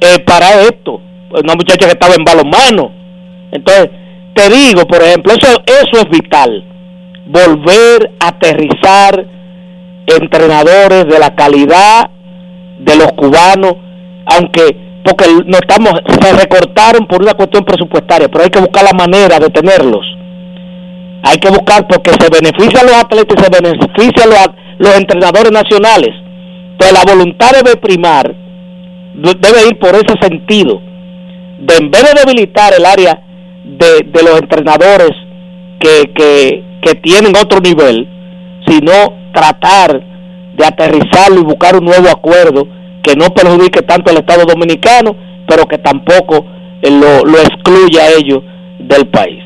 [0.00, 1.00] es para esto,
[1.30, 2.92] una muchacha que estaba en balonmano.
[3.50, 3.90] Entonces,
[4.34, 6.64] te digo, por ejemplo, eso, eso es vital,
[7.26, 9.26] volver a aterrizar
[10.06, 12.10] entrenadores de la calidad
[12.78, 13.74] de los cubanos,
[14.26, 18.92] aunque porque no estamos se recortaron por una cuestión presupuestaria, pero hay que buscar la
[18.92, 20.06] manera de tenerlos.
[21.24, 24.46] Hay que buscar porque se benefician los atletas y se benefician los,
[24.78, 26.10] los entrenadores nacionales
[26.72, 28.34] Entonces la voluntad debe primar,
[29.14, 30.80] debe ir por ese sentido,
[31.60, 33.22] de en vez de debilitar el área
[33.64, 35.10] de, de los entrenadores
[35.78, 38.08] que, que, que tienen otro nivel,
[38.66, 38.92] sino
[39.32, 40.00] tratar
[40.56, 42.66] de aterrizarlo y buscar un nuevo acuerdo
[43.02, 45.16] que no perjudique tanto al Estado Dominicano,
[45.48, 46.44] pero que tampoco
[46.82, 48.42] eh, lo, lo excluya a ellos
[48.78, 49.42] del país.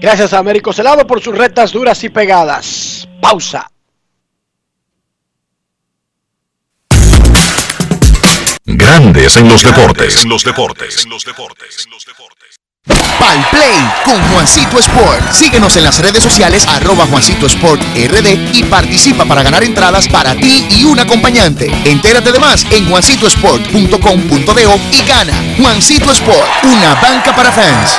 [0.00, 3.06] Gracias a Américo Celado por sus retas duras y pegadas.
[3.20, 3.70] Pausa.
[8.64, 10.22] Grandes en los deportes.
[10.22, 11.04] En los deportes.
[11.04, 11.86] En los deportes.
[12.86, 15.32] Pal Play con Juancito Sport.
[15.32, 20.34] Síguenos en las redes sociales arroba Juancito Sport RD y participa para ganar entradas para
[20.34, 21.70] ti y un acompañante.
[21.84, 25.34] Entérate de más en juancitosport.com.de y gana.
[25.58, 27.98] Juancito Sport, una banca para fans.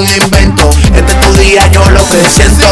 [0.00, 0.70] algún invento.
[0.94, 2.64] Este es tu día, yo lo que siento.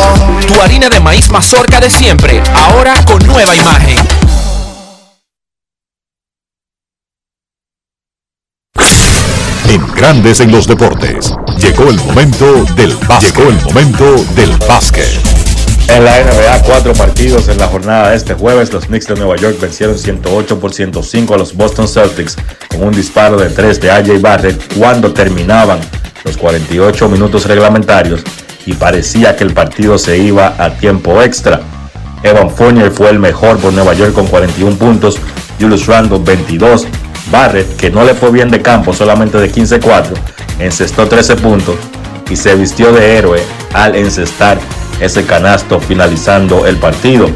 [0.46, 3.96] Tu harina de maíz mazorca de siempre, ahora con nueva imagen.
[9.68, 11.34] En Grandes en los deportes.
[11.59, 13.36] Llegó el momento del básquet.
[13.36, 15.47] Llegó el momento del básquet.
[15.89, 18.73] En la NBA, cuatro partidos en la jornada de este jueves.
[18.73, 22.36] Los Knicks de Nueva York vencieron 108 por 105 a los Boston Celtics
[22.69, 25.81] con un disparo de 3 de AJ Barrett cuando terminaban
[26.24, 28.23] los 48 minutos reglamentarios
[28.66, 31.62] y parecía que el partido se iba a tiempo extra.
[32.23, 35.19] Evan Fournier fue el mejor por Nueva York con 41 puntos,
[35.59, 36.86] Julius Randle 22,
[37.31, 40.05] Barrett, que no le fue bien de campo, solamente de 15-4,
[40.59, 41.77] encestó 13 puntos
[42.28, 43.43] y se vistió de héroe
[43.73, 44.59] al encestar
[45.00, 47.28] ese canasto finalizando el partido.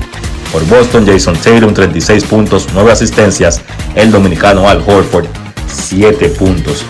[0.53, 3.61] Por Boston, Jason Tatum 36 puntos, 9 asistencias,
[3.95, 5.27] el dominicano Al Horford
[5.67, 6.85] 7 puntos.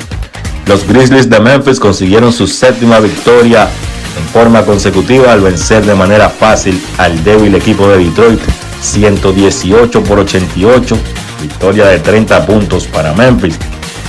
[0.67, 3.69] Los Grizzlies de Memphis consiguieron su séptima victoria
[4.17, 8.41] en forma consecutiva al vencer de manera fácil al débil equipo de Detroit
[8.81, 10.99] 118 por 88,
[11.41, 13.59] victoria de 30 puntos para Memphis.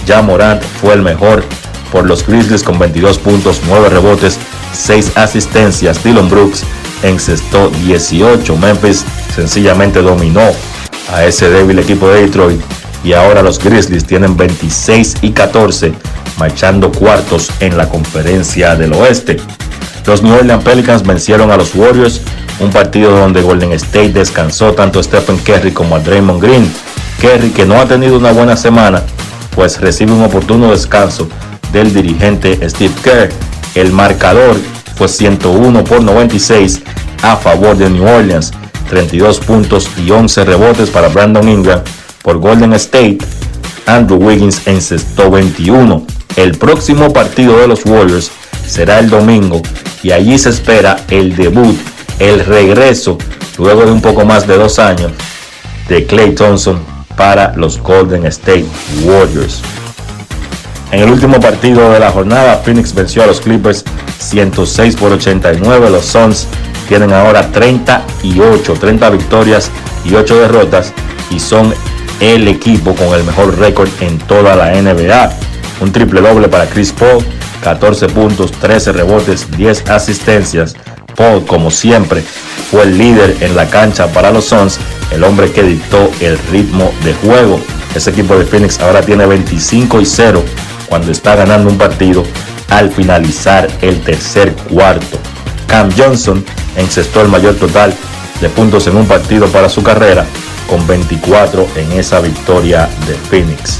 [0.05, 1.43] Ya Morant fue el mejor
[1.91, 4.37] por los Grizzlies con 22 puntos, 9 rebotes,
[4.73, 6.03] 6 asistencias.
[6.03, 6.63] Dylan Brooks
[7.03, 8.57] encestó 18.
[8.57, 10.41] Memphis sencillamente dominó
[11.13, 12.61] a ese débil equipo de Detroit
[13.03, 15.93] y ahora los Grizzlies tienen 26 y 14
[16.37, 19.37] marchando cuartos en la conferencia del oeste.
[20.05, 22.21] Los New Orleans Pelicans vencieron a los Warriors,
[22.59, 26.71] un partido donde Golden State descansó tanto a Stephen Curry como a Draymond Green.
[27.21, 29.01] Curry, que no ha tenido una buena semana,
[29.55, 31.29] pues recibe un oportuno descanso
[31.71, 33.29] del dirigente Steve Kerr.
[33.75, 34.55] El marcador
[34.95, 36.81] fue 101 por 96
[37.23, 38.51] a favor de New Orleans,
[38.89, 41.81] 32 puntos y 11 rebotes para Brandon Ingram
[42.21, 43.19] por Golden State.
[43.85, 46.05] Andrew Wiggins encestó 21.
[46.35, 48.31] El próximo partido de los Warriors
[48.67, 49.61] será el domingo
[50.03, 51.77] y allí se espera el debut,
[52.19, 53.17] el regreso,
[53.57, 55.11] luego de un poco más de dos años,
[55.89, 56.79] de Clay Thompson
[57.15, 58.65] para los Golden State
[59.03, 59.61] Warriors.
[60.93, 63.83] En el último partido de la jornada, Phoenix venció a los Clippers
[64.19, 65.89] 106 por 89.
[65.89, 66.45] Los Suns
[66.87, 69.71] tienen ahora 38, 30 victorias
[70.05, 70.93] y 8 derrotas
[71.31, 71.73] y son
[72.19, 75.33] el equipo con el mejor récord en toda la NBA.
[75.81, 77.25] Un triple doble para Chris Paul,
[77.63, 80.75] 14 puntos, 13 rebotes, 10 asistencias.
[81.15, 82.21] Paul, como siempre,
[82.69, 84.77] fue el líder en la cancha para los Suns,
[85.09, 87.59] el hombre que dictó el ritmo de juego.
[87.95, 90.43] Ese equipo de Phoenix ahora tiene 25 y 0
[90.93, 92.23] cuando está ganando un partido
[92.69, 95.17] al finalizar el tercer cuarto.
[95.65, 96.45] Cam Johnson
[96.77, 97.91] encestó el mayor total
[98.39, 100.23] de puntos en un partido para su carrera,
[100.69, 103.79] con 24 en esa victoria de Phoenix.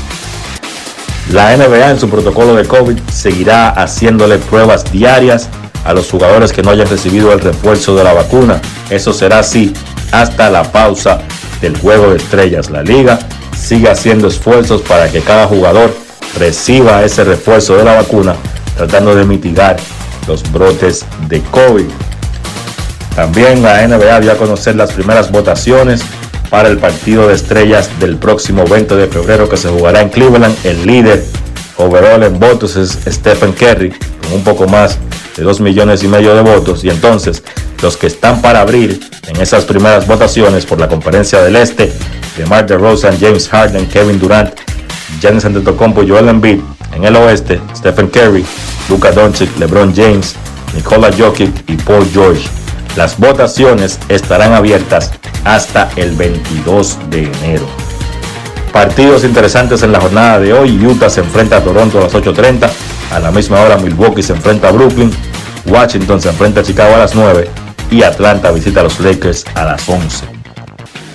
[1.32, 5.50] La NBA en su protocolo de COVID seguirá haciéndole pruebas diarias
[5.86, 8.60] a los jugadores que no hayan recibido el refuerzo de la vacuna.
[8.90, 9.72] Eso será así
[10.12, 11.20] hasta la pausa
[11.62, 12.72] del juego de estrellas.
[12.72, 13.20] La liga
[13.56, 15.94] sigue haciendo esfuerzos para que cada jugador
[16.38, 18.36] reciba ese refuerzo de la vacuna,
[18.76, 19.78] tratando de mitigar
[20.28, 21.86] los brotes de COVID.
[23.16, 26.04] También la NBA dio a conocer las primeras votaciones
[26.50, 30.56] para el partido de estrellas del próximo 20 de febrero que se jugará en Cleveland.
[30.64, 31.24] El líder
[31.78, 33.92] overall en votos es Stephen Curry,
[34.22, 34.98] con un poco más
[35.36, 36.84] de 2 millones y medio de votos.
[36.84, 37.44] Y entonces,
[37.82, 41.92] los que están para abrir en esas primeras votaciones por la conferencia del Este,
[42.38, 44.54] de Mark DeRozan, James Harden, Kevin Durant,
[45.22, 46.60] Giannis Antetokounmpo y Joel Embiid.
[46.96, 48.46] En el Oeste, Stephen Curry,
[48.90, 50.36] Luka Doncic, LeBron James,
[50.76, 52.44] Nikola Jokic y Paul George.
[52.96, 55.12] Las votaciones estarán abiertas
[55.46, 57.66] hasta el 22 de enero.
[58.72, 60.84] Partidos interesantes en la jornada de hoy.
[60.86, 62.70] Utah se enfrenta a Toronto a las 8.30.
[63.12, 65.12] A la misma hora Milwaukee se enfrenta a Brooklyn.
[65.66, 67.50] Washington se enfrenta a Chicago a las 9.
[67.92, 70.43] Y Atlanta visita a los Lakers a las 11.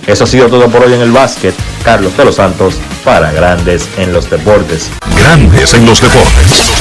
[0.09, 1.53] Eso ha sido todo por hoy en el básquet.
[1.83, 2.73] Carlos de los Santos
[3.05, 4.89] para Grandes en los Deportes.
[5.15, 6.71] Grandes en los Deportes.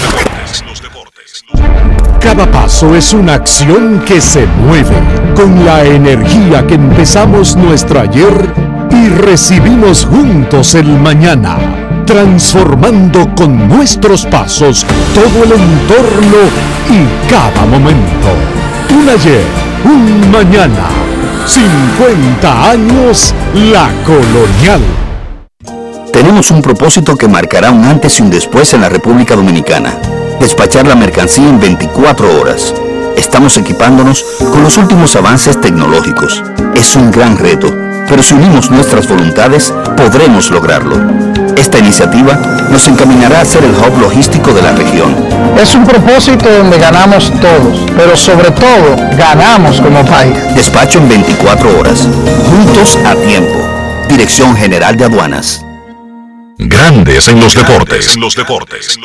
[2.18, 4.96] Cada paso es una acción que se mueve
[5.36, 8.32] con la energía que empezamos nuestro ayer
[8.92, 11.58] y recibimos juntos el mañana,
[12.06, 16.38] transformando con nuestros pasos todo el entorno
[16.88, 18.28] y cada momento.
[18.90, 19.44] Un ayer,
[19.84, 20.88] un mañana,
[21.48, 24.82] 50 años la colonial.
[26.12, 29.96] Tenemos un propósito que marcará un antes y un después en la República Dominicana.
[30.40, 32.74] Despachar la mercancía en 24 horas.
[33.16, 36.42] Estamos equipándonos con los últimos avances tecnológicos.
[36.74, 37.74] Es un gran reto,
[38.08, 41.37] pero si unimos nuestras voluntades, podremos lograrlo.
[41.58, 42.34] Esta iniciativa
[42.70, 45.12] nos encaminará a ser el hub logístico de la región.
[45.60, 50.36] Es un propósito donde ganamos todos, pero sobre todo ganamos como país.
[50.54, 52.08] Despacho en 24 horas.
[52.48, 53.58] Juntos a tiempo.
[54.08, 55.64] Dirección General de Aduanas.
[56.58, 58.14] Grandes en los deportes.
[58.14, 58.96] En los deportes.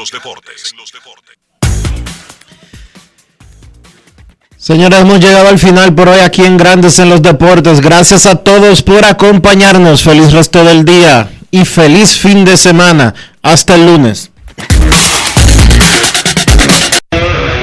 [4.57, 7.81] Señores, hemos llegado al final por hoy aquí en Grandes en los Deportes.
[7.81, 10.03] Gracias a todos por acompañarnos.
[10.03, 13.13] Feliz resto del día y feliz fin de semana.
[13.43, 14.31] Hasta el lunes.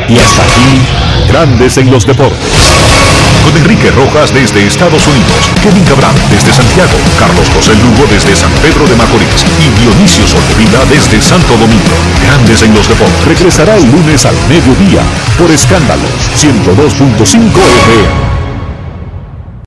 [0.08, 0.70] Y hasta aquí,
[1.28, 2.38] Grandes en los Deportes.
[3.44, 8.52] Con Enrique Rojas desde Estados Unidos, Kevin Cabral desde Santiago, Carlos José Lugo desde San
[8.62, 11.96] Pedro de Macorís y Dionisio Solterida desde Santo Domingo.
[12.22, 13.24] Grandes en los Deportes.
[13.26, 15.02] Regresará el lunes al mediodía
[15.36, 18.39] por Escándalos 102.5 FM.